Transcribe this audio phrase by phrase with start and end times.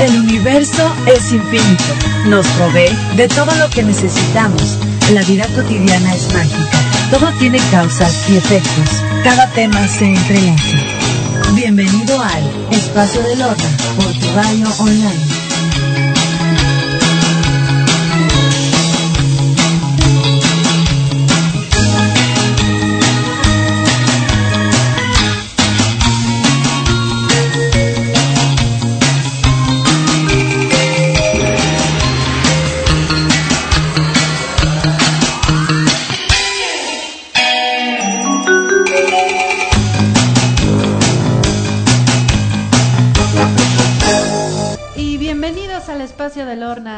[0.00, 1.84] El universo es infinito.
[2.26, 4.76] Nos provee de todo lo que necesitamos.
[5.12, 6.78] La vida cotidiana es mágica.
[7.10, 9.02] Todo tiene causas y efectos.
[9.22, 10.78] Cada tema se entrelaza.
[11.54, 15.43] Bienvenido al Espacio del Orden por tu radio online.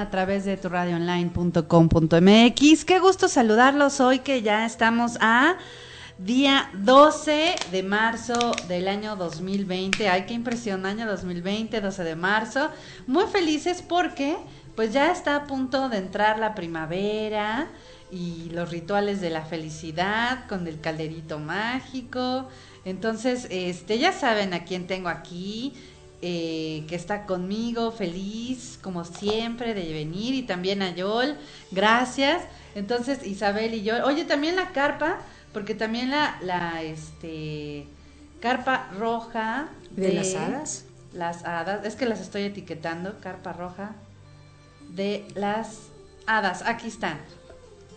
[0.06, 2.84] A través de tu radioonline.com.mx.
[2.84, 5.56] Qué gusto saludarlos hoy que ya estamos a
[6.16, 10.08] día 12 de marzo del año 2020.
[10.08, 12.70] Ay, qué impresión, año 2020, 12 de marzo.
[13.08, 14.36] Muy felices porque
[14.76, 17.66] pues ya está a punto de entrar la primavera
[18.12, 22.46] y los rituales de la felicidad con el calderito mágico.
[22.84, 25.74] Entonces, este, ya saben a quién tengo aquí
[26.22, 31.36] eh, que está conmigo, feliz como siempre de venir, y también a Yol,
[31.70, 32.42] gracias.
[32.74, 35.18] Entonces, Isabel y yo, oye, también la carpa,
[35.52, 37.86] porque también la, la este,
[38.40, 39.68] carpa roja.
[39.90, 40.84] ¿De, las hadas?
[41.12, 43.94] Las hadas, es que las estoy etiquetando, carpa roja
[44.90, 45.88] de las
[46.26, 47.18] hadas, aquí están.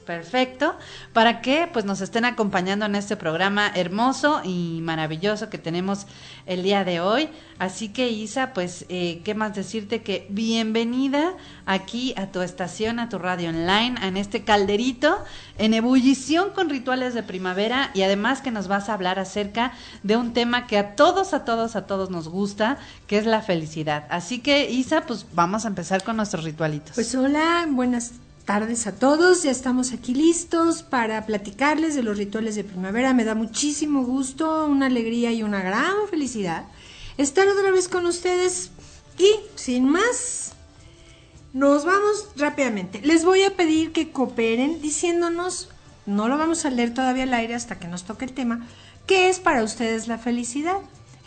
[0.09, 0.75] Perfecto.
[1.13, 6.07] Para que pues nos estén acompañando en este programa hermoso y maravilloso que tenemos
[6.47, 7.29] el día de hoy.
[7.59, 11.35] Así que Isa, pues, eh, ¿qué más decirte que bienvenida
[11.67, 15.23] aquí a tu estación, a tu radio online, en este calderito
[15.59, 20.17] en ebullición con rituales de primavera y además que nos vas a hablar acerca de
[20.17, 24.07] un tema que a todos, a todos, a todos nos gusta, que es la felicidad.
[24.09, 26.95] Así que Isa, pues vamos a empezar con nuestros ritualitos.
[26.95, 28.13] Pues hola, buenas
[28.49, 29.43] tardes a todos.
[29.43, 33.13] Ya estamos aquí listos para platicarles de los rituales de primavera.
[33.13, 36.65] Me da muchísimo gusto, una alegría y una gran felicidad
[37.17, 38.71] estar otra vez con ustedes.
[39.19, 40.53] Y sin más,
[41.53, 43.01] nos vamos rápidamente.
[43.03, 45.69] Les voy a pedir que cooperen diciéndonos,
[46.07, 48.67] no lo vamos a leer todavía al aire hasta que nos toque el tema,
[49.05, 50.77] ¿qué es para ustedes la felicidad?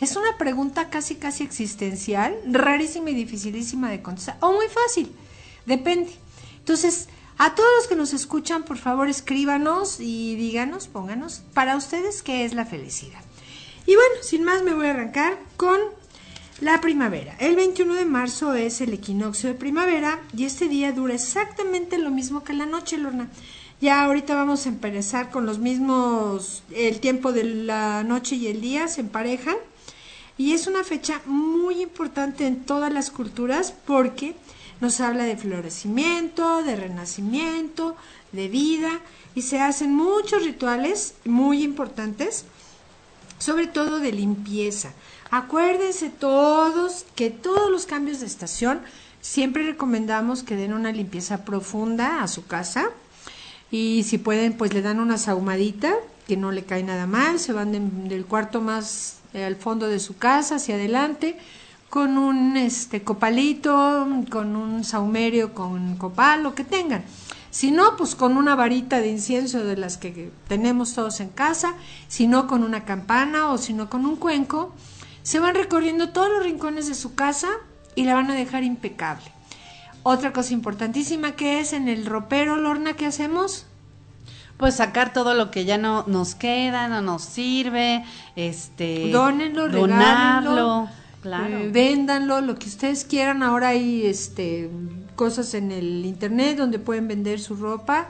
[0.01, 5.15] Es una pregunta casi casi existencial, rarísima y dificilísima de contestar, o muy fácil,
[5.65, 6.22] depende.
[6.63, 12.23] Entonces, a todos los que nos escuchan, por favor, escríbanos y díganos, pónganos, para ustedes,
[12.23, 13.19] ¿qué es la felicidad?
[13.85, 15.77] Y bueno, sin más, me voy a arrancar con
[16.61, 17.35] la primavera.
[17.39, 22.11] El 21 de marzo es el equinoccio de primavera y este día dura exactamente lo
[22.11, 23.27] mismo que la noche, Lorna.
[23.81, 28.61] Ya ahorita vamos a empezar con los mismos, el tiempo de la noche y el
[28.61, 29.57] día se emparejan.
[30.37, 34.35] Y es una fecha muy importante en todas las culturas porque
[34.81, 37.95] nos habla de florecimiento, de renacimiento,
[38.31, 38.99] de vida
[39.35, 42.45] y se hacen muchos rituales muy importantes,
[43.39, 44.93] sobre todo de limpieza.
[45.31, 48.81] Acuérdense todos que todos los cambios de estación
[49.21, 52.89] siempre recomendamos que den una limpieza profunda a su casa
[53.71, 55.95] y si pueden pues le dan una sahumadita
[56.27, 59.99] que no le cae nada mal, se van del cuarto más eh, al fondo de
[59.99, 61.37] su casa hacia adelante
[61.93, 67.03] con un este copalito, con un saumerio, con copal, lo que tengan.
[67.51, 71.75] Si no, pues con una varita de incienso de las que tenemos todos en casa,
[72.07, 74.73] si no con una campana o si no con un cuenco,
[75.21, 77.49] se van recorriendo todos los rincones de su casa
[77.93, 79.31] y la van a dejar impecable.
[80.01, 83.67] Otra cosa importantísima que es en el ropero, Lorna, ¿qué hacemos?
[84.57, 88.03] Pues sacar todo lo que ya no nos queda, no nos sirve,
[88.35, 90.89] este, Dónenlo, donarlo
[91.23, 91.71] Claro.
[91.71, 93.43] Véndanlo, lo que ustedes quieran.
[93.43, 94.69] Ahora hay este,
[95.15, 98.09] cosas en el internet donde pueden vender su ropa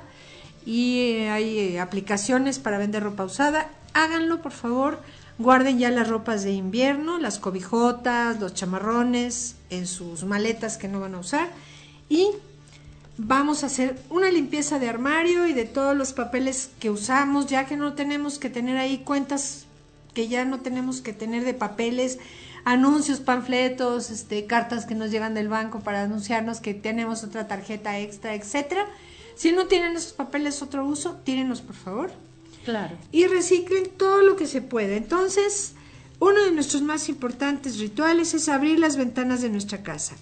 [0.66, 3.70] y eh, hay eh, aplicaciones para vender ropa usada.
[3.94, 5.00] Háganlo, por favor.
[5.38, 11.00] Guarden ya las ropas de invierno, las cobijotas, los chamarrones en sus maletas que no
[11.00, 11.50] van a usar.
[12.10, 12.30] Y
[13.20, 17.68] vamos a hacer una limpieza de armario y de todos los papeles que usamos, ya
[17.68, 19.66] que no tenemos que tener ahí cuentas
[20.16, 22.20] que ya no tenemos que tener de papeles
[22.66, 28.00] anuncios, panfletos, este, cartas que nos llegan del banco para anunciarnos que tenemos otra tarjeta
[28.00, 28.88] extra, etcétera.
[29.36, 32.12] Si no tienen esos papeles otro uso, tírenlos por favor.
[32.66, 32.96] Claro.
[33.12, 34.98] Y reciclen todo lo que se puede.
[34.98, 35.74] Entonces,
[36.20, 40.16] uno de nuestros más importantes rituales es abrir las ventanas de nuestra casa.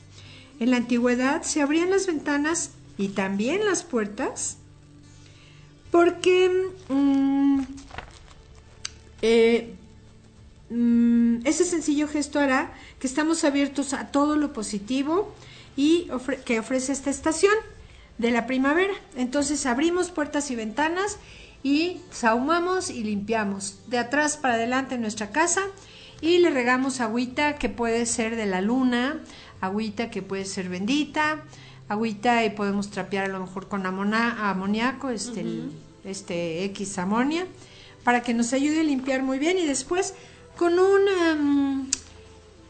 [0.59, 4.57] En la antigüedad se abrían las ventanas y también las puertas
[5.91, 7.61] porque mm,
[9.21, 9.75] Eh,
[10.71, 15.33] mm, ese sencillo gesto hará que estamos abiertos a todo lo positivo
[15.75, 16.07] y
[16.45, 17.53] que ofrece esta estación
[18.17, 18.93] de la primavera.
[19.15, 21.17] Entonces abrimos puertas y ventanas
[21.63, 25.61] y sahumamos y limpiamos de atrás para adelante en nuestra casa
[26.21, 29.19] y le regamos agüita que puede ser de la luna,
[29.59, 31.43] agüita que puede ser bendita,
[31.89, 35.43] agüita y podemos trapear a lo mejor con amoníaco, este,
[36.03, 37.47] este X amonia,
[38.03, 40.13] para que nos ayude a limpiar muy bien y después
[40.57, 41.89] con un, em,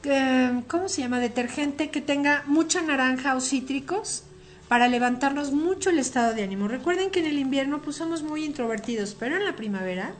[0.03, 1.19] em, ¿cómo se llama?
[1.19, 4.23] Detergente que tenga mucha naranja o cítricos
[4.67, 6.67] para levantarnos mucho el estado de ánimo.
[6.67, 10.13] Recuerden que en el invierno pues somos muy introvertidos, pero en la primavera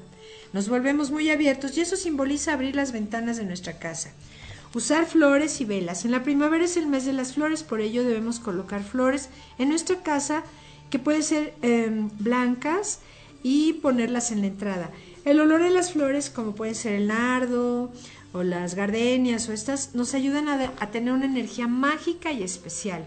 [0.53, 4.11] nos volvemos muy abiertos y eso simboliza abrir las ventanas de nuestra casa.
[4.73, 6.05] Usar flores y velas.
[6.05, 9.69] En la primavera es el mes de las flores, por ello debemos colocar flores en
[9.69, 10.43] nuestra casa
[10.89, 12.99] que pueden ser em, blancas
[13.43, 14.89] y ponerlas en la entrada.
[15.23, 17.91] El olor de las flores, como puede ser el nardo
[18.33, 23.05] o las gardenias o estas, nos ayudan a tener una energía mágica y especial.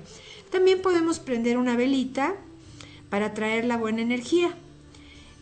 [0.51, 2.35] También podemos prender una velita
[3.11, 4.55] para traer la buena energía.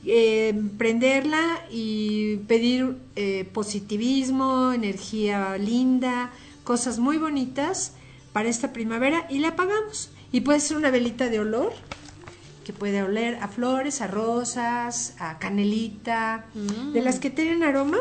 [0.05, 6.33] Eh, prenderla y pedir eh, positivismo, energía linda,
[6.65, 7.93] cosas muy bonitas
[8.33, 10.11] para esta primavera y la apagamos.
[10.33, 11.73] Y puede ser una velita de olor,
[12.65, 16.47] que puede oler a flores, a rosas, a canelita,
[16.93, 17.99] de las que tienen aroma.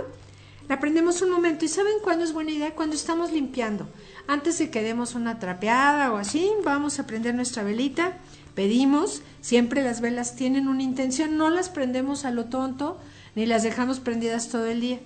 [0.70, 2.76] La prendemos un momento y ¿saben cuándo es buena idea?
[2.76, 3.88] Cuando estamos limpiando.
[4.28, 8.18] Antes de que demos una trapeada o así, vamos a prender nuestra velita,
[8.56, 13.00] pedimos, siempre las velas tienen una intención, no las prendemos a lo tonto
[13.36, 15.00] ni las dejamos prendidas todo el día.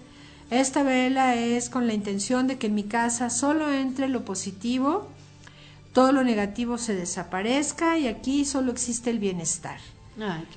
[0.51, 5.09] Esta vela es con la intención de que en mi casa solo entre lo positivo,
[5.95, 9.79] todo lo negativo se desaparezca y aquí solo existe el bienestar.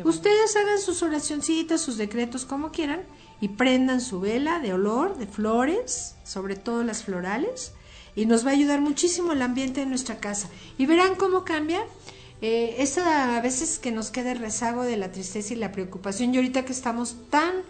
[0.03, 3.03] Ustedes hagan sus oracioncitas, sus decretos como quieran
[3.41, 7.71] y prendan su vela de olor, de flores, sobre todo las florales,
[8.17, 10.49] y nos va a ayudar muchísimo el ambiente de nuestra casa.
[10.77, 11.85] Y verán cómo cambia.
[12.41, 16.35] Eh, esa a veces que nos queda el rezago de la tristeza y la preocupación,
[16.35, 17.63] y ahorita que estamos tan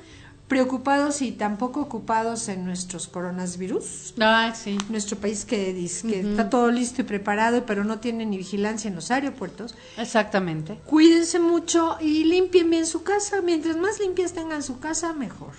[0.49, 4.15] preocupados y tan poco ocupados en nuestros coronavirus.
[4.19, 4.79] Ay, sí.
[4.89, 8.89] Nuestro país que dice que está todo listo y preparado, pero no tiene ni vigilancia
[8.89, 9.75] en los aeropuertos.
[9.99, 10.79] Exactamente.
[10.87, 13.43] Cuídense mucho y limpien bien su casa.
[13.43, 15.53] Mientras más limpias tengan su casa, mejor.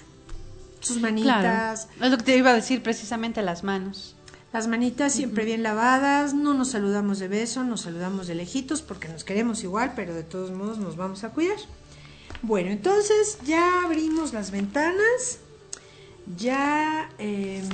[0.80, 1.88] Sus manitas.
[2.01, 4.15] Es lo que te iba a decir precisamente, las manos.
[4.51, 9.07] Las manitas siempre bien lavadas, no nos saludamos de beso, nos saludamos de lejitos porque
[9.07, 11.57] nos queremos igual, pero de todos modos nos vamos a cuidar.
[12.41, 15.39] Bueno, entonces ya abrimos las ventanas,
[16.38, 17.68] ya em,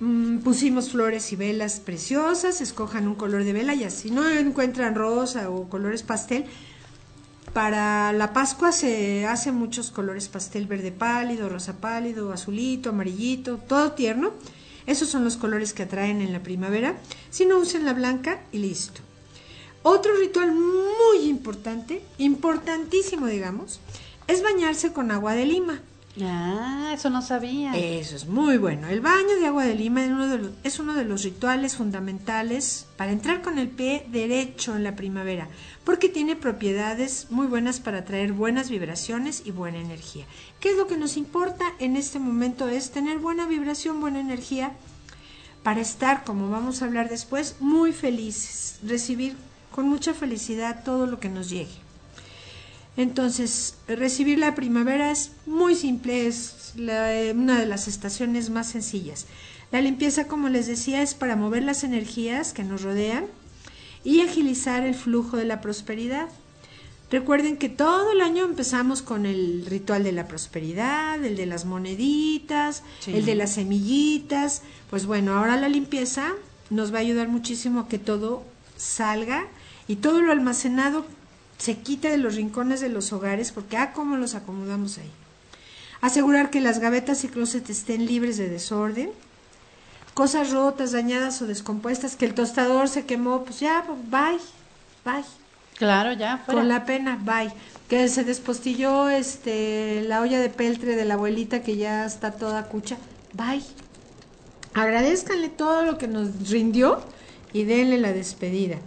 [0.00, 4.94] mm, pusimos flores y velas preciosas, escojan un color de vela y así no encuentran
[4.94, 6.44] rosa o colores pastel,
[7.56, 13.92] para la Pascua se hacen muchos colores pastel verde pálido, rosa pálido, azulito, amarillito, todo
[13.92, 14.32] tierno.
[14.86, 16.98] Esos son los colores que atraen en la primavera.
[17.30, 19.00] Si no usen la blanca y listo.
[19.88, 23.78] Otro ritual muy importante, importantísimo digamos,
[24.26, 25.80] es bañarse con agua de lima.
[26.20, 27.72] Ah, eso no sabía.
[27.76, 28.88] Eso es muy bueno.
[28.88, 31.76] El baño de agua de lima es uno de, los, es uno de los rituales
[31.76, 35.46] fundamentales para entrar con el pie derecho en la primavera,
[35.84, 40.24] porque tiene propiedades muy buenas para traer buenas vibraciones y buena energía.
[40.58, 42.66] ¿Qué es lo que nos importa en este momento?
[42.66, 44.72] Es tener buena vibración, buena energía,
[45.62, 49.36] para estar, como vamos a hablar después, muy felices, recibir
[49.76, 51.76] con mucha felicidad todo lo que nos llegue.
[52.96, 59.26] Entonces, recibir la primavera es muy simple, es una de las estaciones más sencillas.
[59.70, 63.26] La limpieza, como les decía, es para mover las energías que nos rodean
[64.02, 66.28] y agilizar el flujo de la prosperidad.
[67.10, 71.66] Recuerden que todo el año empezamos con el ritual de la prosperidad, el de las
[71.66, 74.62] moneditas, el de las semillitas.
[74.88, 76.32] Pues bueno, ahora la limpieza
[76.70, 78.42] nos va a ayudar muchísimo a que todo
[78.78, 79.46] salga
[79.88, 81.06] y todo lo almacenado
[81.58, 85.10] se quita de los rincones de los hogares porque, ah, cómo los acomodamos ahí.
[86.00, 89.10] Asegurar que las gavetas y closets estén libres de desorden.
[90.14, 94.38] Cosas rotas, dañadas o descompuestas, que el tostador se quemó, pues ya, bye,
[95.04, 95.24] bye.
[95.76, 96.60] Claro, ya, fuera.
[96.60, 97.52] Con la pena, bye.
[97.88, 102.64] Que se despostilló este, la olla de peltre de la abuelita que ya está toda
[102.64, 102.96] cucha,
[103.34, 103.62] bye.
[104.74, 107.00] Agradezcanle todo lo que nos rindió
[107.52, 108.78] y denle la despedida.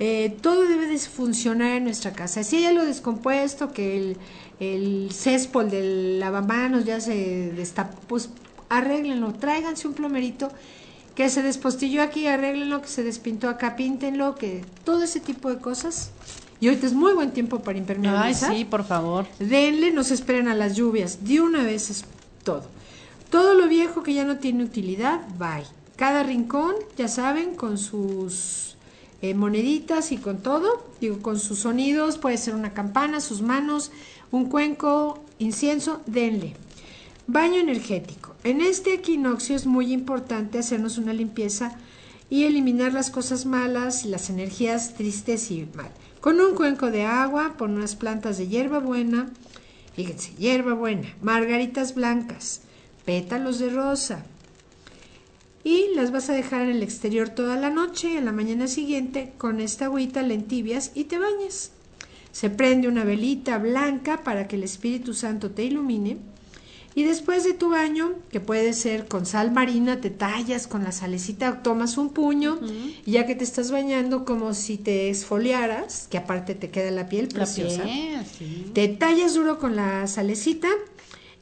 [0.00, 2.44] Eh, todo debe de funcionar en nuestra casa.
[2.44, 4.16] Si hay algo descompuesto, que el,
[4.60, 8.30] el céspol del lavamanos ya se destapó, pues
[8.68, 10.50] arréglenlo, tráiganse un plomerito
[11.14, 15.58] que se despostilló aquí, arréglenlo, que se despintó acá, píntenlo, que todo ese tipo de
[15.58, 16.12] cosas
[16.60, 18.52] Y ahorita es muy buen tiempo para Ay, impermeabilizar.
[18.54, 19.26] sí, por favor.
[19.40, 21.24] Denle, no se esperen a las lluvias.
[21.24, 22.04] De una vez es
[22.44, 22.68] todo.
[23.30, 25.66] Todo lo viejo que ya no tiene utilidad, bye.
[25.96, 28.76] Cada rincón, ya saben, con sus
[29.20, 30.86] eh, moneditas y con todo.
[31.00, 33.90] Digo, con sus sonidos, puede ser una campana, sus manos,
[34.30, 36.54] un cuenco, incienso, denle.
[37.26, 38.34] Baño energético.
[38.44, 41.76] En este equinoccio es muy importante hacernos una limpieza
[42.30, 45.90] y eliminar las cosas malas, las energías tristes y mal.
[46.20, 49.30] Con un cuenco de agua, pon unas plantas de hierba buena,
[49.94, 52.62] fíjense, hierba buena, margaritas blancas,
[53.04, 54.24] pétalos de rosa.
[55.68, 58.68] Y las vas a dejar en el exterior toda la noche y en la mañana
[58.68, 61.72] siguiente con esta agüita le entibias y te bañas.
[62.32, 66.16] Se prende una velita blanca para que el Espíritu Santo te ilumine.
[66.94, 70.90] Y después de tu baño, que puede ser con sal marina, te tallas con la
[70.90, 72.58] salecita, tomas un puño
[73.04, 77.10] y ya que te estás bañando como si te esfoliaras, que aparte te queda la
[77.10, 77.82] piel La preciosa.
[77.82, 78.70] piel, sí.
[78.72, 80.68] Te tallas duro con la salecita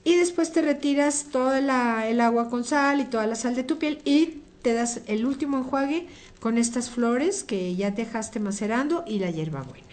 [0.07, 3.65] y después te retiras todo la- el agua con sal y toda la sal de
[3.65, 6.07] tu piel y te das el último enjuague
[6.39, 9.85] con estas flores que ya dejaste macerando y la hierbabuena.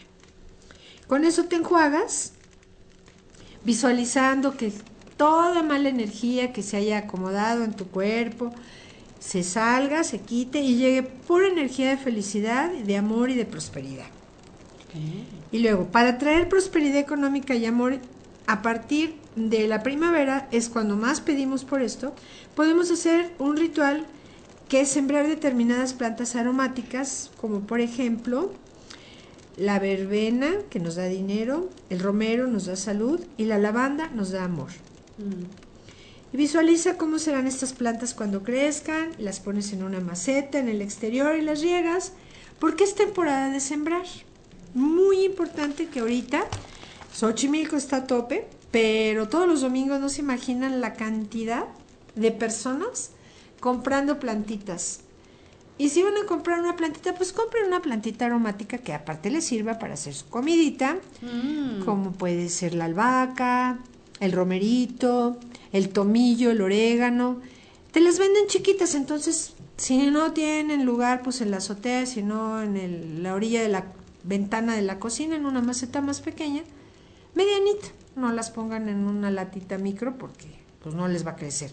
[1.08, 2.34] Con eso te enjuagas,
[3.65, 4.72] visualizando que
[5.17, 8.53] toda mala energía que se haya acomodado en tu cuerpo
[9.20, 14.05] se salga, se quite y llegue pura energía de felicidad, de amor y de prosperidad.
[15.51, 17.98] Y luego, para traer prosperidad económica y amor,
[18.48, 22.14] a partir de la primavera es cuando más pedimos por esto,
[22.56, 24.06] podemos hacer un ritual
[24.68, 28.52] que es sembrar determinadas plantas aromáticas, como por ejemplo
[29.56, 34.32] la verbena, que nos da dinero, el romero nos da salud y la lavanda nos
[34.32, 34.72] da amor.
[36.32, 40.82] Y visualiza cómo serán estas plantas cuando crezcan, las pones en una maceta en el
[40.82, 42.14] exterior y las riegas,
[42.60, 44.06] porque es temporada de sembrar.
[44.74, 46.46] Muy importante que ahorita
[47.13, 51.65] Xochimilco está a tope, pero todos los domingos no se imaginan la cantidad
[52.15, 53.12] de personas
[53.60, 55.01] comprando plantitas.
[55.77, 59.43] Y si van a comprar una plantita, pues compren una plantita aromática que aparte les
[59.46, 61.84] sirva para hacer su comidita, Mm.
[61.84, 63.79] como puede ser la albahaca,
[64.20, 65.38] el romerito,
[65.72, 67.41] el tomillo, el orégano.
[67.91, 72.62] Te las venden chiquitas, entonces si no tienen lugar, pues en la azotea, si no
[72.62, 73.86] en el- la orilla de la
[74.24, 76.63] ventana de la cocina, en una maceta más pequeña,
[77.36, 77.88] medianita.
[78.16, 80.48] No las pongan en una latita micro porque
[80.82, 81.72] pues no les va a crecer.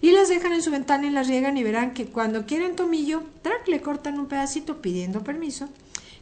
[0.00, 3.22] Y las dejan en su ventana y las riegan y verán que cuando quieren tomillo,
[3.42, 5.68] track, le cortan un pedacito pidiendo permiso.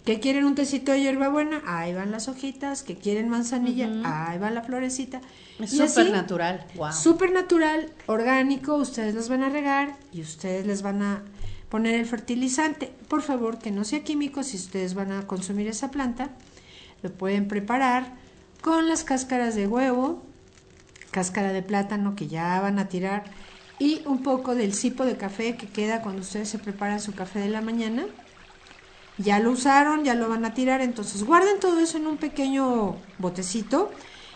[0.05, 2.83] Que quieren un tecito de hierbabuena, ahí van las hojitas.
[2.83, 5.23] Que quieren manzanilla, ahí va la florecita.
[5.59, 6.67] Es súper natural.
[6.75, 6.93] Wow.
[6.93, 11.23] Súper natural, orgánico, ustedes las van a regar y ustedes les van a
[11.71, 12.93] poner el fertilizante.
[13.09, 16.31] Por favor, que no sea químico si ustedes van a consumir esa planta.
[17.03, 18.20] Lo pueden preparar
[18.62, 20.23] con las cáscaras de huevo,
[21.11, 23.25] cáscara de plátano que ya van a tirar
[23.79, 27.40] y un poco del cipo de café que queda cuando ustedes se preparan su café
[27.40, 28.07] de la mañana.
[29.17, 32.97] Ya lo usaron, ya lo van a tirar, entonces guarden todo eso en un pequeño
[33.19, 33.90] botecito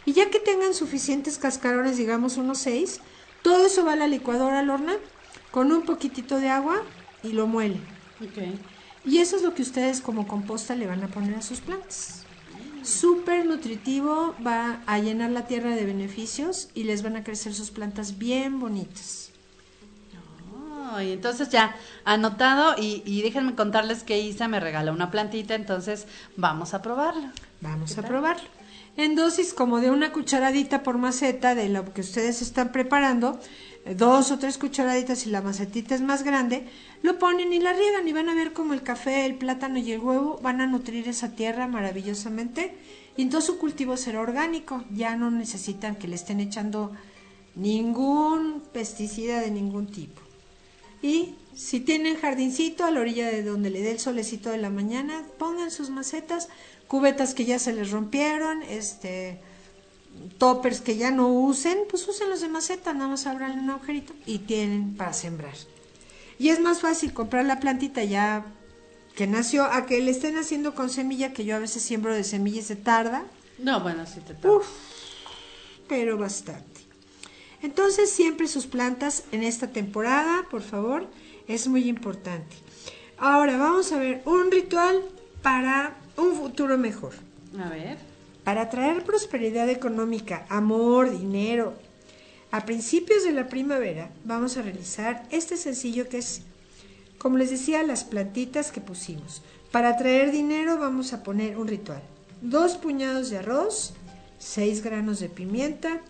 [0.04, 3.00] y ya que tengan suficientes cascarones, digamos unos seis,
[3.43, 4.93] todo eso va a la licuadora al horno
[5.50, 6.83] con un poquitito de agua
[7.23, 7.83] y lo muelen.
[8.21, 8.59] Ok.
[9.07, 12.24] Y eso es lo que ustedes como composta le van a poner a sus plantas.
[12.85, 17.71] Súper nutritivo, va a llenar la tierra de beneficios y les van a crecer sus
[17.71, 19.31] plantas bien bonitas.
[20.93, 21.75] Ay, entonces ya
[22.05, 27.33] anotado y, y déjenme contarles que Isa me regaló una plantita, entonces vamos a probarla.
[27.62, 28.45] Vamos a probarlo.
[28.97, 33.41] En dosis como de una cucharadita por maceta de lo que ustedes están preparando,
[33.85, 36.67] dos o tres cucharaditas y la macetita es más grande,
[37.03, 39.93] lo ponen y la riegan y van a ver como el café, el plátano y
[39.93, 42.75] el huevo van a nutrir esa tierra maravillosamente
[43.17, 46.93] y entonces su cultivo será orgánico, ya no necesitan que le estén echando
[47.55, 50.21] ningún pesticida de ningún tipo.
[51.03, 54.71] Y si tienen jardincito a la orilla de donde le dé el solecito de la
[54.71, 56.49] mañana, pongan sus macetas,
[56.88, 59.38] cubetas que ya se les rompieron, este
[60.38, 64.38] toppers que ya no usen, pues úsenlos de maceta, nada más abran un agujerito y
[64.38, 65.54] tienen para sembrar.
[66.38, 68.44] Y es más fácil comprar la plantita ya
[69.14, 72.25] que nació a que le estén haciendo con semilla, que yo a veces siembro de
[72.25, 73.25] semilla y se tarda,
[73.59, 74.56] No, bueno, sí te toca.
[74.56, 74.66] Uf,
[75.88, 76.80] pero bastante.
[77.62, 81.09] Entonces, siempre sus plantas en esta temporada, por favor,
[81.47, 82.56] es muy importante.
[83.16, 85.02] Ahora vamos a ver un ritual
[85.42, 87.14] para un futuro mejor.
[87.59, 88.13] A ver.
[88.45, 91.75] Para traer prosperidad económica, amor, dinero.
[92.51, 96.43] A principios de la primavera vamos a realizar este sencillo que es,
[97.19, 99.43] como les decía, las plantitas que pusimos.
[99.73, 102.03] Para traer dinero vamos a poner un ritual.
[102.43, 103.95] dos puñados de arroz,
[104.39, 106.03] seis granos de pimienta,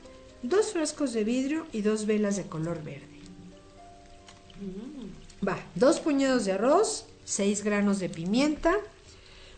[0.43, 3.14] dos frascos de vidrio y dos velas de color verde.
[5.47, 8.75] Va, dos puñados de arroz, seis granos de pimienta,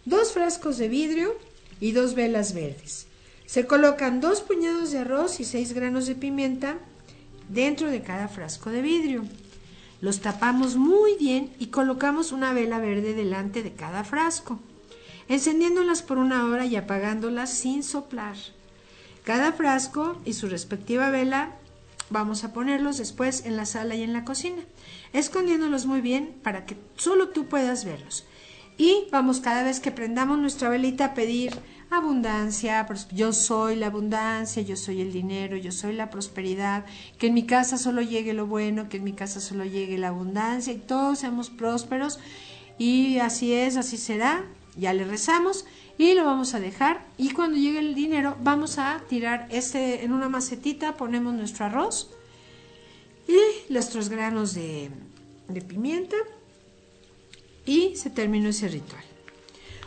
[0.05, 1.35] dos frascos de vidrio
[1.81, 3.07] y dos velas verdes.
[3.47, 6.79] Se colocan dos puñados de arroz y seis granos de pimienta
[7.49, 9.25] dentro de cada frasco de vidrio.
[10.01, 14.59] Los tapamos muy bien y colocamos una vela verde delante de cada frasco,
[15.29, 18.37] encendiéndolas por una hora y apagándolas sin soplar.
[19.25, 21.57] Cada frasco y su respectiva vela
[22.11, 24.63] vamos a ponerlos después en la sala y en la cocina,
[25.13, 28.25] escondiéndolos muy bien para que solo tú puedas verlos.
[28.79, 31.53] Y vamos cada vez que prendamos nuestra velita a pedir
[31.91, 36.85] abundancia, yo soy la abundancia, yo soy el dinero, yo soy la prosperidad,
[37.19, 40.09] que en mi casa solo llegue lo bueno, que en mi casa solo llegue la
[40.09, 42.19] abundancia y todos seamos prósperos.
[42.79, 44.45] Y así es, así será,
[44.77, 45.65] ya le rezamos
[45.97, 47.07] y lo vamos a dejar.
[47.17, 52.11] Y cuando llegue el dinero vamos a tirar este en una macetita, ponemos nuestro arroz
[53.29, 54.91] y nuestros granos de,
[55.49, 56.17] de pimienta
[57.67, 59.05] y se terminó ese ritual.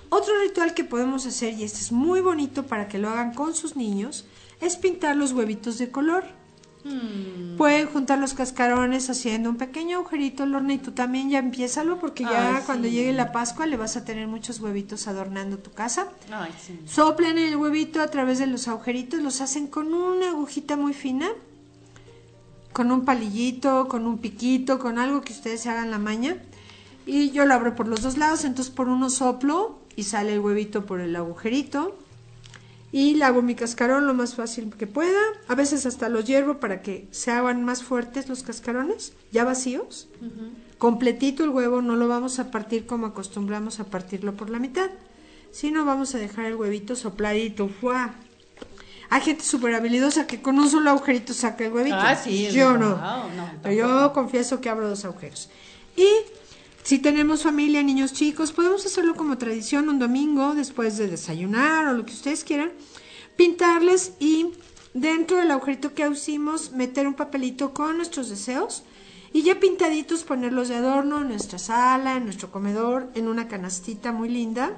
[0.09, 3.55] Otro ritual que podemos hacer, y este es muy bonito para que lo hagan con
[3.55, 4.25] sus niños,
[4.59, 6.23] es pintar los huevitos de color.
[6.83, 7.57] Hmm.
[7.57, 11.99] Pueden juntar los cascarones haciendo un pequeño agujerito al horno y tú también ya empiézalo
[11.99, 16.07] porque ya cuando llegue la Pascua le vas a tener muchos huevitos adornando tu casa.
[16.31, 16.79] Ay, sí.
[16.85, 21.29] Soplan el huevito a través de los agujeritos, los hacen con una agujita muy fina,
[22.71, 26.37] con un palillito, con un piquito, con algo que ustedes se hagan la maña.
[27.09, 30.41] Y yo lo abro por los dos lados, entonces por uno soplo y sale el
[30.41, 31.97] huevito por el agujerito.
[32.91, 35.19] Y le hago mi cascarón lo más fácil que pueda.
[35.47, 40.07] A veces hasta los hiervo para que se hagan más fuertes los cascarones, ya vacíos.
[40.77, 44.91] Completito el huevo, no lo vamos a partir como acostumbramos a partirlo por la mitad,
[45.51, 47.69] sino vamos a dejar el huevito sopladito.
[47.69, 48.13] ¡Fua!
[49.09, 51.97] Hay gente súper habilidosa que con un solo agujerito saca el huevito.
[51.99, 52.51] Ah, sí.
[52.51, 52.99] Yo no.
[53.63, 55.49] Pero yo confieso que abro dos agujeros.
[55.97, 56.07] Y
[56.89, 61.93] si tenemos familia, niños chicos, podemos hacerlo como tradición un domingo después de desayunar o
[61.93, 62.71] lo que ustedes quieran,
[63.35, 64.53] pintarles y
[64.95, 68.81] dentro del agujerito que hicimos meter un papelito con nuestros deseos
[69.31, 74.11] y ya pintaditos ponerlos de adorno en nuestra sala, en nuestro comedor, en una canastita
[74.11, 74.75] muy linda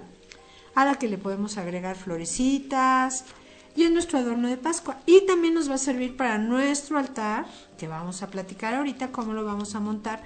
[0.76, 3.24] a la que le podemos agregar florecitas
[3.74, 5.00] y en nuestro adorno de Pascua.
[5.06, 7.46] Y también nos va a servir para nuestro altar,
[7.78, 10.22] que vamos a platicar ahorita cómo lo vamos a montar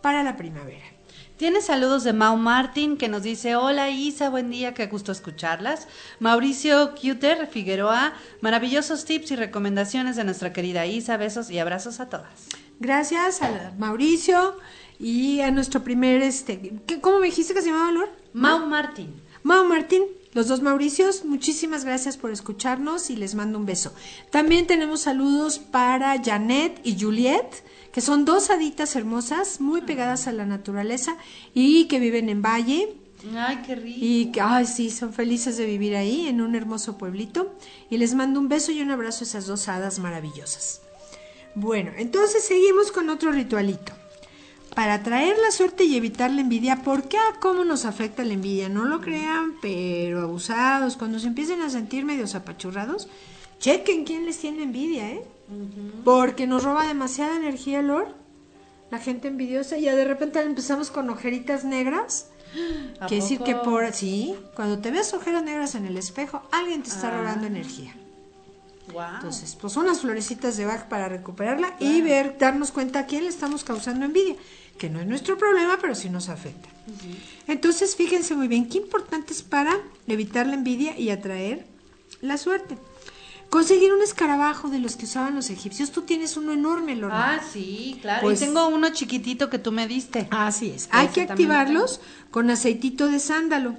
[0.00, 0.93] para la primavera.
[1.36, 5.88] Tiene saludos de Mau Martín que nos dice, hola Isa, buen día, qué gusto escucharlas.
[6.20, 12.08] Mauricio Cuter Figueroa, maravillosos tips y recomendaciones de nuestra querida Isa, besos y abrazos a
[12.08, 12.46] todas.
[12.78, 14.56] Gracias a Mauricio
[15.00, 18.10] y a nuestro primer, este, ¿cómo me dijiste que se llamaba Lor?
[18.32, 19.12] Mau Martín.
[19.42, 23.92] Mau Martín, los dos Mauricios, muchísimas gracias por escucharnos y les mando un beso.
[24.30, 27.64] También tenemos saludos para Janet y Juliet
[27.94, 31.16] que son dos haditas hermosas, muy pegadas a la naturaleza
[31.54, 32.92] y que viven en Valle.
[33.36, 33.98] Ay, qué rico.
[34.02, 37.54] Y que, ay, sí, son felices de vivir ahí, en un hermoso pueblito.
[37.90, 40.80] Y les mando un beso y un abrazo a esas dos hadas maravillosas.
[41.54, 43.92] Bueno, entonces seguimos con otro ritualito.
[44.74, 47.18] Para atraer la suerte y evitar la envidia, ¿por qué?
[47.40, 48.68] ¿Cómo nos afecta la envidia?
[48.68, 53.06] No lo crean, pero abusados, cuando se empiecen a sentir medios apachurrados,
[53.60, 55.22] chequen quién les tiene envidia, ¿eh?
[56.04, 58.08] Porque nos roba demasiada energía, Lord.
[58.90, 59.76] La gente envidiosa.
[59.76, 62.30] Y ya de repente empezamos con ojeritas negras.
[63.08, 63.92] Quiere decir que por.
[63.92, 67.48] Sí, cuando te ves ojeras negras en el espejo, alguien te está robando ah.
[67.48, 67.94] energía.
[68.88, 73.30] Entonces, pues unas florecitas de Bach para recuperarla y ver, darnos cuenta a quién le
[73.30, 74.36] estamos causando envidia,
[74.78, 76.68] que no es nuestro problema, pero sí nos afecta.
[77.46, 81.66] Entonces, fíjense muy bien, qué importante es para evitar la envidia y atraer
[82.20, 82.76] la suerte.
[83.54, 85.92] Conseguir un escarabajo de los que usaban los egipcios.
[85.92, 87.34] Tú tienes uno enorme, Lorna.
[87.34, 88.22] Ah, sí, claro.
[88.22, 90.26] Pues, y tengo uno chiquitito que tú me diste.
[90.32, 90.88] Así es.
[90.90, 92.00] Hay que activarlos
[92.32, 93.76] con aceitito de sándalo.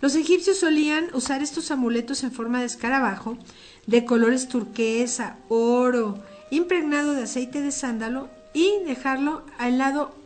[0.00, 3.38] Los egipcios solían usar estos amuletos en forma de escarabajo,
[3.86, 10.16] de colores turquesa, oro, impregnado de aceite de sándalo y dejarlo al lado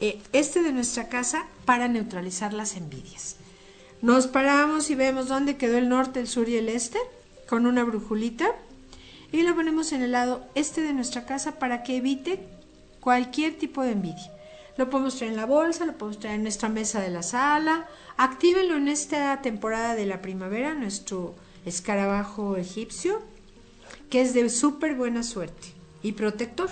[0.00, 3.36] eh, este de nuestra casa para neutralizar las envidias.
[4.02, 6.98] Nos paramos y vemos dónde quedó el norte, el sur y el este
[7.48, 8.52] con una brujulita
[9.32, 12.40] y lo ponemos en el lado este de nuestra casa para que evite
[13.00, 14.30] cualquier tipo de envidia.
[14.76, 17.86] Lo podemos traer en la bolsa, lo podemos traer en nuestra mesa de la sala.
[18.16, 21.34] Actívenlo en esta temporada de la primavera, nuestro
[21.66, 23.20] escarabajo egipcio,
[24.08, 25.68] que es de súper buena suerte
[26.02, 26.70] y protector.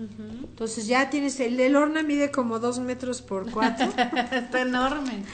[0.00, 3.86] Entonces ya tienes, el, el horna mide como dos metros por cuatro.
[4.32, 5.24] Está enorme.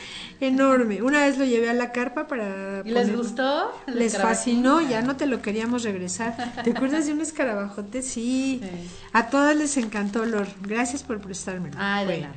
[0.41, 1.03] Enorme.
[1.03, 2.83] Una vez lo llevé a la carpa para...
[2.85, 3.73] ¿Y les gustó?
[3.87, 6.37] el Les fascinó, ya no te lo queríamos regresar.
[6.65, 8.03] ¿Te acuerdas de un escarabajote?
[8.03, 8.61] Sí.
[8.63, 8.69] Sí.
[9.13, 10.47] A todas les encantó, Lor.
[10.63, 11.77] Gracias por prestármelo.
[11.77, 12.23] De Bueno.
[12.29, 12.35] nada.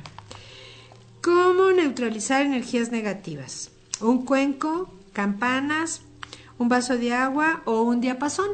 [1.22, 3.70] ¿Cómo neutralizar energías negativas?
[4.00, 6.00] Un cuenco, campanas,
[6.58, 8.48] un vaso de agua o un diapasón.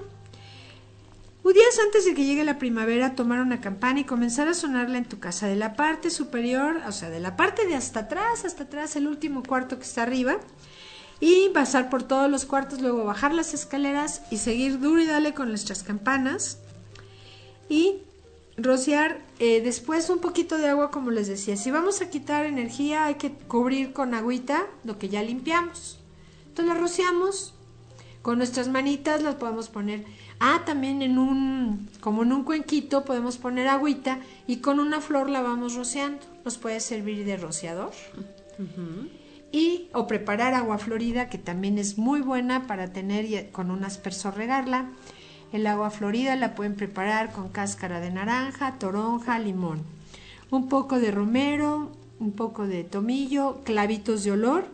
[1.47, 4.99] Un días antes de que llegue la primavera, tomar una campana y comenzar a sonarla
[4.99, 8.45] en tu casa, de la parte superior, o sea, de la parte de hasta atrás,
[8.45, 10.39] hasta atrás, el último cuarto que está arriba,
[11.21, 15.35] y pasar por todos los cuartos, luego bajar las escaleras y seguir duro y dale
[15.35, 16.59] con nuestras campanas
[17.69, 17.99] y
[18.57, 21.57] rociar eh, después un poquito de agua como les decía.
[21.57, 26.01] Si vamos a quitar energía hay que cubrir con agüita lo que ya limpiamos.
[26.49, 27.55] Entonces la rociamos
[28.27, 30.05] con nuestras manitas, las podemos poner.
[30.39, 35.31] Ah, también en un, como en un cuenquito podemos poner agüita y con una flor
[35.31, 36.21] la vamos rociando.
[36.45, 37.93] Nos puede servir de rociador.
[39.53, 43.85] Y o preparar agua florida que también es muy buena para tener y con un
[43.85, 44.91] aspersor regarla.
[45.53, 49.83] El agua florida la pueden preparar con cáscara de naranja, toronja, limón.
[50.51, 54.67] Un poco de romero, un poco de tomillo, clavitos de olor,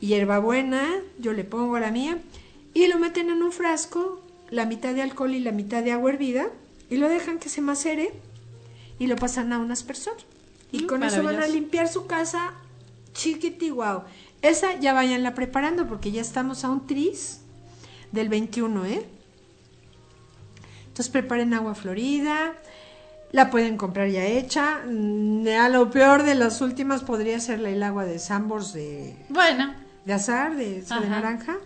[0.00, 0.84] hierbabuena,
[1.18, 2.18] yo le pongo la mía,
[2.74, 4.20] y lo meten en un frasco,
[4.52, 6.46] la mitad de alcohol y la mitad de agua hervida,
[6.90, 8.12] y lo dejan que se macere
[8.98, 10.14] y lo pasan a un aspersor.
[10.70, 12.52] Y Mm, con eso van a limpiar su casa
[13.14, 14.04] chiquiti guau.
[14.42, 17.40] Esa ya váyanla preparando porque ya estamos a un tris
[18.12, 19.06] del 21, ¿eh?
[20.88, 22.52] Entonces preparen agua florida,
[23.32, 24.82] la pueden comprar ya hecha.
[24.86, 29.74] Mm, A lo peor de las últimas podría ser el agua de Sambors de, Bueno,
[30.04, 31.56] de azar, de, de naranja.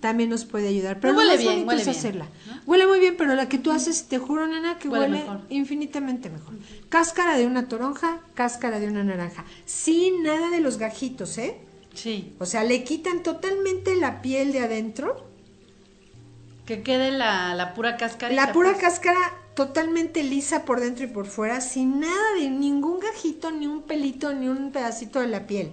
[0.00, 0.98] También nos puede ayudar.
[0.98, 2.28] Pero No lo más bien, bonito huele es bien, hacerla.
[2.66, 5.40] Huele muy bien, pero la que tú haces, te juro, nena, que Huele huele, mejor.
[5.50, 6.54] infinitamente mejor.
[6.88, 9.44] Cáscara de una toronja, cáscara de una naranja.
[9.66, 11.58] Sin nada de los gajitos, ¿eh?
[11.92, 12.32] sí.
[12.38, 15.26] O sea, le quitan totalmente la piel de adentro.
[16.64, 18.32] Que quede la, la pura cáscara.
[18.34, 19.18] La pura cáscara
[19.54, 24.32] totalmente lisa por dentro y por fuera, sin nada de ningún gajito, ni un pelito,
[24.32, 25.72] ni un pedacito de la piel.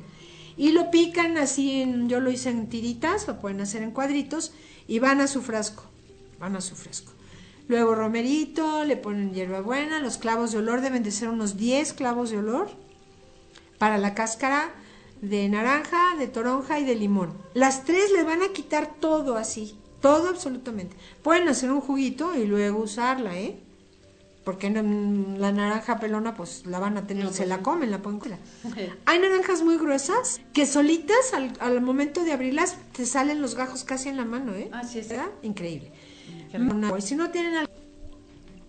[0.57, 4.51] Y lo pican así, en, yo lo hice en tiritas, lo pueden hacer en cuadritos,
[4.87, 5.83] y van a su frasco,
[6.39, 7.13] van a su frasco.
[7.67, 12.29] Luego romerito, le ponen hierbabuena, los clavos de olor deben de ser unos 10 clavos
[12.29, 12.69] de olor
[13.77, 14.73] para la cáscara
[15.21, 17.33] de naranja, de toronja y de limón.
[17.53, 20.95] Las tres le van a quitar todo así, todo absolutamente.
[21.23, 23.59] Pueden hacer un juguito y luego usarla, ¿eh?
[24.47, 28.01] Porque la naranja pelona pues la van a tener, No, se pues la comen, la
[28.01, 28.39] pueden comer.
[29.05, 33.83] Hay naranjas muy gruesas que solitas al, al momento de abrirlas te salen los gajos
[33.83, 34.69] casi en la mano, ¿eh?
[34.71, 35.09] Ah, sí, es.
[35.09, 35.27] ¿Verdad?
[35.41, 35.91] Increíble.
[36.53, 37.69] Una- y si no tienen al-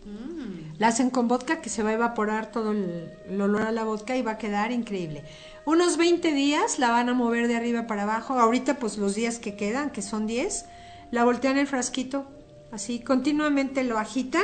[0.05, 0.79] Mm.
[0.81, 3.85] la hacen con vodka que se va a evaporar todo el, el olor a la
[3.85, 5.23] vodka y va a quedar increíble.
[5.65, 8.35] Unos 20 días la van a mover de arriba para abajo.
[8.41, 10.65] Ahorita pues los días que quedan, que son 10,
[11.13, 12.27] la voltean el frasquito,
[12.73, 14.43] así continuamente lo agitan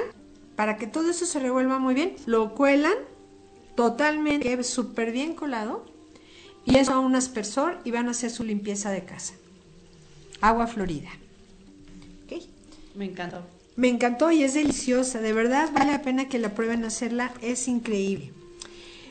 [0.56, 2.14] para que todo eso se revuelva muy bien.
[2.26, 2.94] Lo cuelan
[3.74, 5.84] totalmente, súper bien colado
[6.64, 9.34] y eso a un aspersor y van a hacer su limpieza de casa.
[10.40, 11.10] Agua florida.
[12.24, 12.42] ¿Ok?
[12.94, 13.42] Me encantó.
[13.76, 17.32] Me encantó y es deliciosa, de verdad vale la pena que la prueben a hacerla,
[17.42, 18.32] es increíble.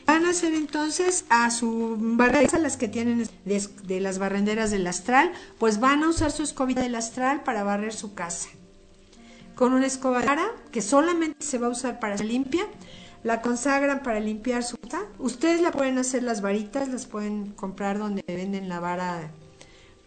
[0.06, 4.86] Van a hacer entonces a su barrera, las que tienen de, de las barrenderas del
[4.86, 8.48] astral, pues van a usar su escobita del astral para barrer su casa.
[9.54, 12.66] Con una escoba de vara, que solamente se va a usar para limpia,
[13.22, 15.06] la consagran para limpiar su casa.
[15.18, 19.30] Ustedes la pueden hacer las varitas, las pueden comprar donde venden la vara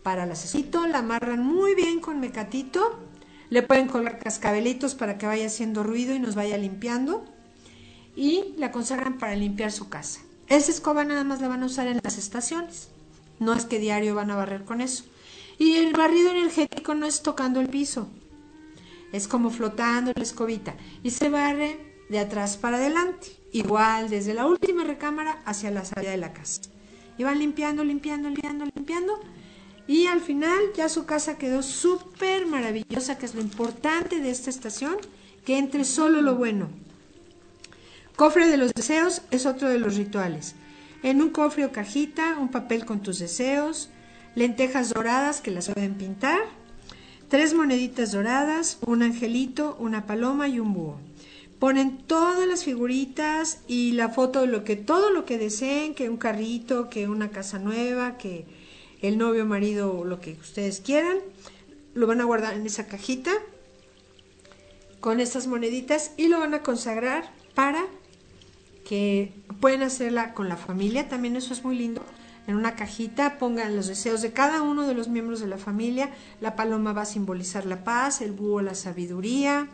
[0.03, 2.99] para las escito, la amarran muy bien con mecatito,
[3.49, 7.25] le pueden colgar cascabelitos para que vaya haciendo ruido y nos vaya limpiando
[8.15, 10.21] y la consagran para limpiar su casa.
[10.47, 12.89] Esa escoba nada más la van a usar en las estaciones,
[13.39, 15.03] no es que diario van a barrer con eso.
[15.57, 18.07] Y el barrido energético no es tocando el piso,
[19.11, 24.45] es como flotando la escobita y se barre de atrás para adelante, igual desde la
[24.45, 26.61] última recámara hacia la salida de la casa.
[27.17, 29.19] Y van limpiando, limpiando, limpiando, limpiando
[29.87, 34.49] y al final ya su casa quedó súper maravillosa, que es lo importante de esta
[34.49, 34.97] estación,
[35.45, 36.69] que entre solo lo bueno.
[38.17, 40.55] Cofre de los deseos es otro de los rituales.
[41.03, 43.89] En un cofre o cajita, un papel con tus deseos,
[44.35, 46.39] lentejas doradas que las pueden pintar,
[47.29, 50.99] tres moneditas doradas, un angelito, una paloma y un búho.
[51.59, 56.09] Ponen todas las figuritas y la foto de lo que todo lo que deseen, que
[56.09, 58.45] un carrito, que una casa nueva, que
[59.01, 61.17] el novio, marido, lo que ustedes quieran.
[61.93, 63.31] Lo van a guardar en esa cajita
[64.99, 67.85] con estas moneditas y lo van a consagrar para
[68.87, 72.03] que pueden hacerla con la familia, también eso es muy lindo.
[72.47, 76.11] En una cajita pongan los deseos de cada uno de los miembros de la familia.
[76.39, 79.67] La paloma va a simbolizar la paz, el búho la sabiduría,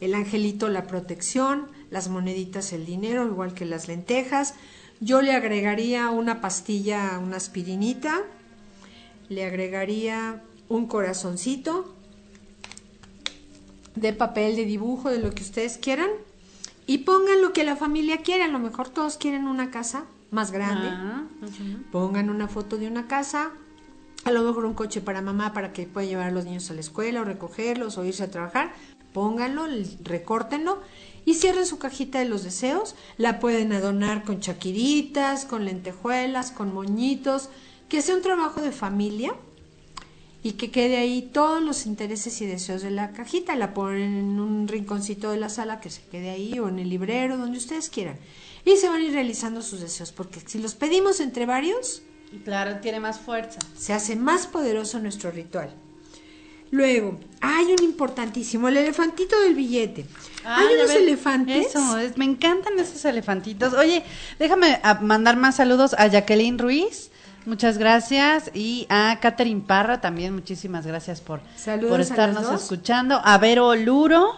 [0.00, 4.54] el angelito la protección, las moneditas el dinero, igual que las lentejas.
[5.00, 8.20] Yo le agregaría una pastilla, una aspirinita,
[9.30, 11.94] le agregaría un corazoncito
[13.94, 16.10] de papel de dibujo, de lo que ustedes quieran,
[16.86, 18.44] y pongan lo que la familia quiera.
[18.44, 20.88] A lo mejor todos quieren una casa más grande.
[20.90, 21.24] Ah,
[21.92, 23.52] Pongan una foto de una casa,
[24.24, 26.74] a lo mejor un coche para mamá para que pueda llevar a los niños a
[26.74, 28.72] la escuela o recogerlos o irse a trabajar.
[29.12, 29.66] Pónganlo,
[30.02, 30.80] recórtenlo
[31.26, 32.94] y cierren su cajita de los deseos.
[33.18, 37.50] La pueden adornar con chaquiritas, con lentejuelas, con moñitos,
[37.90, 39.34] que sea un trabajo de familia
[40.42, 43.54] y que quede ahí todos los intereses y deseos de la cajita.
[43.54, 46.88] La ponen en un rinconcito de la sala que se quede ahí o en el
[46.88, 48.16] librero, donde ustedes quieran.
[48.64, 52.02] Y se van a ir realizando sus deseos, porque si los pedimos entre varios,
[52.44, 53.58] Claro, tiene más fuerza.
[53.76, 55.74] se hace más poderoso nuestro ritual.
[56.70, 60.06] Luego, hay un importantísimo, el elefantito del billete.
[60.42, 61.66] Ah, hay unos ves, elefantes.
[61.66, 63.74] Eso, es- me encantan esos elefantitos.
[63.74, 64.02] Oye,
[64.38, 67.10] déjame a- mandar más saludos a Jacqueline Ruiz.
[67.44, 68.50] Muchas gracias.
[68.54, 73.20] Y a Catherine Parra también, muchísimas gracias por, Saludos por estarnos escuchando.
[73.22, 74.32] A Vero Luro.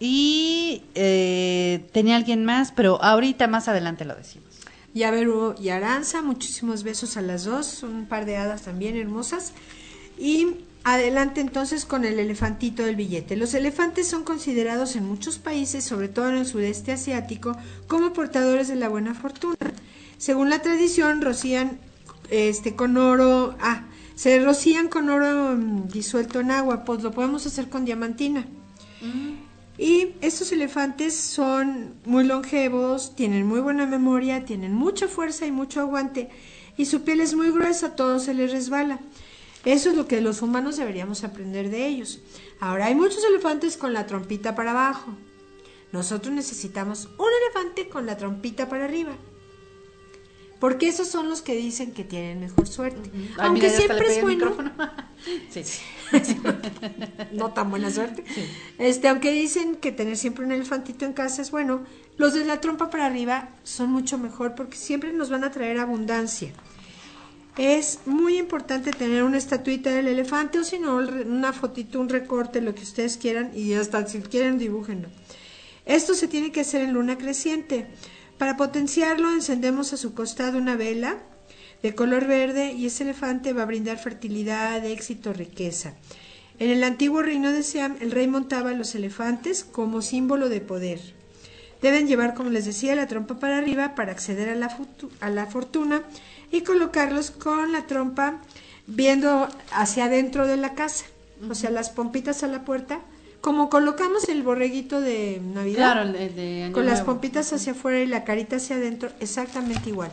[0.00, 4.48] Y eh, tenía alguien más, pero ahorita más adelante lo decimos.
[4.94, 8.62] Y a Vero y Aranza, muchísimos besos a las dos, son un par de hadas
[8.62, 9.52] también hermosas.
[10.18, 13.36] Y adelante entonces con el elefantito del billete.
[13.36, 17.56] Los elefantes son considerados en muchos países, sobre todo en el sudeste asiático,
[17.86, 19.56] como portadores de la buena fortuna.
[20.16, 21.78] Según la tradición, rocían
[22.30, 23.84] este con oro, ah,
[24.14, 28.46] se rocían con oro mm, disuelto en agua, pues lo podemos hacer con diamantina.
[29.78, 35.80] Y estos elefantes son muy longevos, tienen muy buena memoria, tienen mucha fuerza y mucho
[35.80, 36.28] aguante,
[36.76, 38.98] y su piel es muy gruesa, todo se les resbala.
[39.64, 42.20] Eso es lo que los humanos deberíamos aprender de ellos.
[42.58, 45.16] Ahora, hay muchos elefantes con la trompita para abajo.
[45.92, 49.16] Nosotros necesitamos un elefante con la trompita para arriba.
[50.60, 53.10] Porque esos son los que dicen que tienen mejor suerte.
[53.38, 54.50] Aunque mira, siempre es bueno.
[54.50, 54.72] micrófono.
[55.50, 55.62] sí.
[57.32, 58.24] No tan buena suerte.
[58.78, 61.82] Este, aunque dicen que tener siempre un elefantito en casa es bueno,
[62.16, 65.78] los de la trompa para arriba son mucho mejor porque siempre nos van a traer
[65.78, 66.52] abundancia.
[67.56, 72.60] Es muy importante tener una estatuita del elefante o si no, una fotito, un recorte,
[72.60, 75.08] lo que ustedes quieran y hasta si quieren dibújenlo.
[75.84, 77.86] Esto se tiene que hacer en luna creciente.
[78.36, 81.18] Para potenciarlo encendemos a su costado una vela
[81.82, 85.94] de color verde y ese elefante va a brindar fertilidad, éxito, riqueza.
[86.58, 90.60] En el antiguo reino de Siam, el rey montaba a los elefantes como símbolo de
[90.60, 91.00] poder.
[91.80, 94.76] Deben llevar, como les decía, la trompa para arriba para acceder a la,
[95.20, 96.02] a la fortuna
[96.50, 98.40] y colocarlos con la trompa
[98.88, 101.04] viendo hacia adentro de la casa,
[101.48, 103.00] o sea, las pompitas a la puerta,
[103.40, 105.92] como colocamos el borreguito de Navidad.
[105.92, 109.10] Claro, el de- de Año con las pompitas hacia afuera y la carita hacia adentro,
[109.20, 110.10] exactamente igual.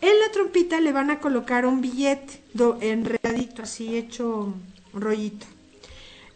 [0.00, 2.40] En la trompita le van a colocar un billete
[2.80, 4.54] enredadito, así hecho
[4.92, 5.46] rollito.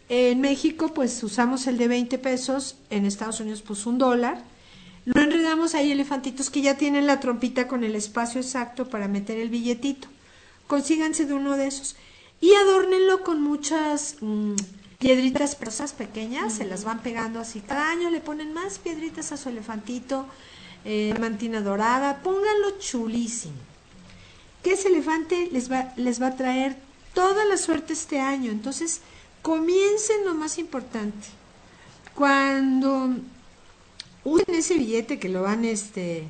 [0.09, 4.43] En México, pues usamos el de 20 pesos, en Estados Unidos, pues un dólar.
[5.05, 9.37] Lo enredamos ahí elefantitos que ya tienen la trompita con el espacio exacto para meter
[9.37, 10.07] el billetito.
[10.67, 11.95] Consíganse de uno de esos
[12.41, 14.53] y adórnenlo con muchas mm,
[14.99, 17.61] piedritas persas pequeñas, se las van pegando así.
[17.61, 20.25] Cada año le ponen más piedritas a su elefantito,
[20.85, 23.55] eh, mantina dorada, pónganlo chulísimo.
[24.63, 26.77] Que ese elefante les va, les va a traer
[27.13, 28.51] toda la suerte este año.
[28.51, 29.01] Entonces,
[29.41, 31.27] comiencen lo más importante.
[32.15, 33.09] Cuando
[34.23, 36.27] usen ese billete que lo van este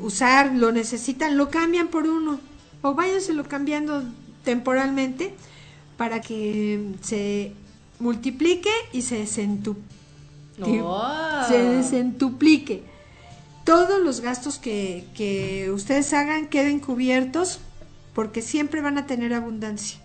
[0.00, 2.40] usar, lo necesitan, lo cambian por uno
[2.82, 4.04] o váyanselo cambiando
[4.44, 5.34] temporalmente
[5.96, 7.52] para que se
[7.98, 9.76] multiplique y se desentu-
[10.62, 11.44] Oh.
[11.48, 12.84] se desentuplique.
[13.64, 17.60] Todos los gastos que, que ustedes hagan queden cubiertos
[18.14, 19.98] porque siempre van a tener abundancia.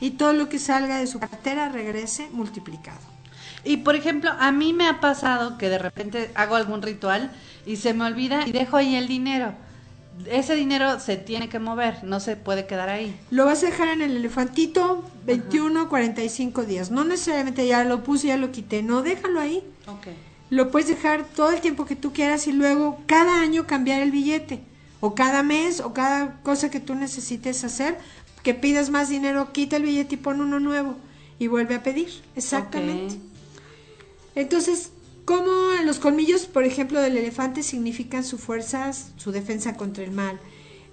[0.00, 2.98] Y todo lo que salga de su cartera regrese multiplicado.
[3.64, 7.30] Y por ejemplo, a mí me ha pasado que de repente hago algún ritual
[7.64, 9.54] y se me olvida y dejo ahí el dinero.
[10.26, 13.18] Ese dinero se tiene que mover, no se puede quedar ahí.
[13.30, 16.90] Lo vas a dejar en el elefantito 21, 45 días.
[16.90, 18.82] No necesariamente ya lo puse, ya lo quité.
[18.82, 19.62] No, déjalo ahí.
[19.86, 20.08] Ok.
[20.50, 24.10] Lo puedes dejar todo el tiempo que tú quieras y luego cada año cambiar el
[24.10, 24.60] billete.
[25.00, 27.98] O cada mes o cada cosa que tú necesites hacer.
[28.42, 30.96] Que pidas más dinero, quita el billete y pon uno nuevo.
[31.38, 32.08] Y vuelve a pedir.
[32.36, 33.16] Exactamente.
[34.34, 34.92] Entonces,
[35.24, 35.50] Como
[35.84, 40.40] los colmillos, por ejemplo, del elefante significan su fuerza, su defensa contra el mal.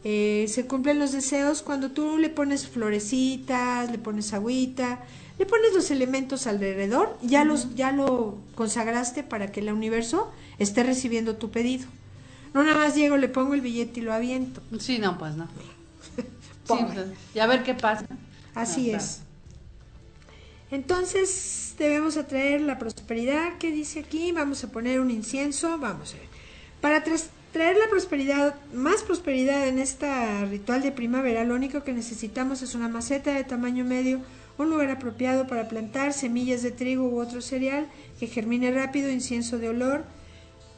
[0.04, 5.00] Eh, se cumplen los deseos cuando tú le pones florecitas, le pones agüita,
[5.38, 10.84] le pones los elementos alrededor, ya los ya lo consagraste para que el universo esté
[10.84, 11.88] recibiendo tu pedido.
[12.54, 14.62] No nada más llego, le pongo el billete y lo aviento.
[14.80, 15.48] Sí, no, pues no.
[16.64, 18.06] sí, pues, y a ver qué pasa.
[18.56, 19.22] Así es.
[20.72, 24.32] Entonces debemos atraer la prosperidad que dice aquí.
[24.32, 25.78] Vamos a poner un incienso.
[25.78, 26.28] Vamos a ver.
[26.82, 30.08] Para traer la prosperidad, más prosperidad en este
[30.46, 34.22] ritual de primavera, lo único que necesitamos es una maceta de tamaño medio,
[34.58, 37.88] un lugar apropiado para plantar semillas de trigo u otro cereal
[38.20, 40.04] que germine rápido, incienso de olor,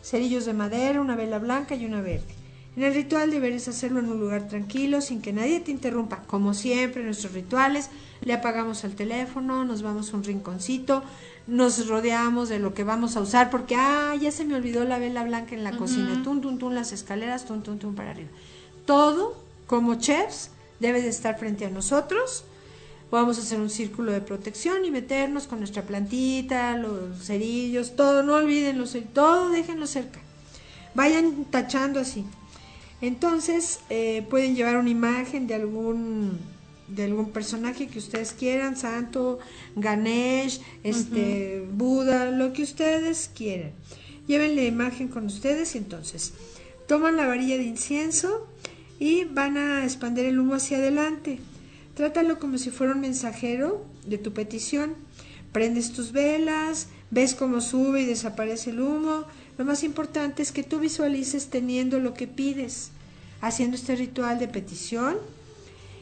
[0.01, 2.40] cerillos de madera, una vela blanca y una verde.
[2.77, 6.23] En el ritual deberes hacerlo en un lugar tranquilo, sin que nadie te interrumpa.
[6.27, 7.89] Como siempre, en nuestros rituales,
[8.21, 11.03] le apagamos el teléfono, nos vamos a un rinconcito,
[11.47, 14.99] nos rodeamos de lo que vamos a usar, porque, ah, ya se me olvidó la
[14.99, 18.29] vela blanca en la cocina, tum, tum, tum, las escaleras, tum, tum, tum, para arriba.
[18.85, 19.35] Todo,
[19.67, 22.45] como chefs, debe de estar frente a nosotros.
[23.11, 28.23] Vamos a hacer un círculo de protección y meternos con nuestra plantita, los cerillos, todo,
[28.23, 30.21] no olviden los todo déjenlo cerca.
[30.95, 32.25] Vayan tachando así.
[33.01, 36.39] Entonces, eh, pueden llevar una imagen de algún
[36.87, 39.39] de algún personaje que ustedes quieran, santo,
[39.77, 43.71] Ganesh, este, Buda, lo que ustedes quieran.
[44.27, 46.33] Lleven la imagen con ustedes y entonces
[46.87, 48.47] toman la varilla de incienso
[48.99, 51.39] y van a expandir el humo hacia adelante.
[51.95, 54.95] Trátalo como si fuera un mensajero de tu petición.
[55.51, 59.25] Prendes tus velas, ves cómo sube y desaparece el humo.
[59.61, 62.89] Lo más importante es que tú visualices teniendo lo que pides,
[63.41, 65.17] haciendo este ritual de petición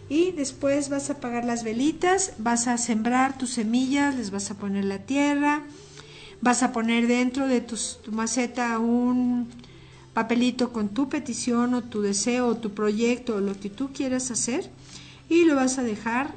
[0.08, 4.56] y después vas a apagar las velitas, vas a sembrar tus semillas, les vas a
[4.56, 5.64] poner la tierra,
[6.40, 7.76] vas a poner dentro de tu
[8.14, 9.50] maceta un
[10.14, 14.32] papelito con tu petición o tu deseo o tu proyecto o lo que tú quieras
[14.32, 14.70] hacer
[15.28, 16.34] y lo vas a dejar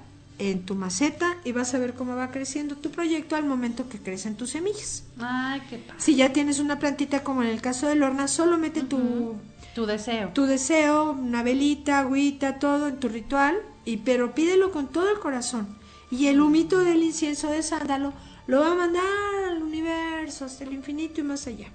[0.50, 3.98] en tu maceta y vas a ver cómo va creciendo tu proyecto al momento que
[3.98, 5.04] crecen tus semillas.
[5.18, 8.82] Ay, qué Si ya tienes una plantita como en el caso del horna, solo mete
[8.82, 9.36] tu
[9.74, 10.30] tu deseo.
[10.34, 15.18] Tu deseo, una velita, agüita, todo en tu ritual, y pero pídelo con todo el
[15.18, 15.66] corazón.
[16.10, 18.12] Y el humito del incienso de sándalo
[18.46, 19.04] lo va a mandar
[19.48, 21.68] al universo, hasta el infinito y más allá.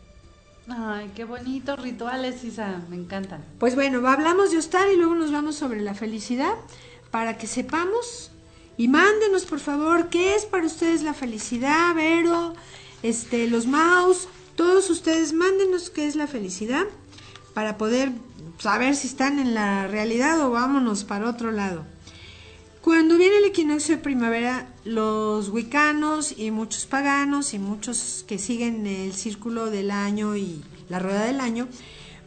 [0.68, 3.44] Ay, qué bonitos rituales, Isa, me encantan.
[3.58, 6.54] Pues bueno, hablamos de Ostar y luego nos vamos sobre la felicidad
[7.10, 8.32] para que sepamos
[8.78, 12.54] y mándenos por favor qué es para ustedes la felicidad, Vero,
[13.04, 16.86] este, los mouse, todos ustedes mándenos qué es la felicidad
[17.54, 18.12] para poder
[18.60, 21.86] saber si están en la realidad o vámonos para otro lado.
[22.82, 28.88] Cuando viene el equinoccio de primavera, los wicanos y muchos paganos y muchos que siguen
[28.88, 31.68] el círculo del año y la rueda del año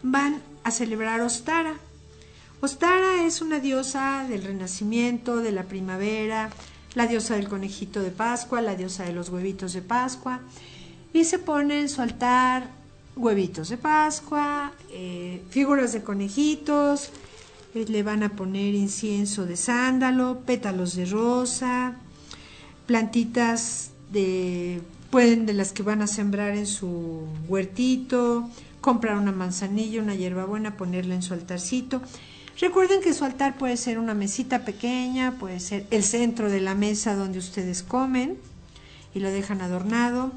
[0.03, 1.77] van a celebrar Ostara.
[2.63, 6.51] Ostara es una diosa del renacimiento, de la primavera,
[6.95, 10.41] la diosa del conejito de Pascua, la diosa de los huevitos de Pascua,
[11.15, 12.69] y se pone en su altar
[13.17, 17.09] huevitos de Pascua, eh, figuras de conejitos,
[17.75, 21.95] eh, le van a poner incienso de sándalo, pétalos de rosa,
[22.85, 28.51] plantitas de pueden de las que van a sembrar en su huertito,
[28.83, 32.03] comprar una manzanilla, una hierbabuena, ponerla en su altarcito.
[32.61, 36.75] Recuerden que su altar puede ser una mesita pequeña, puede ser el centro de la
[36.75, 38.37] mesa donde ustedes comen
[39.15, 40.31] y lo dejan adornado.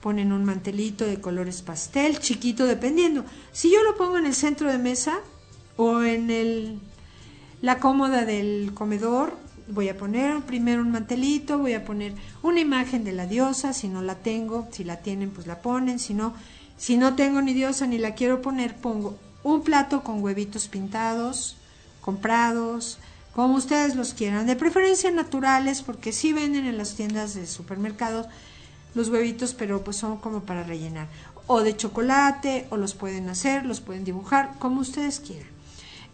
[0.00, 3.24] Ponen un mantelito de colores pastel, chiquito, dependiendo.
[3.52, 5.20] Si yo lo pongo en el centro de mesa
[5.76, 6.80] o en el,
[7.62, 9.36] la cómoda del comedor,
[9.68, 12.12] voy a poner primero un mantelito, voy a poner
[12.42, 16.00] una imagen de la diosa, si no la tengo, si la tienen, pues la ponen,
[16.00, 16.34] si no,
[16.76, 21.56] si no tengo ni diosa ni la quiero poner, pongo un plato con huevitos pintados,
[22.08, 22.96] comprados,
[23.34, 28.26] como ustedes los quieran, de preferencia naturales, porque si venden en las tiendas de supermercados,
[28.94, 31.06] los huevitos, pero pues son como para rellenar.
[31.46, 35.50] O de chocolate, o los pueden hacer, los pueden dibujar, como ustedes quieran.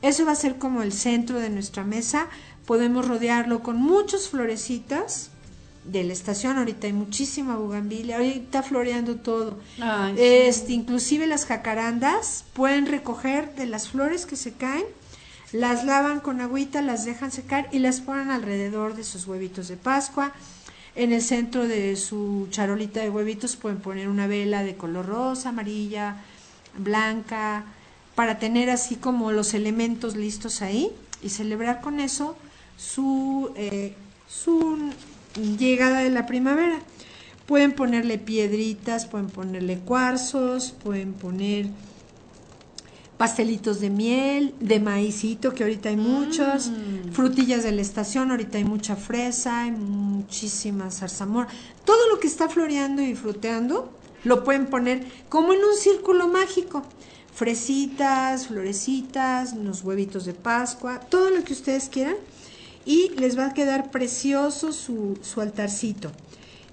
[0.03, 2.27] Eso va a ser como el centro de nuestra mesa.
[2.67, 5.31] Podemos rodearlo con muchas florecitas
[5.85, 6.59] de la estación.
[6.59, 9.61] Ahorita hay muchísima bugambilia, ahorita floreando todo.
[10.17, 14.87] este, inclusive las jacarandas pueden recoger de las flores que se caen,
[15.55, 19.77] las lavan con agüita, las dejan secar y las ponen alrededor de sus huevitos de
[19.77, 20.35] Pascua
[20.96, 25.48] en el centro de su charolita de huevitos pueden poner una vela de color rosa,
[25.48, 26.17] amarilla,
[26.79, 27.65] blanca,
[28.15, 32.37] para tener así como los elementos listos ahí y celebrar con eso
[32.77, 33.94] su, eh,
[34.29, 34.92] su
[35.59, 36.79] llegada de la primavera.
[37.46, 41.67] Pueden ponerle piedritas, pueden ponerle cuarzos, pueden poner
[43.25, 47.12] pastelitos de miel, de maicito, que ahorita hay muchos, Mm.
[47.12, 51.48] frutillas de la estación, ahorita hay mucha fresa, hay muchísima zarzamora.
[51.87, 53.88] Todo lo que está floreando y fruteando
[54.25, 56.83] lo pueden poner como en un círculo mágico.
[57.35, 62.16] Fresitas, florecitas, unos huevitos de Pascua, todo lo que ustedes quieran.
[62.85, 66.10] Y les va a quedar precioso su, su altarcito.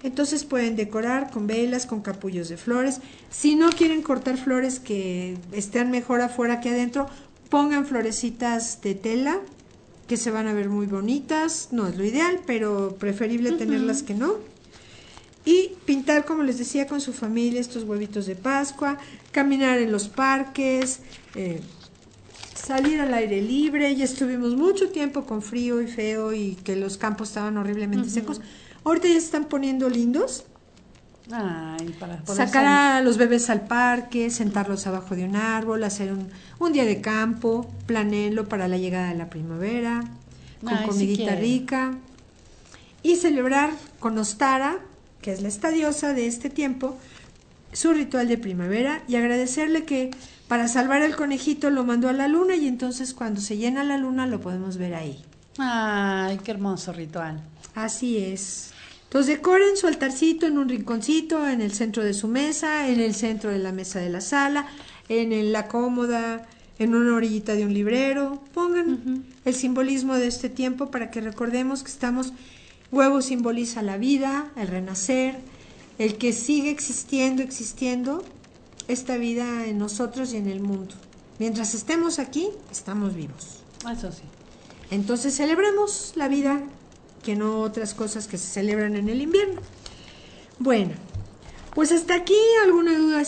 [0.04, 3.02] Entonces pueden decorar con velas, con capullos de flores.
[3.30, 7.08] Si no quieren cortar flores que estén mejor afuera que adentro,
[7.50, 9.40] pongan florecitas de tela
[10.08, 11.70] que se van a ver muy bonitas.
[11.72, 14.36] No es lo ideal, pero preferible tenerlas que no.
[15.46, 18.98] Y pintar, como les decía, con su familia estos huevitos de Pascua,
[19.32, 21.00] caminar en los parques,
[21.36, 21.62] eh,
[22.54, 23.96] salir al aire libre.
[23.96, 28.42] Ya estuvimos mucho tiempo con frío y feo y que los campos estaban horriblemente secos.
[28.84, 30.46] Ahorita ya se están poniendo lindos.
[31.32, 36.30] Ay, para Sacar a los bebés al parque, sentarlos abajo de un árbol, hacer un,
[36.60, 40.04] un día de campo, planeenlo para la llegada de la primavera,
[40.62, 41.94] con Ay, comidita rica.
[43.04, 44.80] Y celebrar con Ostara,
[45.22, 46.98] que es la estadiosa de este tiempo,
[47.74, 50.12] su ritual de primavera y agradecerle que
[50.48, 53.98] para salvar al conejito lo mandó a la luna y entonces cuando se llena la
[53.98, 55.24] luna lo podemos ver ahí.
[55.58, 57.42] Ay, qué hermoso ritual.
[57.76, 58.72] Así es.
[59.04, 63.14] Entonces decoren su altarcito en un rinconcito, en el centro de su mesa, en el
[63.14, 64.68] centro de la mesa de la sala,
[65.10, 66.48] en la cómoda,
[66.80, 68.42] en una orillita de un librero.
[68.54, 72.34] Pongan el simbolismo de este tiempo para que recordemos que estamos,
[72.92, 75.40] huevo simboliza la vida, el renacer,
[75.98, 78.24] el que sigue existiendo, existiendo
[78.88, 80.96] esta vida en nosotros y en el mundo.
[81.38, 83.60] Mientras estemos aquí, estamos vivos.
[83.92, 84.24] Eso sí.
[84.90, 86.62] Entonces celebremos la vida,
[87.22, 89.62] que no otras cosas que se celebran en el invierno.
[90.60, 90.92] Bueno,
[91.74, 93.24] pues hasta aquí alguna duda,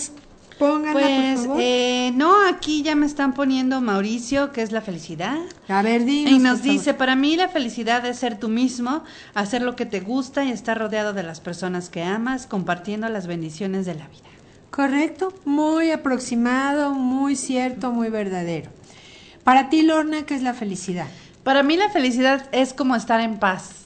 [0.59, 1.61] pónganla Pues, por favor.
[1.61, 5.37] eh, no, aquí ya me están poniendo Mauricio, que es la felicidad.
[5.67, 6.73] A ver, dinos, Y nos favor.
[6.73, 10.51] dice, para mí la felicidad es ser tú mismo, hacer lo que te gusta y
[10.51, 14.29] estar rodeado de las personas que amas, compartiendo las bendiciones de la vida.
[14.69, 18.71] Correcto, muy aproximado, muy cierto, muy verdadero.
[19.43, 21.07] Para ti, Lorna, ¿qué es la felicidad?
[21.43, 23.82] Para mí la felicidad es como estar en paz,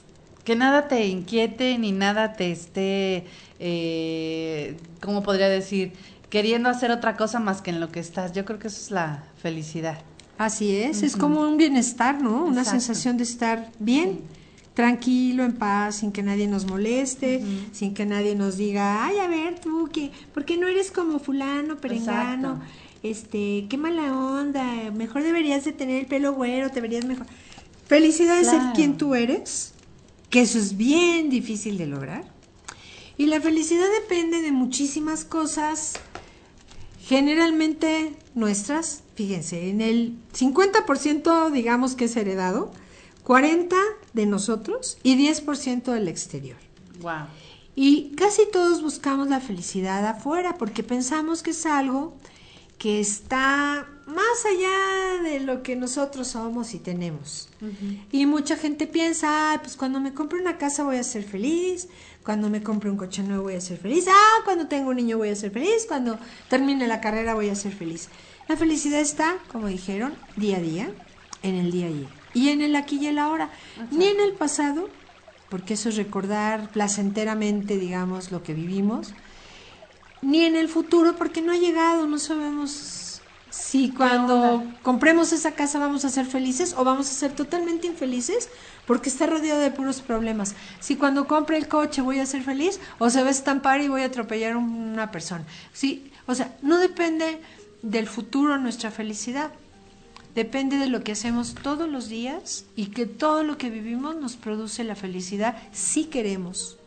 [0.48, 3.26] que nada te inquiete ni nada te esté,
[3.60, 5.92] eh, ¿cómo podría decir?
[6.30, 8.32] Queriendo hacer otra cosa más que en lo que estás.
[8.32, 9.98] Yo creo que eso es la felicidad.
[10.38, 12.46] Así es, es como un bienestar, ¿no?
[12.46, 12.80] Una Exacto.
[12.80, 14.20] sensación de estar bien,
[14.72, 17.42] tranquilo, en paz, sin que nadie nos moleste,
[17.72, 21.18] sin que nadie nos diga, ay, a ver, tú, que, ¿por qué no eres como
[21.18, 22.52] fulano, perengano?
[22.52, 22.72] Exacto.
[23.02, 27.26] Este, qué mala onda, mejor deberías de tener el pelo güero, te verías mejor.
[27.86, 28.74] Felicidad es ser Claro.
[28.74, 29.74] quien tú eres,
[30.30, 32.24] que eso es bien difícil de lograr.
[33.16, 35.94] Y la felicidad depende de muchísimas cosas,
[37.00, 42.70] generalmente nuestras, fíjense, en el 50% digamos que es heredado,
[43.24, 43.74] 40%
[44.12, 46.56] de nosotros y 10% del exterior.
[47.00, 47.26] Wow.
[47.74, 52.16] Y casi todos buscamos la felicidad afuera porque pensamos que es algo
[52.78, 57.48] que está más allá de lo que nosotros somos y tenemos.
[58.12, 61.88] Y mucha gente piensa, "Ay, pues cuando me compre una casa voy a ser feliz,
[62.24, 65.18] cuando me compre un coche nuevo voy a ser feliz, ah, cuando tengo un niño
[65.18, 66.18] voy a ser feliz, cuando
[66.48, 68.08] termine la carrera voy a ser feliz.
[68.48, 70.90] La felicidad está, como dijeron, día a día,
[71.42, 72.08] en el día a día.
[72.34, 73.50] Y en el aquí y el ahora,
[73.90, 74.88] ni en el pasado,
[75.48, 79.14] porque eso es recordar placenteramente, digamos, lo que vivimos,
[80.22, 85.78] ni en el futuro, porque no ha llegado, no sabemos si cuando compremos esa casa
[85.78, 88.48] vamos a ser felices o vamos a ser totalmente infelices
[88.86, 90.54] porque está rodeado de puros problemas.
[90.80, 93.88] Si cuando compre el coche voy a ser feliz o se va a estampar y
[93.88, 95.44] voy a atropellar a una persona.
[95.72, 97.40] Sí, o sea, no depende
[97.82, 99.50] del futuro nuestra felicidad.
[100.34, 104.36] Depende de lo que hacemos todos los días y que todo lo que vivimos nos
[104.36, 106.78] produce la felicidad si queremos,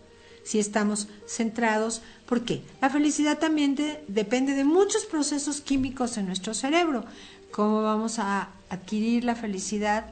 [0.43, 2.01] si estamos centrados.
[2.31, 2.61] ¿Por qué?
[2.79, 7.03] La felicidad también de- depende de muchos procesos químicos en nuestro cerebro.
[7.51, 10.05] ¿Cómo vamos a adquirir la felicidad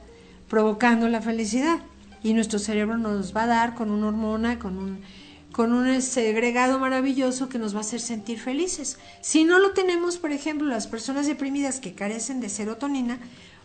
[0.46, 1.78] provocando la felicidad?
[2.22, 5.00] Y nuestro cerebro nos va a dar con una hormona, con un,
[5.50, 8.98] con un segregado maravilloso que nos va a hacer sentir felices.
[9.22, 13.18] Si no lo tenemos, por ejemplo, las personas deprimidas que carecen de serotonina,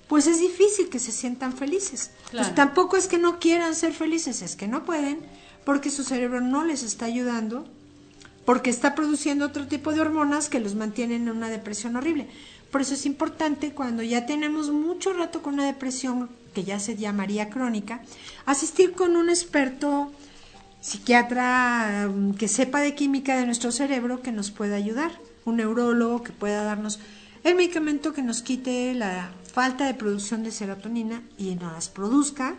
[0.08, 2.12] pues es difícil que se sientan felices.
[2.32, 2.56] Claro.
[2.56, 5.20] Tampoco es que no quieran ser felices, es que no pueden
[5.66, 7.68] porque su cerebro no les está ayudando,
[8.46, 12.28] porque está produciendo otro tipo de hormonas que los mantienen en una depresión horrible.
[12.72, 16.96] Por eso es importante cuando ya tenemos mucho rato con una depresión que ya se
[16.96, 18.02] llamaría crónica,
[18.46, 20.12] asistir con un experto
[20.82, 25.12] psiquiatra um, que sepa de química de nuestro cerebro que nos pueda ayudar,
[25.44, 27.00] un neurólogo que pueda darnos
[27.44, 32.56] el medicamento que nos quite la falta de producción de serotonina y nos las produzca,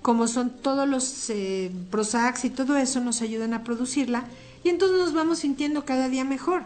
[0.00, 4.24] como son todos los eh, Prozacs y todo eso nos ayudan a producirla
[4.64, 6.64] y entonces nos vamos sintiendo cada día mejor.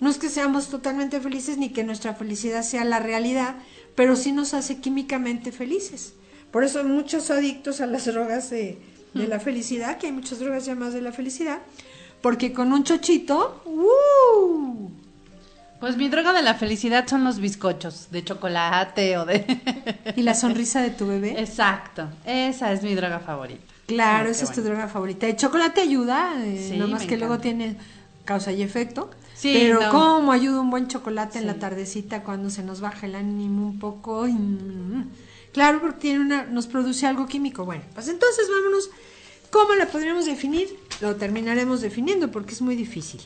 [0.00, 3.56] No es que seamos totalmente felices ni que nuestra felicidad sea la realidad,
[3.94, 6.14] pero sí nos hace químicamente felices.
[6.50, 8.78] Por eso muchos adictos a las drogas de,
[9.14, 11.60] de la felicidad, que hay muchas drogas llamadas de la felicidad,
[12.20, 14.90] porque con un chochito, ¡uh!
[15.80, 19.44] Pues mi droga de la felicidad son los bizcochos de chocolate o de...
[20.14, 21.40] ¿Y la sonrisa de tu bebé?
[21.40, 23.71] Exacto, esa es mi droga favorita.
[23.94, 25.26] Claro, esa es tu droga favorita.
[25.26, 27.76] El chocolate ayuda, eh, nomás que luego tiene
[28.24, 29.10] causa y efecto.
[29.34, 33.14] Sí, pero cómo ayuda un buen chocolate en la tardecita cuando se nos baja el
[33.14, 34.26] ánimo un poco.
[34.28, 35.04] Mm,
[35.52, 37.64] claro, porque tiene una, nos produce algo químico.
[37.64, 38.90] Bueno, pues entonces vámonos.
[39.50, 40.78] ¿Cómo la podríamos definir?
[41.00, 43.20] Lo terminaremos definiendo porque es muy difícil.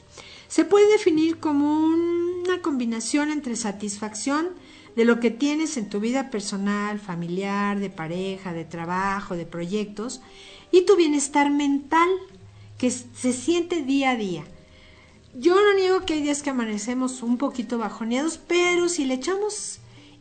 [0.49, 4.49] Se puede definir como una combinación entre satisfacción
[4.97, 10.23] de lo que tienes en tu vida personal, familiar, de pareja, de trabajo, de proyectos,
[10.71, 12.09] y tu bienestar mental
[12.79, 14.45] que se siente día a día.
[15.35, 19.81] Yo no niego que hay días que amanecemos un poquito bajoneados, pero si le echamos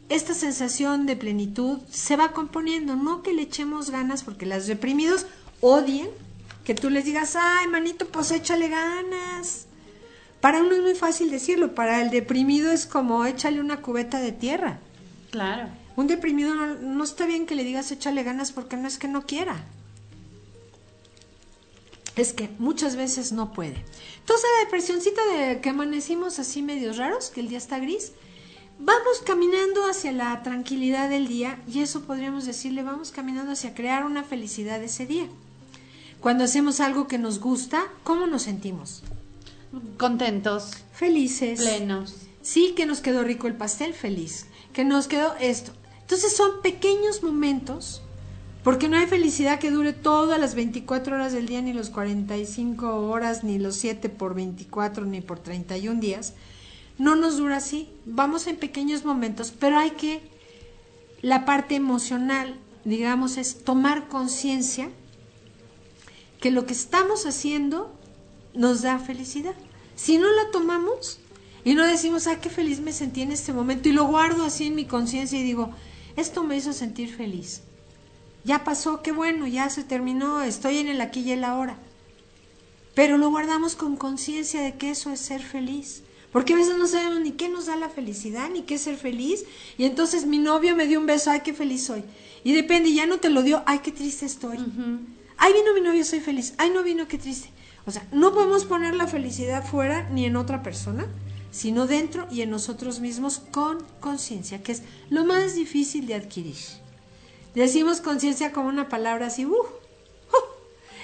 [0.09, 5.25] esta sensación de plenitud, se va componiendo, no que le echemos ganas porque las reprimidos
[5.61, 6.09] odien
[6.65, 9.67] que tú les digas, ay, manito, pues échale ganas.
[10.41, 14.31] Para uno es muy fácil decirlo, para el deprimido es como échale una cubeta de
[14.31, 14.79] tierra.
[15.31, 15.69] Claro.
[15.95, 19.25] Un deprimido no, está bien que le digas échale ganas porque no es que no
[19.25, 19.63] quiera.
[22.15, 23.83] Es que muchas veces no puede.
[24.19, 28.13] Entonces la depresioncita de que amanecimos así medios raros, que el día está gris,
[28.79, 34.05] vamos caminando hacia la tranquilidad del día y eso podríamos decirle, vamos caminando hacia crear
[34.05, 35.27] una felicidad ese día.
[36.19, 39.03] Cuando hacemos algo que nos gusta, ¿cómo nos sentimos?
[39.97, 40.71] Contentos.
[40.93, 41.59] Felices.
[41.59, 42.15] Plenos.
[42.41, 44.47] Sí, que nos quedó rico el pastel, feliz.
[44.73, 45.71] Que nos quedó esto.
[46.01, 48.01] Entonces son pequeños momentos,
[48.65, 53.07] porque no hay felicidad que dure todas las 24 horas del día, ni los 45
[53.07, 56.33] horas, ni los 7 por 24, ni por 31 días.
[56.97, 57.87] No nos dura así.
[58.07, 60.19] Vamos en pequeños momentos, pero hay que,
[61.21, 64.89] la parte emocional, digamos, es tomar conciencia
[66.41, 67.93] que lo que estamos haciendo
[68.55, 69.53] nos da felicidad.
[69.95, 71.19] Si no la tomamos
[71.63, 74.65] y no decimos, ah, qué feliz me sentí en este momento y lo guardo así
[74.65, 75.69] en mi conciencia y digo,
[76.15, 77.61] esto me hizo sentir feliz.
[78.45, 81.77] Ya pasó, qué bueno, ya se terminó, estoy en el aquí y el ahora.
[82.93, 86.03] Pero lo guardamos con conciencia de que eso es ser feliz.
[86.31, 88.97] Porque a veces no sabemos ni qué nos da la felicidad, ni qué es ser
[88.97, 89.45] feliz.
[89.77, 92.03] Y entonces mi novio me dio un beso, ay, qué feliz soy.
[92.43, 94.57] Y depende, ya no te lo dio, ay, qué triste estoy.
[95.37, 96.53] Ay, vino mi novio, soy feliz.
[96.57, 97.49] Ay, no vino, qué triste.
[97.85, 101.07] O sea, no podemos poner la felicidad fuera ni en otra persona,
[101.51, 106.55] sino dentro y en nosotros mismos con conciencia, que es lo más difícil de adquirir.
[107.55, 109.65] Decimos conciencia como una palabra así, uh, uh,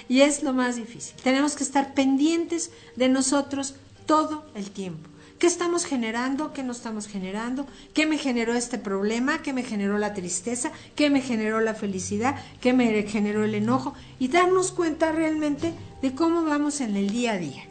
[0.10, 1.16] y es lo más difícil.
[1.24, 3.76] Tenemos que estar pendientes de nosotros
[4.06, 5.10] todo el tiempo.
[5.40, 6.54] ¿Qué estamos generando?
[6.54, 7.66] ¿Qué no estamos generando?
[7.96, 9.42] ¿Qué me generó este problema?
[9.42, 10.72] ¿Qué me generó la tristeza?
[10.96, 12.36] ¿Qué me generó la felicidad?
[12.60, 13.96] ¿Qué me generó el enojo?
[14.20, 15.74] Y darnos cuenta realmente
[16.04, 17.64] de cómo vamos en el día a día.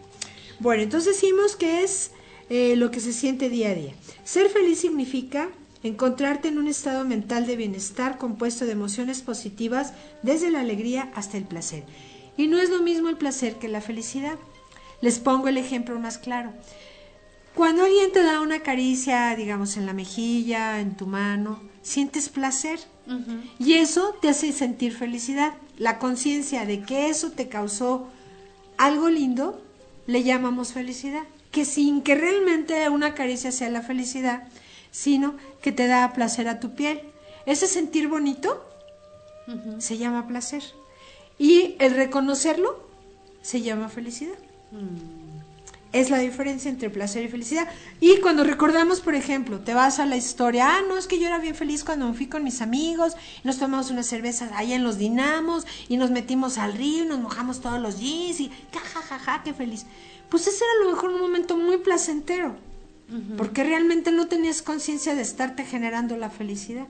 [0.59, 2.11] Bueno, entonces decimos que es
[2.49, 3.95] eh, lo que se siente día a día.
[4.25, 5.49] Ser feliz significa
[5.83, 11.37] encontrarte en un estado mental de bienestar compuesto de emociones positivas desde la alegría hasta
[11.37, 11.85] el placer.
[12.37, 14.39] Y no es lo mismo el placer que la felicidad.
[15.01, 16.53] Les pongo el ejemplo más claro.
[17.55, 22.79] Cuando alguien te da una caricia, digamos, en la mejilla, en tu mano, sientes placer.
[23.59, 25.55] Y eso te hace sentir felicidad.
[25.77, 28.09] La conciencia de que eso te causó
[28.79, 29.61] algo lindo,
[30.07, 31.25] le llamamos felicidad.
[31.51, 34.45] Que sin que realmente una caricia sea la felicidad,
[34.91, 37.03] sino que te da placer a tu piel.
[37.47, 38.67] Ese sentir bonito
[39.79, 40.63] se llama placer.
[41.39, 42.89] Y el reconocerlo
[43.43, 44.39] se llama felicidad.
[44.71, 45.31] Mm
[45.93, 47.69] es la diferencia entre placer y felicidad.
[48.01, 51.27] Y cuando recordamos, por ejemplo, te vas a la historia, ah, no, es que yo
[51.27, 54.77] era bien feliz cuando me fui con mis amigos, y nos tomamos una cerveza allá
[54.77, 58.53] en los dinamos, y nos metimos al río, y nos mojamos todos los jeans, y
[58.73, 59.87] jajajaja, qué feliz.
[60.29, 62.57] Pues ese era a lo mejor un momento muy placentero,
[63.37, 66.87] porque realmente no tenías conciencia de estarte generando la felicidad,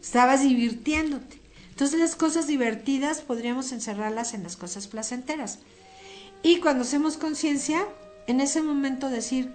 [0.00, 1.40] estabas divirtiéndote.
[1.70, 5.58] Entonces las cosas divertidas podríamos encerrarlas en las cosas placenteras.
[6.42, 7.86] Y cuando hacemos conciencia,
[8.26, 9.50] en ese momento decir,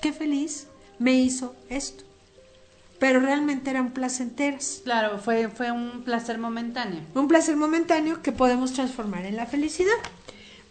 [0.00, 0.66] qué feliz
[0.98, 2.04] me hizo esto.
[2.98, 4.80] Pero realmente eran placenteras.
[4.84, 7.00] Claro, fue, fue un placer momentáneo.
[7.14, 9.92] Un placer momentáneo que podemos transformar en la felicidad.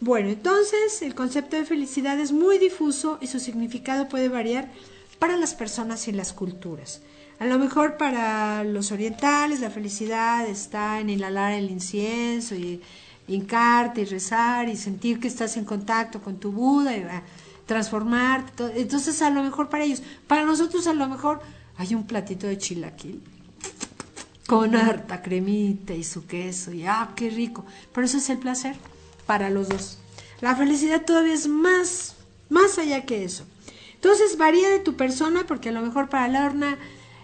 [0.04, 4.72] Bueno, entonces el concepto de felicidad es muy difuso y su significado puede variar
[5.20, 7.04] para las personas y las culturas.
[7.38, 12.82] A lo mejor para los orientales la felicidad está en inhalar el incienso y
[13.28, 17.22] hincarte y rezar y sentir que estás en contacto con tu Buda y ah,
[17.68, 18.82] transformarte.
[18.82, 21.42] Entonces a lo mejor para ellos, para nosotros a lo mejor
[21.78, 23.22] hay un platito de chilaquil
[24.48, 27.64] con harta cremita y su queso y ah, qué rico.
[27.94, 28.76] Pero eso es el placer
[29.26, 29.98] para los dos.
[30.42, 32.16] La felicidad todavía es más,
[32.50, 33.46] más allá que eso.
[33.96, 36.78] Entonces varía de tu persona porque a lo mejor para Lorna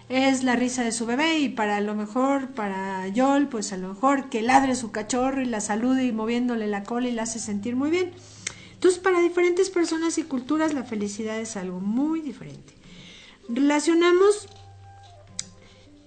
[0.08, 3.88] es la risa de su bebé y para lo mejor para Yol pues a lo
[3.88, 7.40] mejor que ladre su cachorro y la salude y moviéndole la cola y la hace
[7.40, 8.12] sentir muy bien.
[8.74, 12.74] Entonces para diferentes personas y culturas la felicidad es algo muy diferente.
[13.48, 14.48] Relacionamos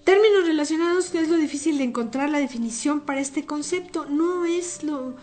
[0.04, 4.06] términos relacionados es lo difícil de encontrar la definición para este concepto.
[4.06, 5.16] No es lo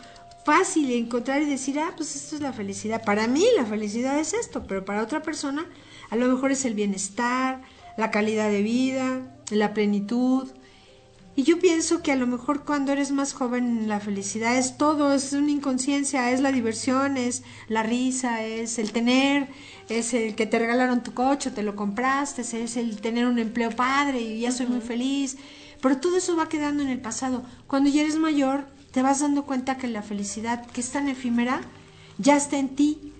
[0.45, 3.03] fácil encontrar y decir, ah, pues esto es la felicidad.
[3.03, 5.65] Para mí la felicidad es esto, pero para otra persona
[6.09, 7.61] a lo mejor es el bienestar,
[7.97, 10.49] la calidad de vida, la plenitud.
[11.35, 15.13] Y yo pienso que a lo mejor cuando eres más joven la felicidad es todo,
[15.13, 19.47] es una inconsciencia, es la diversión, es la risa, es el tener,
[19.87, 23.69] es el que te regalaron tu coche, te lo compraste, es el tener un empleo
[23.71, 25.37] padre y ya soy muy feliz.
[25.81, 27.43] Pero todo eso va quedando en el pasado.
[27.67, 31.61] Cuando ya eres mayor, te vas dando cuenta que la felicidad, que es tan efímera,
[32.17, 33.13] ya está en ti.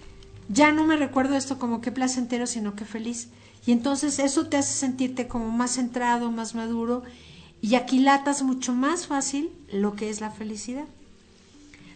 [0.50, 3.30] Ya no me recuerdo esto como que placentero, sino que feliz.
[3.66, 7.04] Y entonces eso te hace sentirte como más centrado, más maduro,
[7.62, 10.86] y aquilatas mucho más fácil lo que es la felicidad.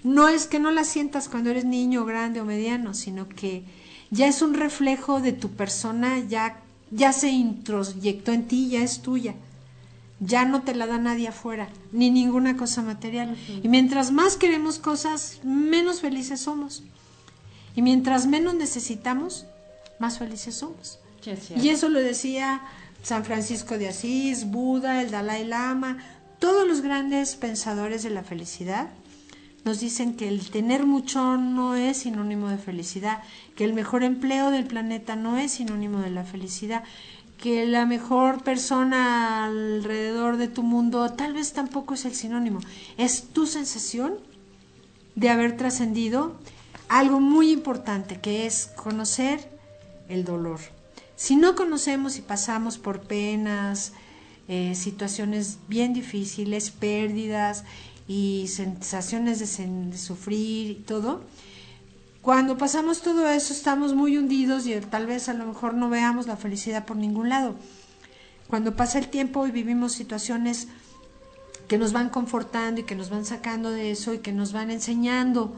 [0.04, 3.64] No es que no la sientas cuando eres niño, grande o mediano, sino que
[4.12, 6.62] ya es un reflejo de tu persona, ya,
[6.92, 9.34] ya se introyectó en ti, ya es tuya
[10.26, 13.36] ya no te la da nadie afuera, ni ninguna cosa material.
[13.62, 16.84] Y mientras más queremos cosas, menos felices somos.
[17.76, 19.46] Y mientras menos necesitamos,
[20.00, 21.00] más felices somos.
[21.56, 22.62] y eso lo decía
[23.02, 25.98] San Francisco de Asís, Buda, el Dalai Lama,
[26.40, 28.90] todos los grandes pensadores de la felicidad
[29.64, 33.24] nos dicen que el tener mucho no es sinónimo de felicidad,
[33.56, 36.84] que el mejor empleo del planeta no es sinónimo de la felicidad,
[37.44, 42.62] que la mejor persona alrededor de tu mundo tal vez tampoco es el sinónimo.
[42.96, 44.14] Es tu sensación
[45.16, 46.38] de haber trascendido
[46.88, 49.46] algo muy importante, que es conocer
[50.08, 50.62] el dolor.
[51.18, 53.92] Si no conocemos y pasamos por penas,
[54.48, 57.66] eh, situaciones bien difíciles, pérdidas
[58.08, 61.20] y sensaciones de, de sufrir y todo,
[62.24, 66.26] cuando pasamos todo eso estamos muy hundidos y tal vez a lo mejor no veamos
[66.26, 67.56] la felicidad por ningún lado.
[68.48, 70.70] Cuando pasa el tiempo y vivimos situaciones
[71.68, 74.72] que nos van confortando y que nos van sacando de eso y que nos van
[74.72, 75.54] enseñando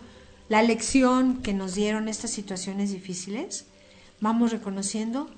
[0.49, 3.65] la lección que nos dieron estas situaciones difíciles,
[4.19, 5.29] vamos reconociendo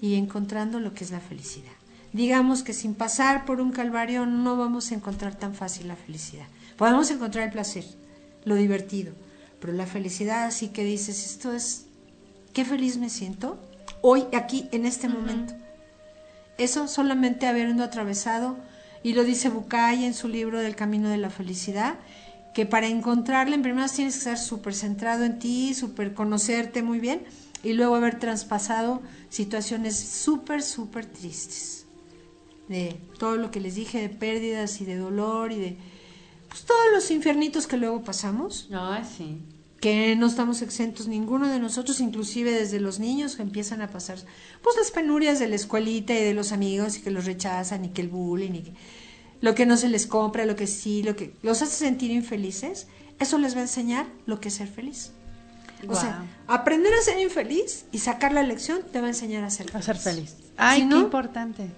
[0.00, 1.72] y encontrando lo que es la felicidad.
[2.12, 6.46] Digamos que sin pasar por un calvario no vamos a encontrar tan fácil la felicidad.
[6.76, 7.84] Podemos encontrar el placer,
[8.44, 9.14] lo divertido,
[9.66, 11.86] pero la felicidad así que dices, esto es,
[12.52, 13.58] qué feliz me siento
[14.00, 15.54] hoy, aquí, en este momento.
[16.56, 18.56] Eso solamente habiendo atravesado,
[19.02, 21.96] y lo dice Bucay en su libro del Camino de la Felicidad,
[22.54, 27.00] que para encontrarla en primeras tienes que estar súper centrado en ti, súper conocerte muy
[27.00, 27.24] bien,
[27.64, 31.86] y luego haber traspasado situaciones súper, súper tristes.
[32.68, 35.76] De todo lo que les dije, de pérdidas y de dolor y de
[36.48, 38.68] pues, todos los infiernitos que luego pasamos.
[38.70, 39.40] No, sí.
[39.86, 44.18] Que no estamos exentos ninguno de nosotros, inclusive desde los niños que empiezan a pasar
[44.60, 47.90] pues las penurias de la escuelita y de los amigos y que los rechazan y
[47.90, 48.72] que el bullying y que
[49.40, 52.88] lo que no se les compra, lo que sí, lo que los hace sentir infelices,
[53.20, 55.12] eso les va a enseñar lo que es ser feliz.
[55.86, 59.50] O sea, aprender a ser infeliz y sacar la lección te va a enseñar a
[59.50, 59.76] ser feliz.
[59.76, 60.36] A ser feliz.
[60.56, 61.70] Ay, qué importante.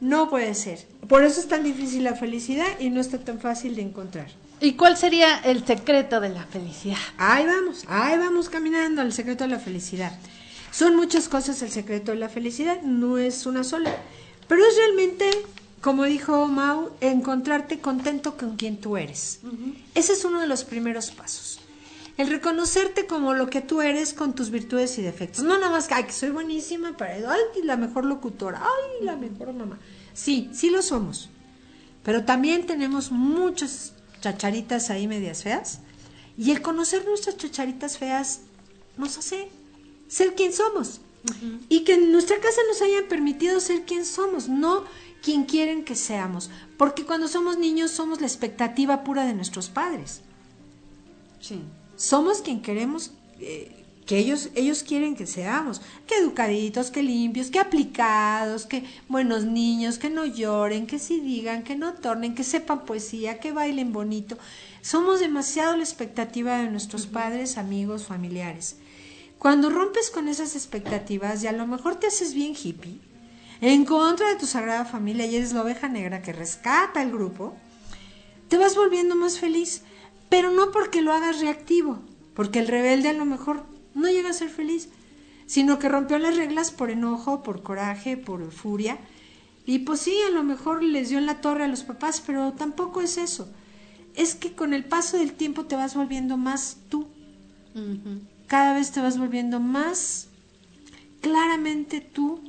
[0.00, 0.86] No puede ser.
[1.08, 4.28] Por eso es tan difícil la felicidad y no está tan fácil de encontrar.
[4.62, 6.96] ¿Y cuál sería el secreto de la felicidad?
[7.18, 10.16] Ahí vamos, ahí vamos caminando al secreto de la felicidad.
[10.70, 13.92] Son muchas cosas el secreto de la felicidad, no es una sola.
[14.46, 15.28] Pero es realmente,
[15.80, 19.40] como dijo Mau, encontrarte contento con quien tú eres.
[19.96, 21.58] Ese es uno de los primeros pasos.
[22.16, 25.42] El reconocerte como lo que tú eres con tus virtudes y defectos.
[25.42, 29.16] No nada más que, ay, que soy buenísima para ay, la mejor locutora, ay, la
[29.16, 29.80] mejor mamá.
[30.14, 31.30] Sí, sí lo somos.
[32.04, 35.80] Pero también tenemos muchas chacharitas ahí medias feas.
[36.38, 38.40] Y el conocer nuestras chacharitas feas
[38.96, 39.50] nos hace
[40.08, 41.02] ser quien somos.
[41.68, 44.84] Y que en nuestra casa nos hayan permitido ser quien somos, no
[45.22, 46.50] quien quieren que seamos.
[46.78, 50.22] Porque cuando somos niños somos la expectativa pura de nuestros padres.
[51.40, 51.60] Sí.
[51.96, 53.10] somos quien queremos
[53.40, 59.44] eh, que ellos, ellos quieren que seamos, que educaditos, que limpios, que aplicados, que buenos
[59.44, 63.92] niños, que no lloren, que sí digan, que no tornen, que sepan poesía, que bailen
[63.92, 64.36] bonito.
[64.80, 68.76] Somos demasiado la expectativa de nuestros padres, amigos, familiares.
[69.38, 73.00] Cuando rompes con esas expectativas y a lo mejor te haces bien hippie,
[73.60, 77.54] en contra de tu sagrada familia y eres la oveja negra que rescata el grupo,
[78.48, 79.82] te vas volviendo más feliz,
[80.28, 82.00] pero no porque lo hagas reactivo,
[82.34, 84.88] porque el rebelde a lo mejor no llega a ser feliz,
[85.46, 88.98] sino que rompió las reglas por enojo, por coraje, por furia.
[89.66, 92.52] Y pues sí, a lo mejor les dio en la torre a los papás, pero
[92.52, 93.48] tampoco es eso.
[94.14, 97.06] Es que con el paso del tiempo te vas volviendo más tú.
[98.46, 100.28] Cada vez te vas volviendo más
[101.20, 102.40] claramente tú.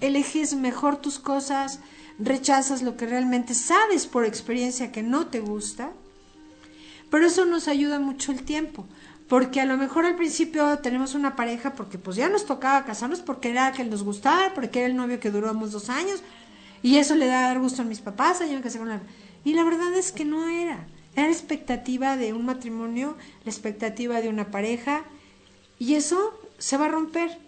[0.00, 1.80] Eliges mejor tus cosas,
[2.18, 5.92] rechazas lo que realmente sabes por experiencia que no te gusta.
[7.10, 8.86] Pero eso nos ayuda mucho el tiempo
[9.28, 13.20] porque a lo mejor al principio tenemos una pareja porque pues ya nos tocaba casarnos
[13.20, 16.22] porque era que nos gustaba, porque era el novio que duramos dos años
[16.82, 19.00] y eso le da gusto a mis papás, yo me con la...
[19.44, 24.20] Y la verdad es que no era, era la expectativa de un matrimonio, la expectativa
[24.20, 25.04] de una pareja
[25.78, 27.38] y eso se va a romper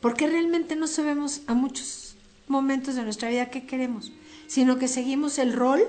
[0.00, 2.16] porque realmente no sabemos a muchos
[2.46, 4.12] momentos de nuestra vida qué queremos,
[4.46, 5.82] sino que seguimos el rol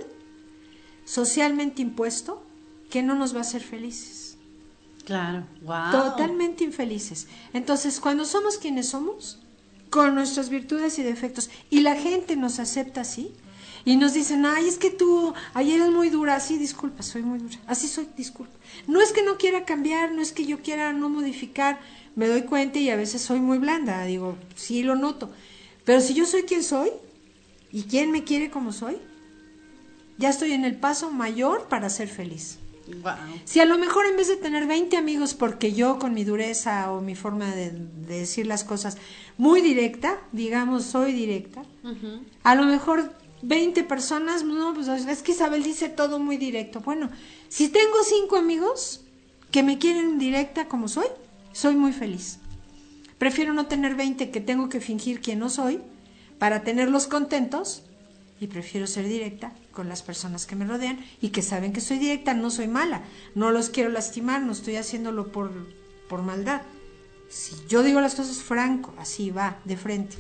[1.06, 2.44] socialmente impuesto
[2.90, 4.19] que no nos va a hacer felices.
[5.10, 5.92] Claro, wow.
[5.92, 7.28] Totalmente infelices.
[7.52, 9.40] Entonces, cuando somos quienes somos,
[9.90, 13.34] con nuestras virtudes y defectos, y la gente nos acepta así,
[13.86, 17.40] y nos dicen, ay, es que tú ayer eres muy dura, sí, disculpa, soy muy
[17.40, 18.54] dura, así soy, disculpa.
[18.86, 21.80] No es que no quiera cambiar, no es que yo quiera no modificar,
[22.16, 25.32] me doy cuenta y a veces soy muy blanda, digo, sí lo noto.
[25.86, 26.92] Pero si yo soy quien soy,
[27.72, 28.98] y quien me quiere como soy,
[30.20, 32.60] ya estoy en el paso mayor para ser feliz.
[33.46, 36.92] Si a lo mejor en vez de tener 20 amigos, porque yo con mi dureza
[36.92, 38.98] o mi forma de, decir las cosas
[39.38, 41.64] muy directa, digamos, soy directa,
[42.44, 46.82] a lo mejor 20 personas, no, pues es que Isabel dice todo muy directo.
[46.82, 47.10] Bueno,
[47.48, 49.06] si tengo 5 amigos
[49.52, 51.08] que me quieren directa como soy,
[51.52, 52.40] soy muy feliz.
[53.18, 55.82] Prefiero no tener 20 que tengo que fingir quién no soy
[56.38, 57.84] para tenerlos contentos
[58.40, 62.00] y prefiero ser directa con las personas que me rodean y que saben que soy
[62.00, 63.04] directa, no soy mala,
[63.36, 65.52] no los quiero lastimar, no estoy haciéndolo por,
[66.08, 66.62] por maldad.
[67.28, 70.16] Si yo digo las cosas franco, así va, de frente.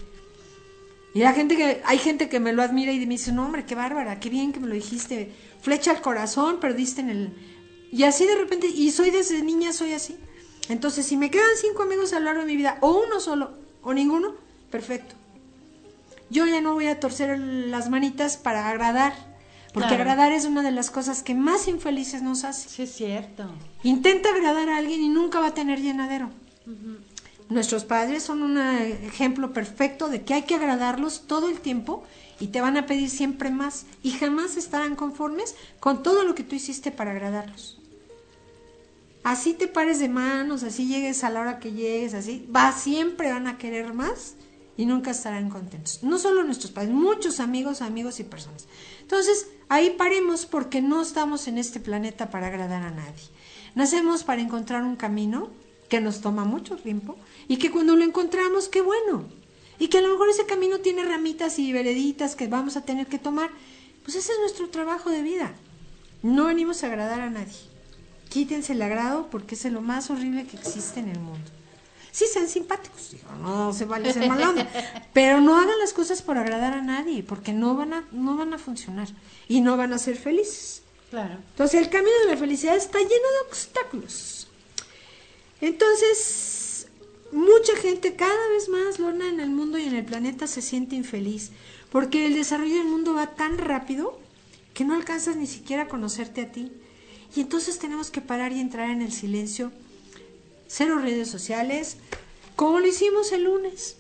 [1.14, 3.66] Y la gente que, hay gente que me lo admira y me dice, no hombre,
[3.66, 7.34] qué bárbara, qué bien que me lo dijiste, flecha al corazón, perdiste en el...
[7.92, 10.18] Y así de repente, y soy desde niña, soy así.
[10.68, 13.54] Entonces, si me quedan cinco amigos a lo largo de mi vida, o uno solo,
[13.82, 14.36] o ninguno,
[14.70, 15.19] perfecto
[16.30, 19.14] yo ya no voy a torcer las manitas para agradar,
[19.74, 22.70] porque agradar es una de las cosas que más infelices nos hace.
[22.70, 23.50] Sí, es cierto.
[23.84, 26.30] Intenta agradar a alguien y nunca va a tener llenadero.
[27.50, 32.04] Nuestros padres son un ejemplo perfecto de que hay que agradarlos todo el tiempo
[32.40, 36.44] y te van a pedir siempre más y jamás estarán conformes con todo lo que
[36.44, 37.80] tú hiciste para agradarlos.
[39.24, 43.32] Así te pares de manos, así llegues a la hora que llegues, así, va, siempre
[43.32, 44.36] van a querer más
[44.80, 46.04] y nunca estarán contentos.
[46.04, 48.66] No solo nuestros padres, muchos amigos, amigos y personas.
[49.02, 53.26] Entonces, ahí paremos porque no estamos en este planeta para agradar a nadie.
[53.76, 55.50] Nacemos para encontrar un camino
[55.90, 57.18] que nos toma mucho tiempo
[57.50, 59.26] y que cuando lo encontramos, qué bueno.
[59.80, 63.08] Y que a lo mejor ese camino tiene ramitas y vereditas que vamos a tener
[63.08, 63.50] que tomar.
[64.04, 65.56] Pues ese es nuestro trabajo de vida.
[66.24, 67.60] No venimos a agradar a nadie.
[68.30, 71.52] Quítense el agrado porque es lo más horrible que existe en el mundo
[72.12, 74.68] sí sean simpáticos, no se vale ser mala
[75.14, 78.54] pero no hagan las cosas por agradar a nadie, porque no van a, no van
[78.54, 79.08] a funcionar
[79.48, 80.82] y no van a ser felices.
[81.10, 81.36] Claro.
[81.52, 84.48] Entonces el camino de la felicidad está lleno de obstáculos.
[85.62, 86.88] Entonces,
[87.32, 90.96] mucha gente cada vez más, Lorna, en el mundo y en el planeta se siente
[90.96, 91.52] infeliz,
[91.92, 94.20] porque el desarrollo del mundo va tan rápido
[94.74, 96.72] que no alcanzas ni siquiera a conocerte a ti.
[97.36, 99.72] Y entonces tenemos que parar y entrar en el silencio
[100.70, 101.98] cero redes sociales,
[102.56, 103.98] como lo hicimos el lunes.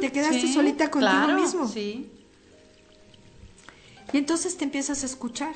[0.00, 1.68] te quedaste solita contigo mismo.
[1.68, 2.10] Sí.
[4.12, 5.54] Y entonces te empiezas a escuchar.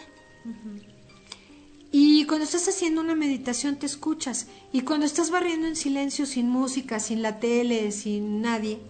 [1.93, 4.49] Y cuando estás haciendo una meditación te escuchas.
[4.73, 8.81] Y cuando estás barriendo en silencio, sin música, sin la tele, sin nadie,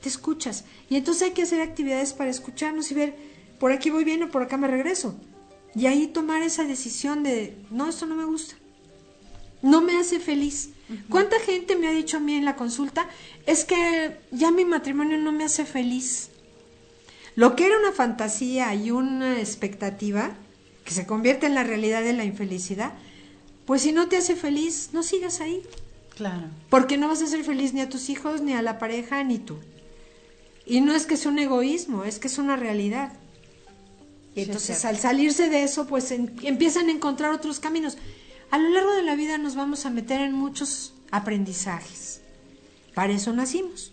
[0.00, 0.64] te escuchas.
[0.88, 3.16] Y entonces hay que hacer actividades para escucharnos y ver,
[3.58, 5.14] por aquí voy bien o por acá me regreso.
[5.74, 8.59] Y ahí tomar esa decisión de, no, esto no me gusta.
[9.62, 10.70] No me hace feliz.
[11.08, 13.06] ¿Cuánta gente me ha dicho a mí en la consulta?
[13.46, 16.30] Es que ya mi matrimonio no me hace feliz.
[17.36, 20.32] Lo que era una fantasía y una expectativa,
[20.84, 22.92] que se convierte en la realidad de la infelicidad,
[23.66, 25.62] pues si no te hace feliz, no sigas ahí.
[26.16, 26.48] Claro.
[26.68, 29.38] Porque no vas a ser feliz ni a tus hijos, ni a la pareja, ni
[29.38, 29.58] tú.
[30.66, 33.12] Y no es que sea un egoísmo, es que es una realidad.
[34.34, 37.96] Y entonces al salirse de eso, pues en- empiezan a encontrar otros caminos.
[38.50, 42.20] A lo largo de la vida nos vamos a meter en muchos aprendizajes.
[42.94, 43.92] Para eso nacimos.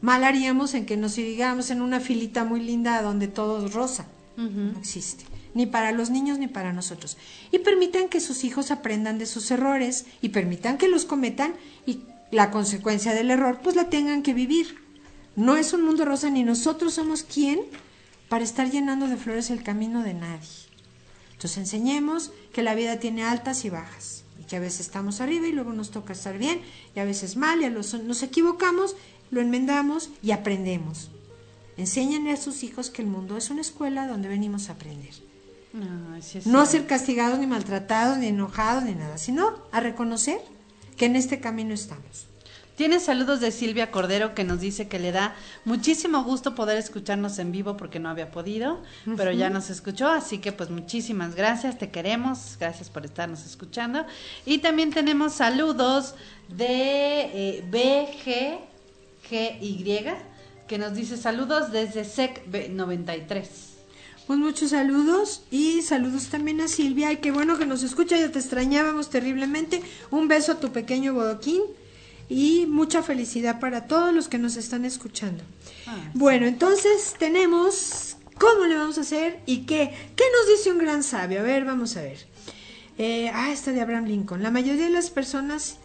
[0.00, 4.06] Mal haríamos en que nos sigamos en una filita muy linda donde todo es rosa.
[4.36, 5.24] No existe.
[5.54, 7.16] Ni para los niños ni para nosotros.
[7.50, 11.54] Y permitan que sus hijos aprendan de sus errores y permitan que los cometan
[11.84, 14.78] y la consecuencia del error pues la tengan que vivir.
[15.36, 17.60] No es un mundo rosa ni nosotros somos quien
[18.28, 20.71] para estar llenando de flores el camino de nadie.
[21.42, 25.48] Entonces enseñemos que la vida tiene altas y bajas y que a veces estamos arriba
[25.48, 26.60] y luego nos toca estar bien
[26.94, 28.94] y a veces mal y a los, nos equivocamos,
[29.32, 31.10] lo enmendamos y aprendemos.
[31.76, 35.14] Enséñenle a sus hijos que el mundo es una escuela donde venimos a aprender.
[36.14, 40.40] Ay, sí es No ser castigados ni maltratados ni enojados ni nada, sino a reconocer
[40.96, 42.28] que en este camino estamos.
[42.76, 45.34] Tiene saludos de Silvia Cordero que nos dice que le da
[45.66, 48.82] muchísimo gusto poder escucharnos en vivo porque no había podido,
[49.16, 54.06] pero ya nos escuchó, así que pues muchísimas gracias, te queremos, gracias por estarnos escuchando.
[54.46, 56.14] Y también tenemos saludos
[56.48, 57.64] de eh,
[59.28, 60.10] BGGY
[60.66, 63.48] que nos dice saludos desde SEC 93.
[64.26, 67.08] Pues muchos saludos y saludos también a Silvia.
[67.08, 69.82] Ay, qué bueno que nos escucha, ya te extrañábamos terriblemente.
[70.10, 71.60] Un beso a tu pequeño bodoquín
[72.28, 75.44] y mucha felicidad para todos los que nos están escuchando.
[75.86, 79.92] Ah, Bueno, entonces tenemos cómo le vamos a hacer y qué.
[80.16, 81.40] ¿Qué nos dice un gran sabio?
[81.40, 82.26] A ver, vamos a ver.
[82.98, 84.42] Eh, ah, esta de Abraham Lincoln.
[84.42, 85.76] La mayoría de las personas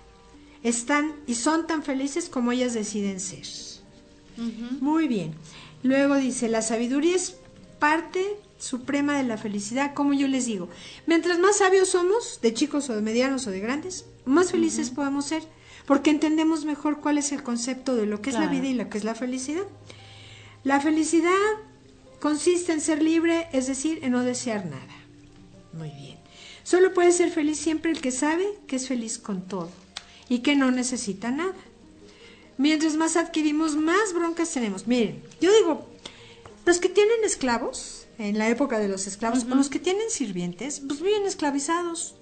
[0.64, 3.46] están y son tan felices como ellas deciden ser.
[4.82, 5.34] Muy bien.
[5.84, 7.36] Luego dice, la sabiduría es
[7.80, 8.24] parte
[8.60, 10.70] suprema de la felicidad, como yo les digo.
[11.06, 15.26] Mientras más sabios somos, de chicos o de medianos o de grandes, más felices podemos
[15.26, 15.44] ser,
[15.88, 18.90] porque entendemos mejor cuál es el concepto de lo que es la vida y lo
[18.90, 19.64] que es la felicidad.
[20.66, 21.32] La felicidad
[22.20, 24.96] consiste en ser libre, es decir, en no desear nada.
[25.72, 26.18] Muy bien.
[26.64, 29.70] Solo puede ser feliz siempre el que sabe que es feliz con todo
[30.28, 31.56] y que no necesita nada.
[32.58, 34.88] Mientras más adquirimos, más broncas tenemos.
[34.88, 35.88] Miren, yo digo,
[36.66, 40.82] los que tienen esclavos, en la época de los esclavos, o los que tienen sirvientes,
[40.86, 42.17] pues viven esclavizados.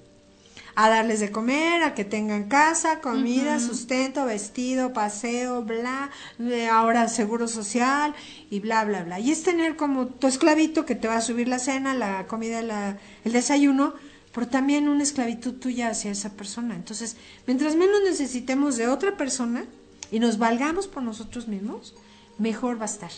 [0.76, 7.07] A darles de comer, a que tengan casa, comida, sustento, vestido, paseo, bla, de ahora
[7.07, 8.13] seguro social
[8.49, 9.19] y bla, bla, bla.
[9.19, 12.61] Y es tener como tu esclavito que te va a subir la cena, la comida,
[12.61, 13.93] la, el desayuno,
[14.34, 16.76] pero también una esclavitud tuya hacia esa persona.
[16.76, 17.15] Entonces,
[17.47, 19.65] mientras menos necesitemos de otra persona
[20.11, 21.95] y nos valgamos por nosotros mismos,
[22.38, 23.11] mejor va a estar.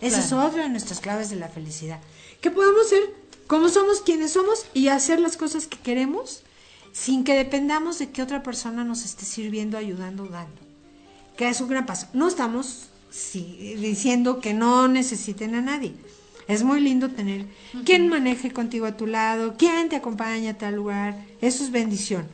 [0.00, 2.00] Esa es otra de nuestras claves de la felicidad.
[2.40, 3.00] Que podamos ser
[3.46, 6.42] como somos quienes somos y hacer las cosas que queremos
[6.94, 10.62] sin que dependamos de que otra persona nos esté sirviendo, ayudando, dando.
[11.36, 12.06] Que es un gran paso.
[12.12, 15.92] No estamos sí, diciendo que no necesiten a nadie.
[16.46, 17.46] Es muy lindo tener
[17.84, 21.16] quien maneje contigo a tu lado, quien te acompañe a tal lugar.
[21.40, 22.28] Eso es bendición.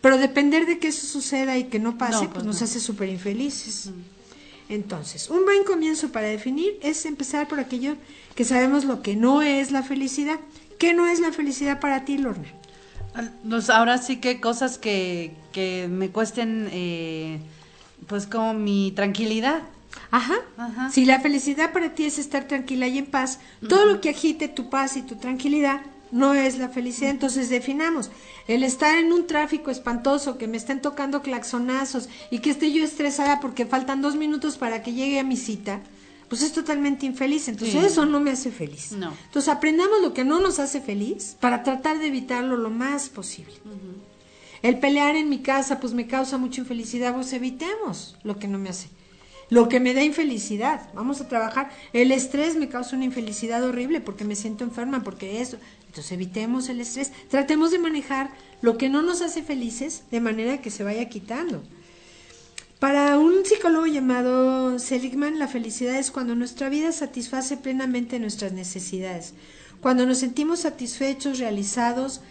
[0.00, 2.64] Pero depender de que eso suceda y que no pase, No, pues, pues nos no.
[2.64, 3.90] hace súper infelices.
[4.68, 7.96] Entonces, un buen comienzo para definir es empezar por aquello
[8.36, 10.38] que sabemos lo que no es la felicidad.
[10.78, 12.46] ¿Qué no es la felicidad para ti, Lorna?
[13.48, 17.40] Pues ahora sí que cosas que, que me cuesten, eh,
[18.06, 19.62] pues como mi tranquilidad.
[20.10, 20.36] Ajá.
[20.56, 20.90] Ajá.
[20.90, 24.48] Si la felicidad para ti es estar tranquila y en paz, todo lo que agite
[24.48, 25.80] tu paz y tu tranquilidad
[26.12, 27.10] no es la felicidad.
[27.10, 28.10] Entonces definamos.
[28.48, 32.84] El estar en un tráfico espantoso, que me estén tocando claxonazos y que esté yo
[32.84, 35.80] estresada porque faltan dos minutos para que llegue a mi cita,
[36.30, 37.48] pues es totalmente infeliz.
[37.48, 37.86] Entonces Sí.
[37.86, 38.92] eso no me hace feliz.
[38.92, 39.12] No.
[39.26, 43.52] Entonces aprendamos lo que no nos hace feliz para tratar de evitarlo lo más posible.
[44.62, 48.58] El pelear en mi casa pues me causa mucha infelicidad, pues evitemos lo que no
[48.58, 48.88] me hace.
[49.48, 51.70] Lo que me da infelicidad, vamos a trabajar.
[51.92, 55.58] El estrés me causa una infelicidad horrible porque me siento enferma, porque eso.
[55.88, 57.10] Entonces evitemos el estrés.
[57.28, 58.30] Tratemos de manejar
[58.62, 61.64] lo que no nos hace felices de manera que se vaya quitando.
[62.80, 69.34] Para un psicólogo llamado Seligman, la felicidad es cuando nuestra vida satisface plenamente nuestras necesidades,
[69.82, 72.22] cuando nos sentimos satisfechos, realizados,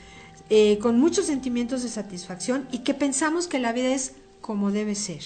[0.49, 4.95] eh, con muchos sentimientos de satisfacción y que pensamos que la vida es como debe
[4.95, 5.21] ser.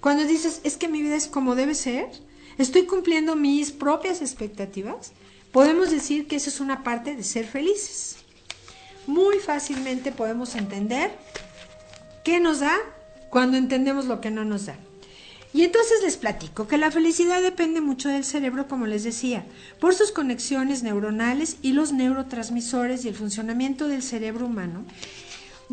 [0.00, 2.10] Cuando dices, es que mi vida es como debe ser,
[2.58, 5.12] estoy cumpliendo mis propias expectativas,
[5.52, 8.16] podemos decir que eso es una parte de ser felices.
[9.06, 11.16] Muy fácilmente podemos entender
[12.24, 12.76] qué nos da
[13.34, 14.76] cuando entendemos lo que no nos da.
[15.52, 19.44] Y entonces les platico que la felicidad depende mucho del cerebro, como les decía,
[19.80, 24.84] por sus conexiones neuronales y los neurotransmisores y el funcionamiento del cerebro humano.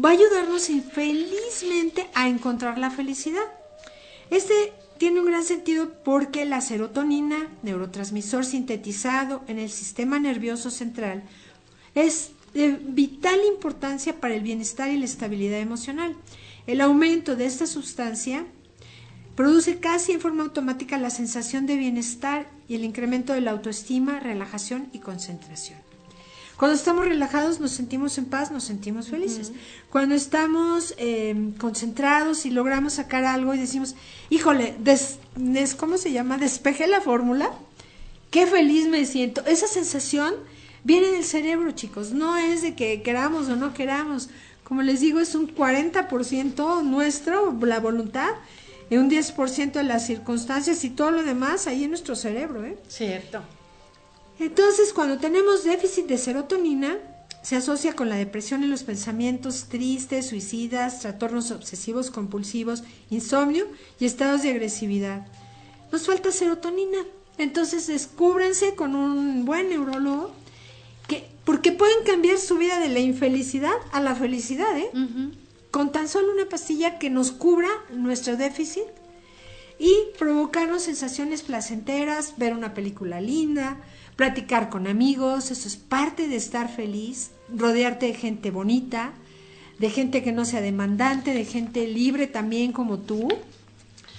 [0.03, 3.45] va a ayudarnos infelizmente a encontrar la felicidad.
[4.32, 11.22] Este tiene un gran sentido porque la serotonina, neurotransmisor sintetizado en el sistema nervioso central,
[11.93, 16.16] es de vital importancia para el bienestar y la estabilidad emocional.
[16.68, 18.45] El aumento de esta sustancia
[19.36, 24.20] produce casi en forma automática la sensación de bienestar y el incremento de la autoestima,
[24.20, 25.80] relajación y concentración.
[26.62, 29.51] Cuando estamos relajados nos sentimos en paz, nos sentimos felices.
[29.89, 33.95] Cuando estamos eh, concentrados y logramos sacar algo y decimos,
[34.30, 35.18] híjole, des,
[35.76, 36.38] ¿cómo se llama?
[36.38, 37.49] Despeje la fórmula.
[38.30, 39.43] Qué feliz me siento.
[39.47, 40.36] Esa sensación
[40.84, 42.12] viene del cerebro, chicos.
[42.12, 44.30] No es de que queramos o no queramos.
[44.72, 48.30] Como les digo, es un 40% nuestro, la voluntad,
[48.89, 52.63] y un 10% de las circunstancias y todo lo demás ahí en nuestro cerebro.
[52.63, 52.78] ¿eh?
[52.88, 53.41] Cierto.
[54.39, 56.99] Entonces, cuando tenemos déficit de serotonina,
[57.41, 63.67] se asocia con la depresión y los pensamientos tristes, suicidas, trastornos obsesivos compulsivos, insomnio
[63.99, 65.28] y estados de agresividad.
[65.91, 66.99] Nos falta serotonina.
[67.38, 70.32] Entonces, descúbranse con un buen neurólogo
[71.51, 74.89] porque pueden cambiar su vida de la infelicidad a la felicidad, ¿eh?
[75.69, 78.85] Con tan solo una pastilla que nos cubra nuestro déficit
[79.77, 83.75] y provocarnos sensaciones placenteras, ver una película linda,
[84.15, 89.11] platicar con amigos, eso es parte de estar feliz, rodearte de gente bonita,
[89.77, 93.27] de gente que no sea demandante, de gente libre también como tú.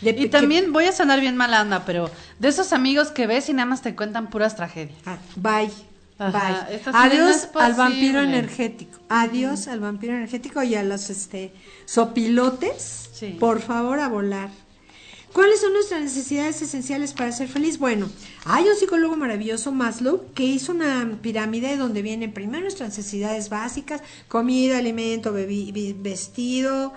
[0.02, 3.64] y también voy a sonar bien malanda, pero de esos amigos que ves y nada
[3.64, 4.98] más te cuentan puras tragedias.
[5.06, 5.91] Ah, bye.
[6.18, 6.80] Bye.
[6.92, 8.98] Adiós al vampiro energético.
[9.08, 11.52] Adiós al vampiro energético y a los este
[11.84, 13.10] sopilotes.
[13.38, 14.50] Por favor, a volar.
[15.32, 17.78] ¿Cuáles son nuestras necesidades esenciales para ser feliz?
[17.78, 18.10] Bueno,
[18.44, 24.02] hay un psicólogo maravilloso, Maslow, que hizo una pirámide donde vienen primero nuestras necesidades básicas,
[24.28, 26.92] comida, alimento, vestido,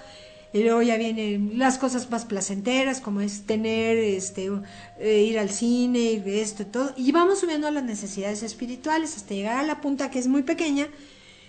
[0.55, 4.49] y luego ya vienen las cosas más placenteras, como es tener, este,
[4.99, 6.93] eh, ir al cine, esto y todo.
[6.95, 10.43] Y vamos subiendo a las necesidades espirituales hasta llegar a la punta que es muy
[10.43, 10.87] pequeña,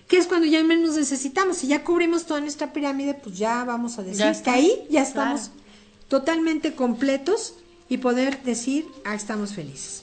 [0.08, 1.58] que es cuando ya menos necesitamos.
[1.58, 5.52] Si ya cubrimos toda nuestra pirámide, pues ya vamos a decir que ahí ya estamos
[6.08, 7.54] totalmente completos
[7.88, 10.02] y poder decir, ah, estamos felices.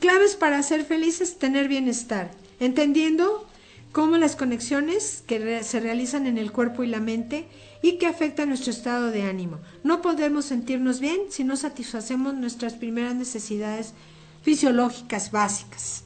[0.00, 3.46] Claves para ser felices, tener bienestar, entendiendo
[3.92, 7.46] cómo las conexiones que se realizan en el cuerpo y la mente
[7.82, 9.58] y que afectan nuestro estado de ánimo.
[9.82, 13.94] No podemos sentirnos bien si no satisfacemos nuestras primeras necesidades
[14.42, 16.04] fisiológicas básicas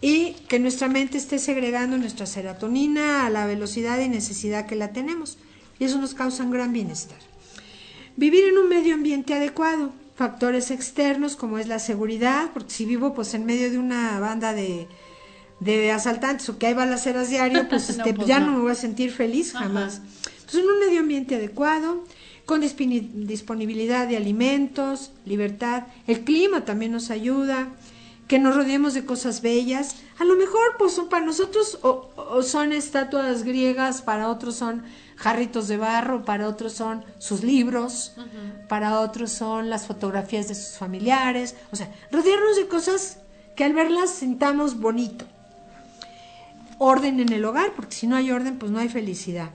[0.00, 4.92] y que nuestra mente esté segregando nuestra serotonina a la velocidad y necesidad que la
[4.92, 5.38] tenemos.
[5.78, 7.18] Y eso nos causa un gran bienestar.
[8.16, 13.14] Vivir en un medio ambiente adecuado, factores externos como es la seguridad, porque si vivo
[13.14, 14.88] pues en medio de una banda de,
[15.60, 18.52] de asaltantes o que hay balaceras diario, pues, este, pues ya no.
[18.52, 20.02] me voy a sentir feliz jamás.
[20.44, 22.04] Entonces, en un medio ambiente adecuado,
[22.44, 27.68] con disponibilidad de alimentos, libertad, el clima también nos ayuda,
[28.28, 29.96] que nos rodeemos de cosas bellas.
[30.18, 34.82] A lo mejor, pues para nosotros o son estatuas griegas, para otros son
[35.16, 38.14] jarritos de barro, para otros son sus libros,
[38.68, 43.18] para otros son las fotografías de sus familiares, o sea, rodearnos de cosas
[43.56, 45.24] que al verlas sintamos bonito.
[46.78, 49.50] Orden en el hogar, porque si no hay orden, pues no hay felicidad.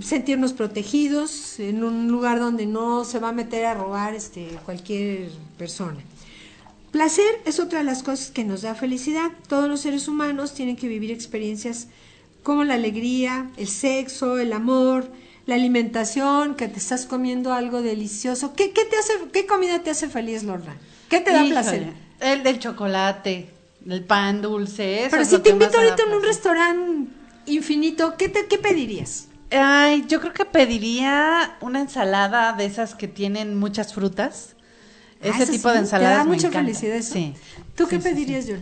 [0.00, 5.30] Sentirnos protegidos en un lugar donde no se va a meter a robar este, cualquier
[5.56, 5.98] persona.
[6.90, 9.30] Placer es otra de las cosas que nos da felicidad.
[9.48, 11.88] Todos los seres humanos tienen que vivir experiencias
[12.42, 15.10] como la alegría, el sexo, el amor,
[15.44, 18.54] la alimentación, que te estás comiendo algo delicioso.
[18.54, 20.76] ¿Qué, qué te hace, qué comida te hace feliz, Lorna?
[21.08, 21.92] ¿Qué te da placer?
[22.20, 23.50] El del chocolate,
[23.86, 25.02] el pan dulce.
[25.02, 27.10] Eso Pero si te invito ahorita en un restaurante
[27.46, 29.27] infinito, ¿qué, te, ¿qué pedirías?
[29.50, 34.54] Ay, yo creo que pediría una ensalada de esas que tienen muchas frutas.
[35.22, 36.12] Ah, Ese tipo de ensaladas.
[36.12, 37.34] Te da mucha felicidad Sí.
[37.74, 38.58] ¿Tú qué pedirías, Yo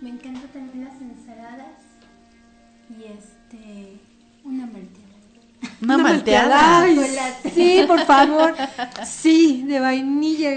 [0.00, 1.80] me encanta también las ensaladas
[2.90, 4.00] y este
[4.44, 5.10] una malteada.
[5.82, 6.86] Una, malteada.
[7.54, 8.54] sí, por favor.
[9.06, 10.50] Sí, de vainilla.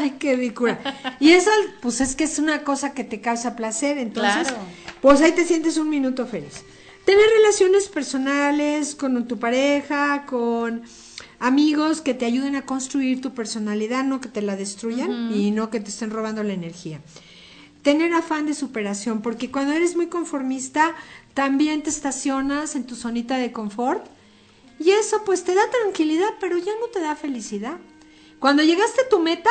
[0.00, 0.78] Ay, qué ricura.
[1.20, 1.50] Y eso,
[1.80, 3.98] pues es que es una cosa que te causa placer.
[3.98, 4.48] Entonces,
[5.00, 6.64] pues ahí te sientes un minuto feliz.
[7.04, 10.82] Tener relaciones personales con tu pareja, con
[11.38, 15.70] amigos que te ayuden a construir tu personalidad, no que te la destruyan y no
[15.70, 17.00] que te estén robando la energía
[17.84, 20.94] tener afán de superación, porque cuando eres muy conformista,
[21.34, 24.06] también te estacionas en tu zonita de confort
[24.80, 27.76] y eso pues te da tranquilidad, pero ya no te da felicidad.
[28.40, 29.50] Cuando llegaste a tu meta,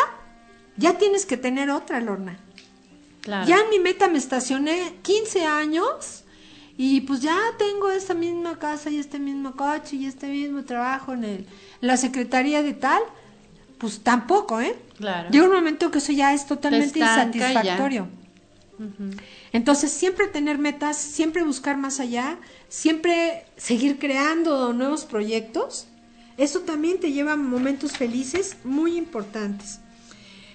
[0.77, 2.39] ya tienes que tener otra, Lorna.
[3.25, 6.22] Ya en mi meta me estacioné 15 años
[6.77, 11.13] y pues ya tengo esta misma casa y este mismo coche y este mismo trabajo
[11.13, 11.45] en el,
[11.81, 13.01] la secretaría de tal,
[13.77, 14.75] pues tampoco, ¿eh?
[14.97, 15.29] Claro.
[15.29, 18.07] Llega un momento que eso ya es totalmente insatisfactorio.
[19.51, 22.37] Entonces, siempre tener metas, siempre buscar más allá,
[22.69, 25.87] siempre seguir creando nuevos proyectos,
[26.37, 29.79] eso también te lleva a momentos felices muy importantes.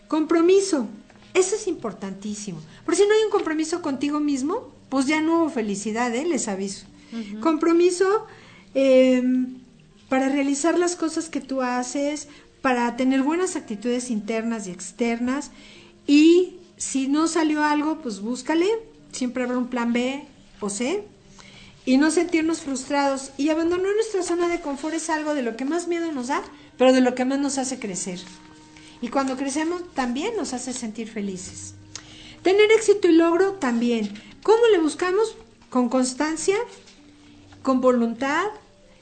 [0.08, 0.88] Compromiso,
[1.32, 2.60] eso es importantísimo.
[2.84, 6.24] Por si no hay un compromiso contigo mismo, pues ya no hubo felicidad, ¿eh?
[6.24, 6.86] les aviso.
[7.41, 8.26] Compromiso
[8.74, 9.22] eh,
[10.09, 12.28] para realizar las cosas que tú haces,
[12.61, 15.51] para tener buenas actitudes internas y externas.
[16.07, 18.66] Y si no salió algo, pues búscale.
[19.12, 20.24] Siempre habrá un plan B
[20.61, 21.05] o C.
[21.84, 23.32] Y no sentirnos frustrados.
[23.39, 26.43] Y abandonar nuestra zona de confort es algo de lo que más miedo nos da,
[26.76, 28.20] pero de lo que más nos hace crecer.
[29.01, 31.74] Y cuando crecemos también nos hace sentir felices.
[32.43, 34.12] Tener éxito y logro también.
[34.43, 35.36] ¿Cómo le buscamos?
[35.70, 36.57] Con constancia,
[37.62, 38.47] con voluntad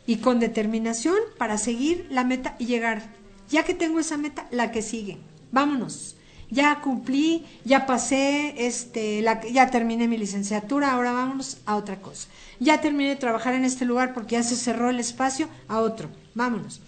[0.06, 3.02] y con determinación para seguir la meta y llegar.
[3.50, 5.18] Ya que tengo esa meta, la que sigue.
[5.52, 6.16] Vámonos.
[6.50, 12.28] Ya cumplí, ya pasé, este, ya terminé mi licenciatura, ahora vámonos a otra cosa.
[12.60, 16.08] Ya terminé de trabajar en este lugar porque ya se cerró el espacio, a otro.
[16.34, 16.80] Vámonos.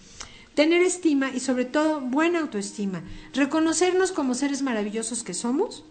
[0.55, 3.03] Tener estima y sobre todo buena autoestima.
[3.33, 5.83] Reconocernos como seres maravillosos que somos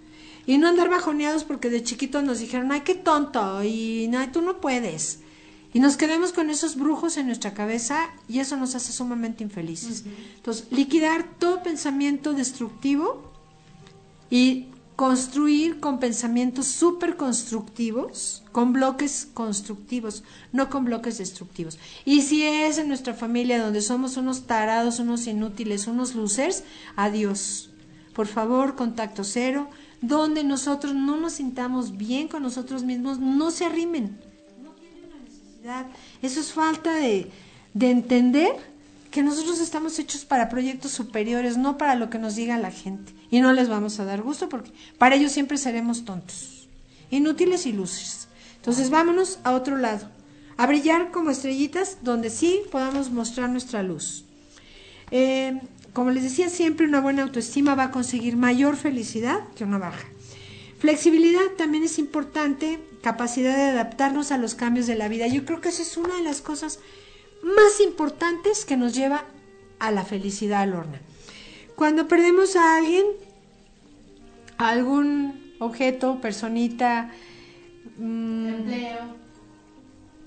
[0.48, 4.40] y no andar bajoneados porque de chiquitos nos dijeron, ay, qué tonto, y no, tú
[4.40, 5.18] no puedes.
[5.74, 10.04] Y nos quedamos con esos brujos en nuestra cabeza y eso nos hace sumamente infelices.
[10.36, 13.30] Entonces, liquidar todo pensamiento destructivo
[14.30, 21.78] y construir con pensamientos súper constructivos, con bloques constructivos, no con bloques destructivos.
[22.06, 26.64] Y si es en nuestra familia donde somos unos tarados, unos inútiles, unos losers,
[26.96, 27.68] adiós.
[28.14, 29.68] Por favor, contacto cero,
[30.00, 34.18] donde nosotros no nos sintamos bien con nosotros mismos, no se arrimen.
[34.62, 35.86] No tienen una necesidad.
[36.22, 37.30] Eso es falta de,
[37.74, 38.52] de entender
[39.10, 43.12] que nosotros estamos hechos para proyectos superiores, no para lo que nos diga la gente.
[43.30, 46.68] Y no les vamos a dar gusto porque para ellos siempre seremos tontos,
[47.10, 48.28] inútiles y luces.
[48.56, 50.08] Entonces vámonos a otro lado,
[50.56, 54.24] a brillar como estrellitas donde sí podamos mostrar nuestra luz.
[55.10, 55.58] Eh,
[55.98, 60.06] como les decía siempre, una buena autoestima va a conseguir mayor felicidad que una baja.
[60.78, 65.26] Flexibilidad también es importante, capacidad de adaptarnos a los cambios de la vida.
[65.26, 66.78] Yo creo que esa es una de las cosas
[67.42, 69.24] más importantes que nos lleva
[69.80, 71.00] a la felicidad, Lorna.
[71.74, 73.04] Cuando perdemos a alguien,
[74.56, 77.10] a algún objeto, personita,
[77.96, 79.16] mm, Empleo.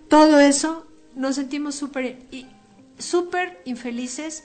[0.09, 2.17] todo eso, nos sentimos súper
[2.97, 4.43] súper infelices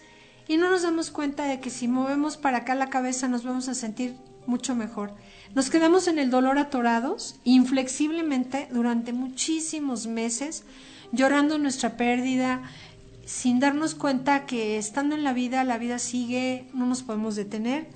[0.49, 3.69] y no nos damos cuenta de que si movemos para acá la cabeza nos vamos
[3.69, 4.17] a sentir
[4.47, 5.13] mucho mejor.
[5.55, 10.65] Nos quedamos en el dolor atorados, inflexiblemente, durante muchísimos meses,
[11.13, 12.63] llorando nuestra pérdida,
[13.25, 17.89] sin darnos cuenta que estando en la vida, la vida sigue, no nos podemos detener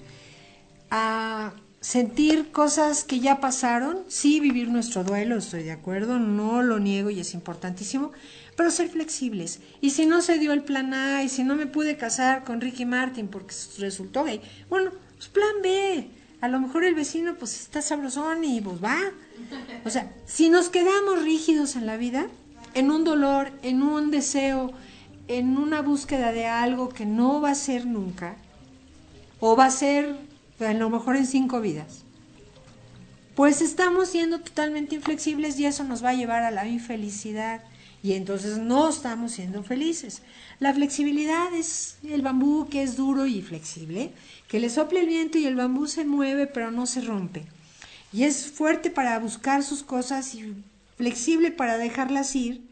[0.91, 6.79] a sentir cosas que ya pasaron, sí vivir nuestro duelo, estoy de acuerdo, no lo
[6.79, 8.13] niego y es importantísimo,
[8.61, 9.59] pero ser flexibles.
[9.81, 12.61] Y si no se dio el plan A y si no me pude casar con
[12.61, 16.11] Ricky Martin porque resultó gay, bueno, pues plan B.
[16.43, 18.99] A lo mejor el vecino pues está sabrosón y pues va.
[19.87, 22.27] O sea, si nos quedamos rígidos en la vida,
[22.75, 24.75] en un dolor, en un deseo,
[25.27, 28.37] en una búsqueda de algo que no va a ser nunca,
[29.39, 30.17] o va a ser
[30.61, 32.03] a lo mejor en cinco vidas.
[33.35, 37.63] Pues estamos siendo totalmente inflexibles y eso nos va a llevar a la infelicidad
[38.03, 40.23] y entonces no estamos siendo felices.
[40.59, 44.13] La flexibilidad es el bambú que es duro y flexible,
[44.49, 47.45] que le sopla el viento y el bambú se mueve pero no se rompe.
[48.13, 50.55] Y es fuerte para buscar sus cosas y
[50.97, 52.63] flexible para dejarlas ir.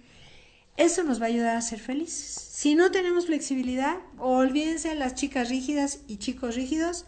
[0.77, 2.49] Eso nos va a ayudar a ser felices.
[2.53, 7.05] Si no tenemos flexibilidad, olvídense de las chicas rígidas y chicos rígidos,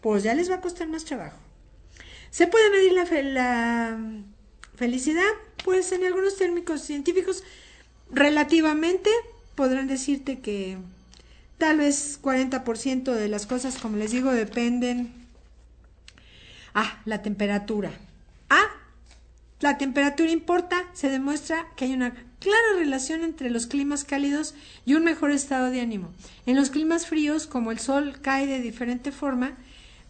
[0.00, 1.38] pues ya les va a costar más trabajo.
[2.30, 3.98] ¿Se puede medir la, la
[4.76, 5.30] felicidad?
[5.64, 7.42] Pues en algunos términos científicos,
[8.10, 9.10] relativamente
[9.54, 10.78] podrán decirte que
[11.58, 15.12] tal vez 40% de las cosas, como les digo, dependen.
[16.74, 17.92] Ah, la temperatura.
[18.50, 18.66] Ah,
[19.60, 24.94] la temperatura importa, se demuestra que hay una clara relación entre los climas cálidos y
[24.94, 26.10] un mejor estado de ánimo.
[26.46, 29.56] En los climas fríos, como el sol cae de diferente forma,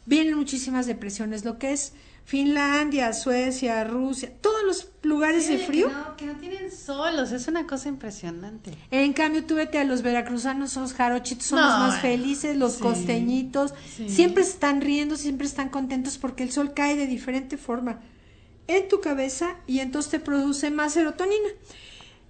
[0.07, 1.93] vienen muchísimas depresiones, lo que es
[2.25, 5.89] Finlandia, Suecia, Rusia, todos los lugares de frío.
[5.89, 8.73] Que no, que no tienen solos, es una cosa impresionante.
[8.91, 12.57] En cambio, tú vete a los veracruzanos, los jarochitos, son No, los más eh, felices,
[12.57, 14.09] los sí, costeñitos, sí.
[14.09, 18.01] siempre están riendo, siempre están contentos porque el sol cae de diferente forma.
[18.67, 21.51] en tu cabeza y entonces te produce más serotonina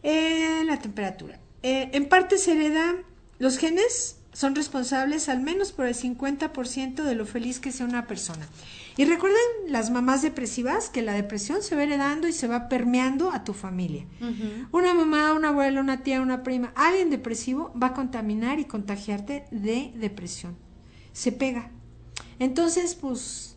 [0.03, 1.39] en la temperatura.
[1.63, 2.97] Eh, en parte se hereda,
[3.39, 8.07] los genes son responsables al menos por el 50% de lo feliz que sea una
[8.07, 8.47] persona.
[8.97, 9.39] Y recuerden
[9.69, 13.55] las mamás depresivas que la depresión se va heredando y se va permeando a tu
[13.55, 14.07] familia.
[14.73, 19.47] Una mamá, una abuela, una tía, una prima, alguien depresivo va a contaminar y contagiarte
[19.51, 20.57] de depresión.
[21.13, 21.71] Se pega.
[22.39, 23.57] Entonces, pues,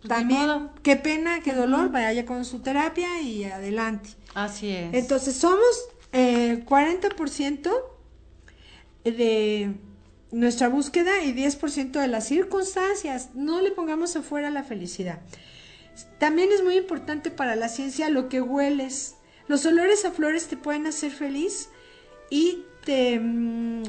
[0.00, 4.10] Pues, también, qué pena, qué dolor, vaya con su terapia y adelante.
[4.34, 4.94] Así es.
[4.94, 7.70] Entonces, somos eh, 40%
[9.04, 9.74] de
[10.32, 13.30] nuestra búsqueda y 10% de las circunstancias.
[13.34, 15.20] No le pongamos afuera la felicidad.
[16.18, 19.16] También es muy importante para la ciencia lo que hueles.
[19.48, 21.70] Los olores a flores te pueden hacer feliz
[22.30, 23.84] y te mm,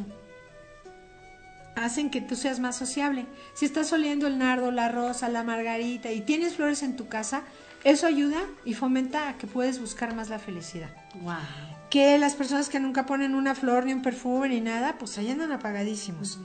[1.76, 3.26] hacen que tú seas más sociable.
[3.54, 7.44] Si estás oliendo el nardo, la rosa, la margarita y tienes flores en tu casa,
[7.84, 10.90] eso ayuda y fomenta a que puedes buscar más la felicidad
[11.22, 11.77] Wow.
[11.98, 15.32] Que las personas que nunca ponen una flor ni un perfume ni nada, pues ahí
[15.32, 16.38] andan apagadísimos.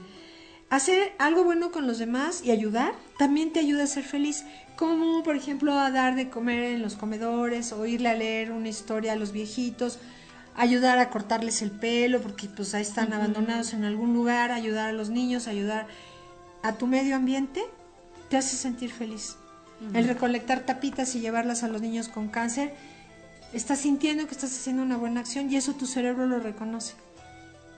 [0.71, 5.21] Hacer algo bueno con los demás y ayudar también te ayuda a ser feliz, como
[5.21, 9.13] por ejemplo a dar de comer en los comedores o irle a leer una historia
[9.13, 9.99] a los viejitos,
[10.55, 14.93] ayudar a cortarles el pelo porque pues ahí están abandonados en algún lugar, ayudar a
[14.93, 15.85] los niños, ayudar
[16.63, 17.61] a tu medio ambiente,
[18.31, 19.35] te hace sentir feliz.
[19.93, 22.73] El recolectar tapitas y llevarlas a los niños con cáncer
[23.53, 26.93] estás sintiendo que estás haciendo una buena acción y eso tu cerebro lo reconoce.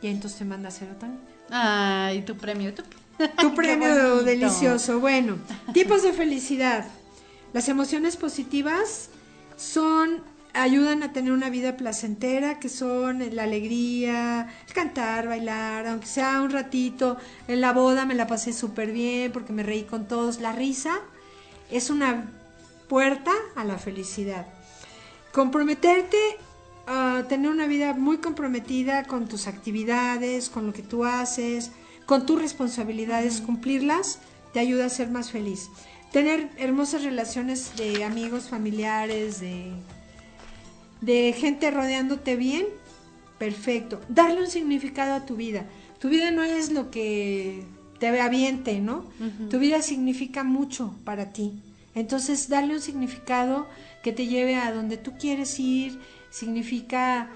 [0.01, 1.19] Y entonces te manda serotonina.
[1.49, 2.73] Ay, tu premio.
[2.73, 2.83] Tu,
[3.41, 4.99] Tu premio delicioso.
[4.99, 5.37] Bueno,
[5.73, 6.85] tipos de felicidad.
[7.53, 9.09] Las emociones positivas
[9.55, 10.21] son
[10.55, 16.41] ayudan a tener una vida placentera, que son la alegría, el cantar, bailar, aunque sea
[16.41, 17.17] un ratito.
[17.47, 20.39] En la boda me la pasé súper bien porque me reí con todos.
[20.39, 20.99] La risa
[21.71, 22.25] es una
[22.87, 24.47] puerta a la felicidad.
[25.35, 26.17] Comprometerte
[26.87, 31.71] a tener una vida muy comprometida con tus actividades, con lo que tú haces,
[32.05, 34.19] con tus responsabilidades, cumplirlas,
[34.53, 35.69] te ayuda a ser más feliz.
[36.13, 39.73] Tener hermosas relaciones de amigos, familiares, de,
[41.01, 42.67] de gente rodeándote bien,
[43.37, 43.99] perfecto.
[44.07, 45.65] Darle un significado a tu vida.
[45.99, 47.65] Tu vida no es lo que
[47.99, 49.03] te aviente, ¿no?
[49.49, 51.59] Tu vida significa mucho para ti.
[51.93, 53.67] Entonces, darle un significado
[54.05, 55.99] que te lleve a donde tú quieres ir,
[56.29, 57.31] significa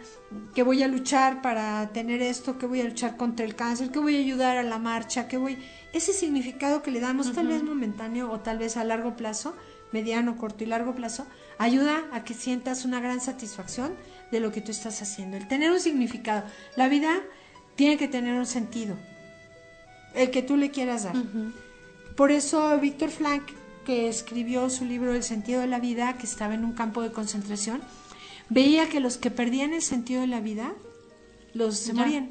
[0.54, 3.98] que voy a luchar para tener esto, que voy a luchar contra el cáncer, que
[3.98, 5.58] voy a ayudar a la marcha, que voy...
[5.94, 9.56] Ese significado que le damos, tal vez momentáneo o tal vez a largo plazo,
[9.92, 11.26] mediano, corto y largo plazo,
[11.58, 13.96] ayuda a que sientas una gran satisfacción
[14.32, 15.38] de lo que tú estás haciendo.
[15.38, 16.44] El tener un significado.
[16.76, 17.16] La vida
[17.78, 18.96] tiene que tener un sentido,
[20.14, 21.16] el que tú le quieras dar.
[22.16, 23.54] Por eso Víctor Frank,
[23.90, 27.12] que escribió su libro El sentido de la vida, que estaba en un campo de
[27.12, 27.82] concentración,
[28.48, 30.74] veía que los que perdían el sentido de la vida,
[31.56, 32.30] los se morían.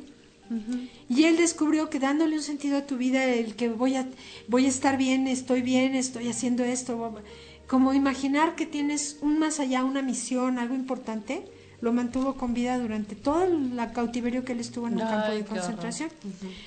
[1.08, 4.06] Y él descubrió que dándole un sentido a tu vida, el que voy a,
[4.46, 7.20] voy a estar bien, estoy bien, estoy haciendo esto,
[7.66, 11.42] como imaginar que tienes un más allá, una misión, algo importante,
[11.80, 15.32] lo mantuvo con vida durante todo el cautiverio que él estuvo en un Ay, campo
[15.32, 15.58] de qué horror.
[15.58, 16.10] concentración.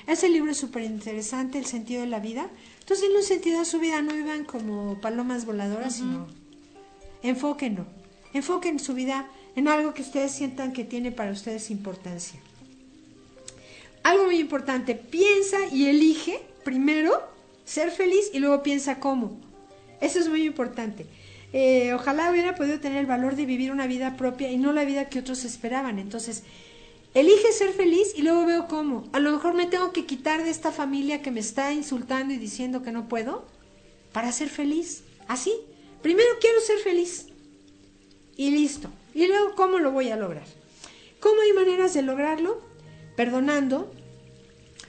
[0.05, 2.49] Ese libro es súper interesante, El sentido de la vida.
[2.91, 6.27] Entonces, en un sentido a su vida no iban como palomas voladoras, sino
[7.23, 7.85] enfóquenlo.
[8.33, 12.41] Enfoquen su vida en algo que ustedes sientan que tiene para ustedes importancia.
[14.03, 17.13] Algo muy importante, piensa y elige primero
[17.63, 19.39] ser feliz y luego piensa cómo.
[20.01, 21.05] Eso es muy importante.
[21.53, 24.83] Eh, ojalá hubiera podido tener el valor de vivir una vida propia y no la
[24.83, 25.97] vida que otros esperaban.
[25.97, 26.43] Entonces,
[27.13, 29.09] elige ser feliz y luego veo cómo.
[29.13, 32.37] A lo mejor me tengo que quitar de esta familia que me está insultando y
[32.37, 33.45] diciendo que no puedo
[34.13, 35.03] para ser feliz.
[35.27, 35.53] Así.
[36.01, 37.27] Primero quiero ser feliz.
[38.35, 38.89] Y listo.
[39.13, 40.45] Y luego, ¿cómo lo voy a lograr?
[41.19, 42.61] ¿Cómo hay maneras de lograrlo?
[43.15, 43.91] Perdonando,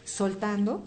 [0.05, 0.85] soltando,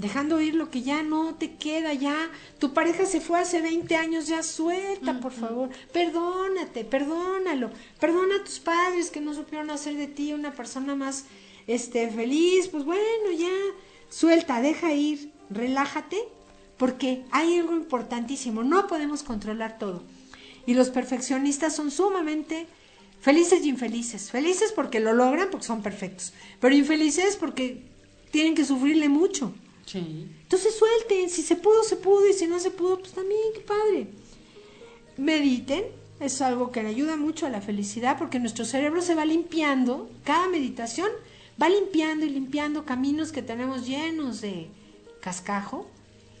[0.00, 3.94] dejando ir lo que ya no te queda, ya tu pareja se fue hace 20
[3.96, 9.96] años, ya suelta, por favor, perdónate, perdónalo, perdona a tus padres que no supieron hacer
[9.96, 11.26] de ti una persona más
[11.66, 13.52] este feliz, pues bueno, ya
[14.08, 16.18] suelta, deja ir, relájate,
[16.78, 20.02] porque hay algo importantísimo, no podemos controlar todo.
[20.66, 22.66] Y los perfeccionistas son sumamente
[23.20, 24.30] felices y infelices.
[24.30, 26.32] Felices porque lo logran, porque son perfectos.
[26.58, 27.82] Pero infelices porque
[28.30, 29.52] tienen que sufrirle mucho.
[29.98, 33.60] Entonces suelten, si se pudo, se pudo, y si no se pudo, pues también, qué
[33.60, 34.08] padre.
[35.16, 35.84] Mediten,
[36.20, 40.10] es algo que le ayuda mucho a la felicidad porque nuestro cerebro se va limpiando,
[40.24, 41.08] cada meditación
[41.60, 44.70] va limpiando y limpiando caminos que tenemos llenos de
[45.20, 45.86] cascajo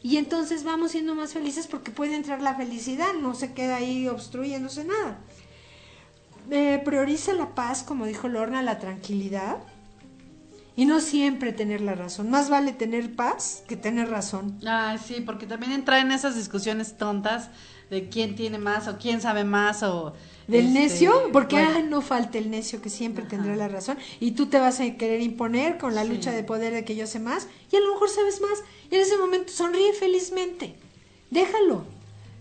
[0.02, 4.08] Y entonces vamos siendo más felices porque puede entrar la felicidad, no se queda ahí
[4.08, 5.18] obstruyéndose nada.
[6.50, 9.58] Eh, prioriza la paz, como dijo Lorna, la tranquilidad.
[10.80, 12.30] Y no siempre tener la razón.
[12.30, 14.58] Más vale tener paz que tener razón.
[14.66, 17.50] Ay, sí, porque también entra en esas discusiones tontas
[17.90, 20.14] de quién tiene más o quién sabe más o...
[20.46, 23.30] Del este, necio, porque bueno, ah, no falta el necio que siempre Ajá.
[23.30, 23.98] tendrá la razón.
[24.18, 26.08] Y tú te vas a querer imponer con la Sí.
[26.08, 27.46] lucha de poder de que yo sé más.
[27.70, 28.58] Y a lo mejor sabes más.
[28.90, 30.74] Y en ese momento sonríe felizmente.
[31.30, 31.84] Déjalo.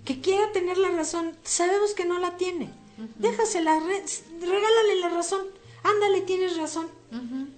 [0.05, 1.33] Que quiera tener la razón.
[1.43, 2.69] Sabemos que no la tiene.
[3.17, 3.79] Déjasela.
[3.79, 4.03] re-
[4.39, 5.41] regálale la razón.
[5.83, 6.87] Ándale, tienes razón.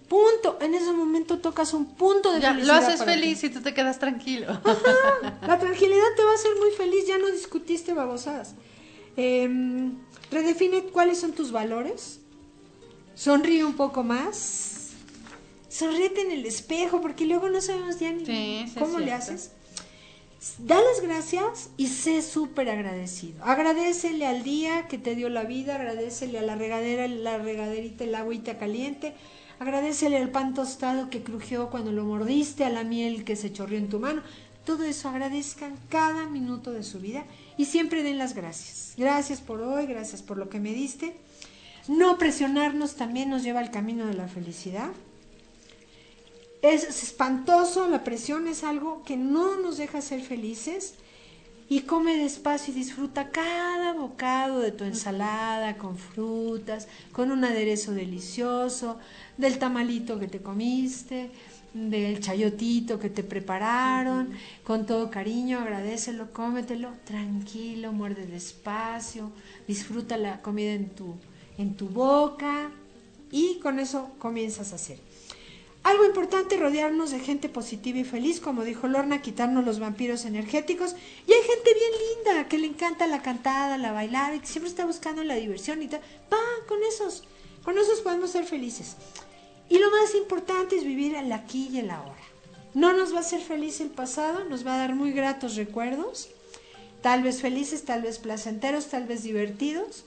[0.07, 0.57] Punto.
[0.61, 2.77] En ese momento tocas un punto de Ya, lo felicidad.
[2.83, 3.19] haces para ti.
[3.19, 4.49] feliz y tú te quedas tranquilo.
[4.51, 8.55] Ajá, la tranquilidad te va a hacer muy feliz, ya no discutiste babosadas.
[9.17, 9.93] Em,
[10.31, 12.19] redefine cuáles son tus valores.
[13.15, 14.91] Sonríe un poco más.
[15.69, 19.51] Sonríete en el espejo, porque luego no sabemos ya ni Sí, cómo le haces.
[20.57, 23.43] Da las gracias y sé súper agradecido.
[23.45, 28.15] Agradecele al día que te dio la vida, agradecele a la regadera, la regaderita, el
[28.15, 29.13] agüita caliente,
[29.61, 33.77] agradecele al pan tostado que crujió cuando lo mordiste, a la miel que se chorrió
[33.77, 34.23] en tu mano.
[34.65, 37.25] Todo eso agradezcan cada minuto de su vida
[37.57, 38.95] y siempre den las gracias.
[38.97, 41.15] Gracias por hoy, gracias por lo que me diste.
[41.87, 44.89] No presionarnos también nos lleva al camino de la felicidad.
[46.63, 50.95] Es espantoso, la presión es algo que no nos deja ser felices.
[51.71, 57.93] Y come despacio y disfruta cada bocado de tu ensalada con frutas, con un aderezo
[57.93, 58.99] delicioso,
[59.37, 61.31] del tamalito que te comiste,
[61.73, 64.31] del chayotito que te prepararon,
[64.65, 69.31] con todo cariño, agradecelo, cómetelo, tranquilo, muerde despacio,
[69.65, 71.15] disfruta la comida en tu,
[71.57, 72.69] en tu boca
[73.31, 74.99] y con eso comienzas a hacer.
[75.83, 80.95] Algo importante, rodearnos de gente positiva y feliz, como dijo Lorna, quitarnos los vampiros energéticos.
[81.27, 84.69] Y hay gente bien linda que le encanta la cantada, la bailada y que siempre
[84.69, 86.01] está buscando la diversión y tal.
[86.31, 86.37] Va,
[86.67, 87.23] con esos,
[87.63, 88.95] con esos podemos ser felices.
[89.69, 92.21] Y lo más importante es vivir el aquí y el ahora.
[92.73, 96.29] No nos va a hacer feliz el pasado, nos va a dar muy gratos recuerdos,
[97.01, 100.05] tal vez felices, tal vez placenteros, tal vez divertidos,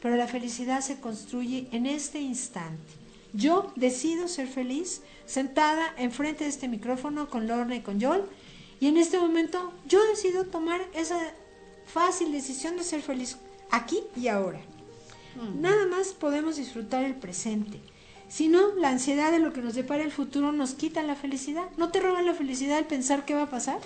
[0.00, 2.97] pero la felicidad se construye en este instante.
[3.32, 8.28] Yo decido ser feliz sentada enfrente de este micrófono con Lorna y con Yol.
[8.80, 11.18] Y en este momento yo decido tomar esa
[11.86, 13.36] fácil decisión de ser feliz
[13.70, 14.60] aquí y ahora.
[15.60, 17.80] Nada más podemos disfrutar el presente.
[18.28, 21.64] Si no, la ansiedad de lo que nos depara el futuro nos quita la felicidad.
[21.76, 23.78] ¿No te roban la felicidad el pensar qué va a pasar?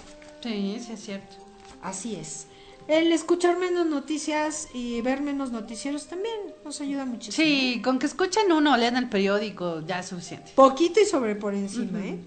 [0.42, 1.36] Sí, sí es cierto.
[1.82, 2.46] Así es.
[2.88, 6.34] El escuchar menos noticias y ver menos noticieros también
[6.64, 7.44] nos ayuda muchísimo.
[7.44, 10.52] Sí, con que escuchen uno o lean el periódico ya es suficiente.
[10.54, 12.18] Poquito y sobre por encima, ¿eh?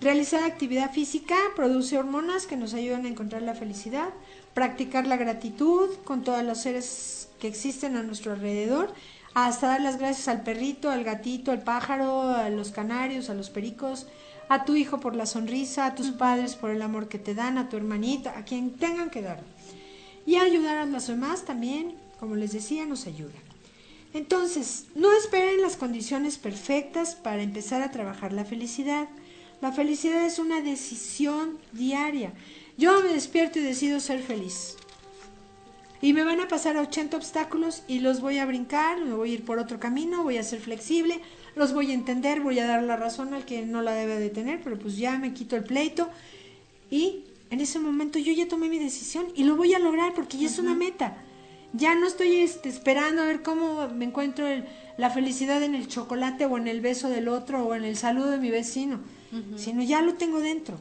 [0.00, 4.08] Realizar actividad física produce hormonas que nos ayudan a encontrar la felicidad.
[4.54, 8.92] Practicar la gratitud con todos los seres que existen a nuestro alrededor.
[9.34, 13.50] Hasta dar las gracias al perrito, al gatito, al pájaro, a los canarios, a los
[13.50, 14.06] pericos,
[14.48, 17.58] a tu hijo por la sonrisa, a tus padres por el amor que te dan,
[17.58, 19.40] a tu hermanita, a quien tengan que dar.
[20.30, 23.34] Y ayudar a los demás también, como les decía, nos ayuda.
[24.14, 29.08] Entonces, no esperen las condiciones perfectas para empezar a trabajar la felicidad.
[29.60, 32.32] La felicidad es una decisión diaria.
[32.78, 34.76] Yo me despierto y decido ser feliz.
[36.00, 39.34] Y me van a pasar 80 obstáculos y los voy a brincar, me voy a
[39.34, 41.20] ir por otro camino, voy a ser flexible,
[41.56, 44.30] los voy a entender, voy a dar la razón al que no la debe de
[44.30, 46.08] tener, pero pues ya me quito el pleito.
[46.88, 50.38] Y en ese momento yo ya tomé mi decisión y lo voy a lograr porque
[50.38, 51.16] ya es una meta.
[51.72, 54.64] Ya no estoy este, esperando a ver cómo me encuentro el-
[54.96, 58.30] la felicidad en el chocolate o en el beso del otro o en el saludo
[58.30, 59.00] de mi vecino,
[59.56, 60.78] sino ya lo tengo dentro.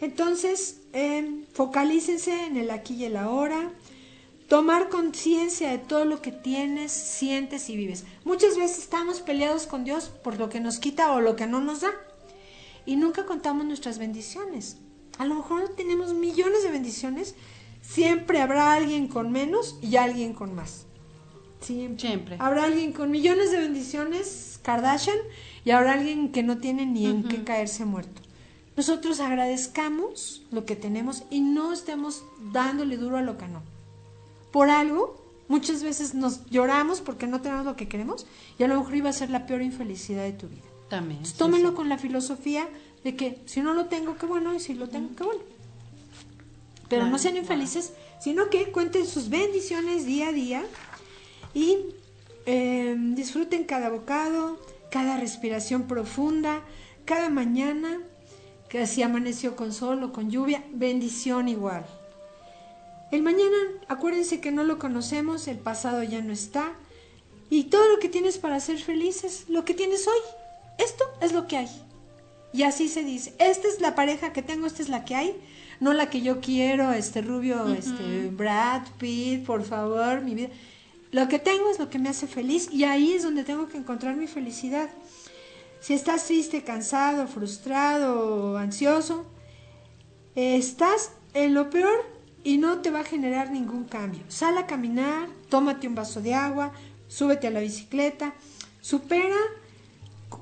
[0.00, 3.70] Entonces, eh, focalícense en el aquí y el ahora.
[4.48, 8.04] Tomar conciencia de todo lo que tienes, sientes y vives.
[8.24, 11.60] Muchas veces estamos peleados con Dios por lo que nos quita o lo que no
[11.60, 11.90] nos da.
[12.84, 14.78] Y nunca contamos nuestras bendiciones.
[15.20, 17.34] A lo mejor tenemos millones de bendiciones.
[17.82, 20.86] Siempre habrá alguien con menos y alguien con más.
[21.60, 22.00] Siempre.
[22.00, 22.36] Siempre.
[22.38, 25.18] Habrá alguien con millones de bendiciones, Kardashian,
[25.62, 28.22] y habrá alguien que no tiene ni en qué caerse muerto.
[28.78, 33.60] Nosotros agradezcamos lo que tenemos y no estemos dándole duro a lo que no.
[34.50, 38.26] Por algo, muchas veces nos lloramos porque no tenemos lo que queremos
[38.58, 40.62] y a lo mejor iba a ser la peor infelicidad de tu vida.
[40.88, 41.18] También.
[41.18, 41.74] Entonces, sí, tómenlo sí.
[41.74, 42.66] con la filosofía
[43.04, 45.40] de que si no lo tengo, qué bueno, y si lo tengo, qué bueno.
[46.88, 50.64] Pero no sean infelices, sino que cuenten sus bendiciones día a día
[51.54, 51.78] y
[52.46, 54.58] eh, disfruten cada bocado,
[54.90, 56.62] cada respiración profunda,
[57.04, 58.00] cada mañana.
[58.68, 61.84] que si amaneció con sol o con lluvia, bendición igual.
[63.10, 63.56] El mañana,
[63.88, 66.74] acuérdense que no lo conocemos, el pasado ya no está,
[67.50, 70.20] y todo lo que tienes para ser feliz es lo que tienes hoy.
[70.78, 71.89] Esto es lo que hay.
[72.52, 75.36] Y así se dice, esta es la pareja que tengo, esta es la que hay,
[75.78, 80.48] no la que yo quiero, este rubio, este Brad Pitt, por favor, mi vida.
[81.12, 83.78] Lo que tengo es lo que me hace feliz y ahí es donde tengo que
[83.78, 84.88] encontrar mi felicidad.
[85.80, 89.26] Si estás triste, cansado, frustrado, ansioso,
[90.34, 92.04] estás en lo peor
[92.44, 94.22] y no te va a generar ningún cambio.
[94.28, 96.72] Sal a caminar, tómate un vaso de agua,
[97.08, 98.34] súbete a la bicicleta,
[98.80, 99.36] supera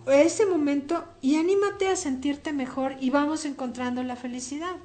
[0.06, 4.76] ese momento y anímate a sentirte mejor y vamos encontrando la felicidad.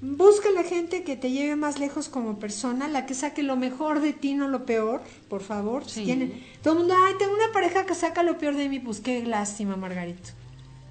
[0.00, 4.00] Busca la gente que te lleve más lejos como persona, la que saque lo mejor
[4.00, 5.88] de ti, no lo peor, por favor.
[5.88, 8.78] Si tienen, todo el mundo, ay, tengo una pareja que saca lo peor de mí,
[8.78, 10.30] pues qué lástima, Margarito.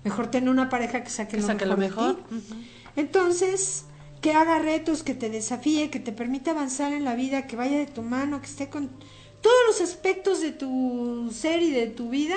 [0.04, 2.70] Mejor tener una pareja que saque, lo, mejor mejor de ti.
[2.98, 3.86] Entonces,
[4.22, 7.78] que haga retos, que te desafíe, que te permita avanzar en la vida, que vaya
[7.78, 8.90] de tu mano, que esté con
[9.42, 12.36] todos los aspectos de tu ser y de tu vida,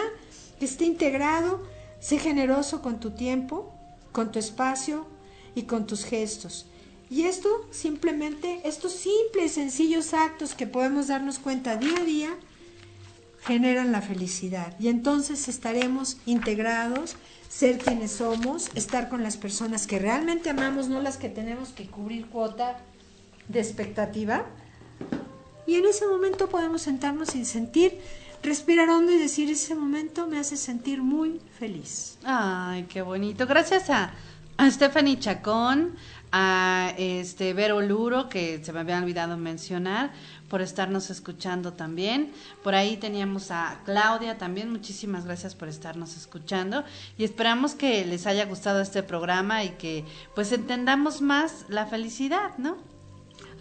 [0.65, 1.63] esté integrado.
[2.01, 3.75] Sé generoso con tu tiempo,
[4.13, 5.07] con tu espacio,
[5.55, 6.67] y con tus gestos.
[7.09, 12.37] Y esto simplemente, estos simples, sencillos actos que podemos darnos cuenta día a día,
[13.43, 14.75] generan la felicidad.
[14.79, 17.17] Y entonces estaremos integrados,
[17.49, 21.87] ser quienes somos, estar con las personas que realmente amamos, no las que tenemos que
[21.87, 22.79] cubrir cuota
[23.49, 24.47] de expectativa.
[25.67, 27.99] Y en ese momento podemos sentarnos y sentir,
[28.43, 32.19] respirar hondo y decir, ese momento me hace sentir muy feliz.
[32.25, 33.47] Ay, qué bonito.
[33.47, 34.13] Gracias a
[34.61, 35.97] a Stephanie Chacón,
[36.33, 40.13] a este Vero Luro, que se me había olvidado mencionar,
[40.51, 42.31] por estarnos escuchando también.
[42.63, 46.85] Por ahí teníamos a Claudia también, muchísimas gracias por estarnos escuchando
[47.17, 50.05] y esperamos que les haya gustado este programa y que
[50.35, 52.77] pues entendamos más la felicidad, ¿no?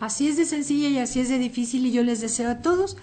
[0.02, 2.98] Así es de sencilla y así es de difícil y yo les deseo a todos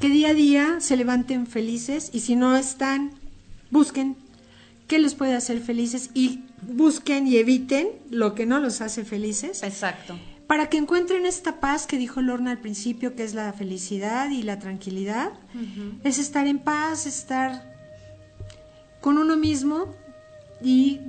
[0.00, 3.12] que día a día se levanten felices y si no están,
[3.70, 4.16] busquen
[4.86, 9.62] qué les puede hacer felices y busquen y eviten lo que no los hace felices.
[9.62, 10.18] Exacto.
[10.46, 14.42] Para que encuentren esta paz que dijo Lorna al principio, que es la felicidad y
[14.42, 15.32] la tranquilidad,
[16.04, 17.74] es estar en paz, estar
[19.00, 19.92] con uno mismo
[20.62, 21.00] y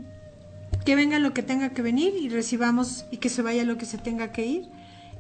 [0.86, 3.86] que venga lo que tenga que venir y recibamos y que se vaya lo que
[3.86, 4.70] se tenga que ir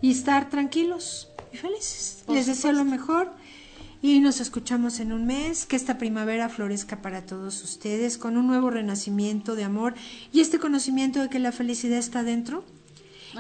[0.02, 2.24] y estar tranquilos y felices.
[2.28, 3.32] Les deseo lo mejor
[4.02, 8.48] y nos escuchamos en un mes, que esta primavera florezca para todos ustedes con un
[8.48, 9.96] nuevo renacimiento de amor
[10.32, 12.64] y este conocimiento de que la felicidad está dentro.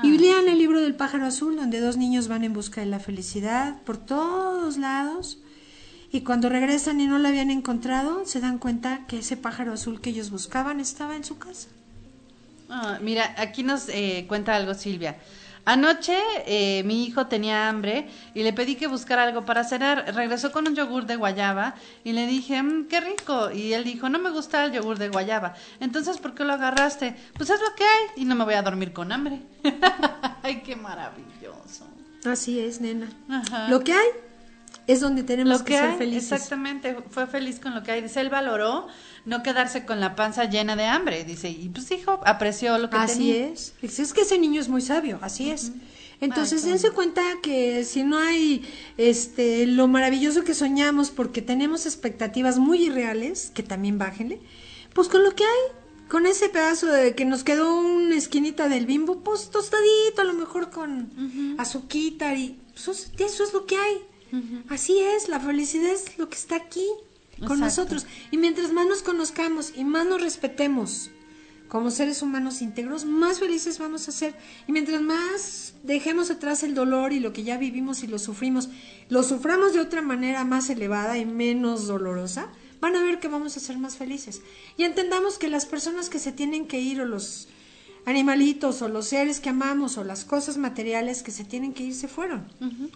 [0.04, 2.88] y ah, lean el libro del pájaro azul, donde dos niños van en busca de
[2.88, 5.40] la felicidad por todos lados.
[6.12, 10.02] Y cuando regresan y no la habían encontrado, se dan cuenta que ese pájaro azul
[10.02, 11.68] que ellos buscaban estaba en su casa.
[12.70, 15.18] Ah, mira, aquí nos eh, cuenta algo Silvia.
[15.68, 20.16] Anoche eh, mi hijo tenía hambre y le pedí que buscara algo para cenar.
[20.16, 21.76] Regresó con un yogur de guayaba
[22.06, 23.52] y le dije, mmm, qué rico.
[23.52, 25.56] Y él dijo, no me gusta el yogur de guayaba.
[25.82, 27.18] Entonces, ¿por qué lo agarraste?
[27.36, 29.42] Pues es lo que hay y no me voy a dormir con hambre.
[30.42, 31.86] Ay, qué maravilloso.
[32.24, 33.10] Así es, nena.
[33.68, 34.08] Lo que hay
[34.88, 36.32] es donde tenemos que, ser felices.
[36.32, 38.02] Exactamente, fue feliz con lo que hay.
[38.02, 38.88] Dice, él valoró
[39.26, 41.26] no quedarse con la panza llena de hambre.
[41.26, 43.06] Dice, y pues hijo, apreció lo que tenía.
[43.54, 44.00] Así es.
[44.00, 45.74] Es que ese niño es muy sabio, así es.
[46.20, 52.58] Entonces, dense cuenta que si no hay este lo maravilloso que soñamos porque tenemos expectativas
[52.58, 54.40] muy irreales, que también bájenle,
[54.94, 58.88] pues con lo que hay, con ese pedazo de que nos quedó una esquinita del
[58.88, 63.98] bimbo, pues tostadito, a lo mejor con azuquita y pues, eso es lo que hay.
[64.70, 66.86] Así es, la felicidad es lo que está aquí
[67.46, 68.06] con nosotros.
[68.32, 71.12] Y mientras más nos conozcamos y más nos respetemos
[71.68, 74.36] como seres humanos íntegros, más felices vamos a ser.
[74.68, 78.70] Y mientras más dejemos atrás el dolor y lo que ya vivimos y lo sufrimos,
[79.10, 82.50] lo suframos de otra manera más elevada y menos dolorosa,
[82.80, 84.42] van a ver que vamos a ser más felices.
[84.78, 87.50] Y entendamos que las personas que se tienen que ir o los
[88.08, 91.94] animalitos o los seres que amamos o las cosas materiales que se tienen que ir
[91.94, 92.48] se fueron.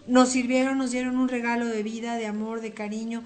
[0.06, 3.22] Nos sirvieron, nos dieron un regalo de vida, de amor, de cariño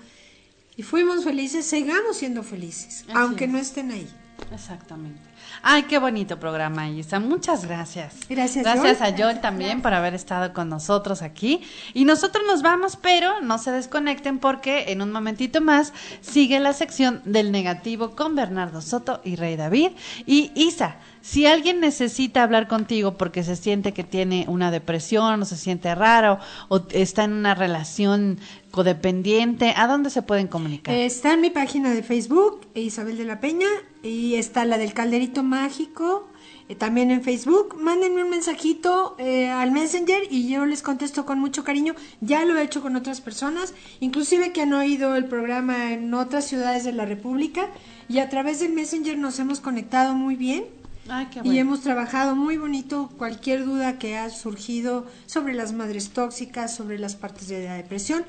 [0.76, 4.08] y fuimos felices, sigamos siendo felices, aunque no estén ahí.
[4.52, 5.20] Exactamente.
[5.62, 7.20] Ay, qué bonito programa, Isa.
[7.20, 8.14] Muchas gracias.
[8.28, 8.64] Gracias.
[8.64, 11.62] Gracias a Joel también por haber estado con nosotros aquí.
[11.94, 16.72] Y nosotros nos vamos, pero no se desconecten porque en un momentito más sigue la
[16.72, 19.92] sección del negativo con Bernardo Soto y Rey David.
[20.26, 25.44] Y Isa, si alguien necesita hablar contigo porque se siente que tiene una depresión o
[25.44, 26.38] se siente raro
[26.68, 28.38] o está en una relación
[28.76, 30.94] codependiente, ¿a dónde se pueden comunicar?
[30.94, 33.66] Está en mi página de Facebook, Isabel de la Peña,
[34.02, 36.28] y está la del Calderito Mágico,
[36.68, 37.74] eh, también en Facebook.
[37.80, 41.94] Mándenme un mensajito eh, al Messenger y yo les contesto con mucho cariño.
[42.20, 46.44] Ya lo he hecho con otras personas, inclusive que han oído el programa en otras
[46.44, 47.70] ciudades de la República
[48.10, 50.64] y a través del Messenger nos hemos conectado muy bien.
[51.08, 56.10] Ay, qué Y hemos trabajado muy bonito cualquier duda que ha surgido sobre las madres
[56.10, 58.26] tóxicas, sobre las partes de la depresión.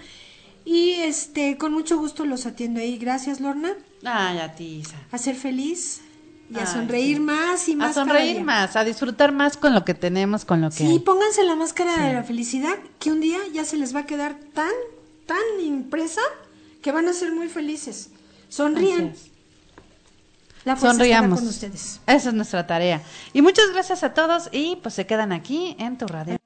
[0.69, 2.97] Y este, con mucho gusto los atiendo ahí.
[2.97, 3.71] Gracias, Lorna.
[4.03, 4.97] Ay, a ti, Isa.
[5.13, 6.01] A ser feliz
[6.51, 7.23] y a Ay, sonreír sí.
[7.23, 7.91] más y más.
[7.91, 10.99] A sonreír más, a disfrutar más con lo que tenemos, con lo que Sí, hay.
[10.99, 14.35] pónganse la máscara de la felicidad, que un día ya se les va a quedar
[14.53, 14.71] tan,
[15.25, 16.19] tan impresa
[16.81, 18.09] que van a ser muy felices.
[18.49, 19.05] Sonrían.
[19.07, 19.31] Es.
[20.65, 21.39] La Sonriamos.
[21.39, 22.01] con ustedes.
[22.07, 23.01] Esa es nuestra tarea.
[23.31, 26.37] Y muchas gracias a todos y pues se quedan aquí en tu radio.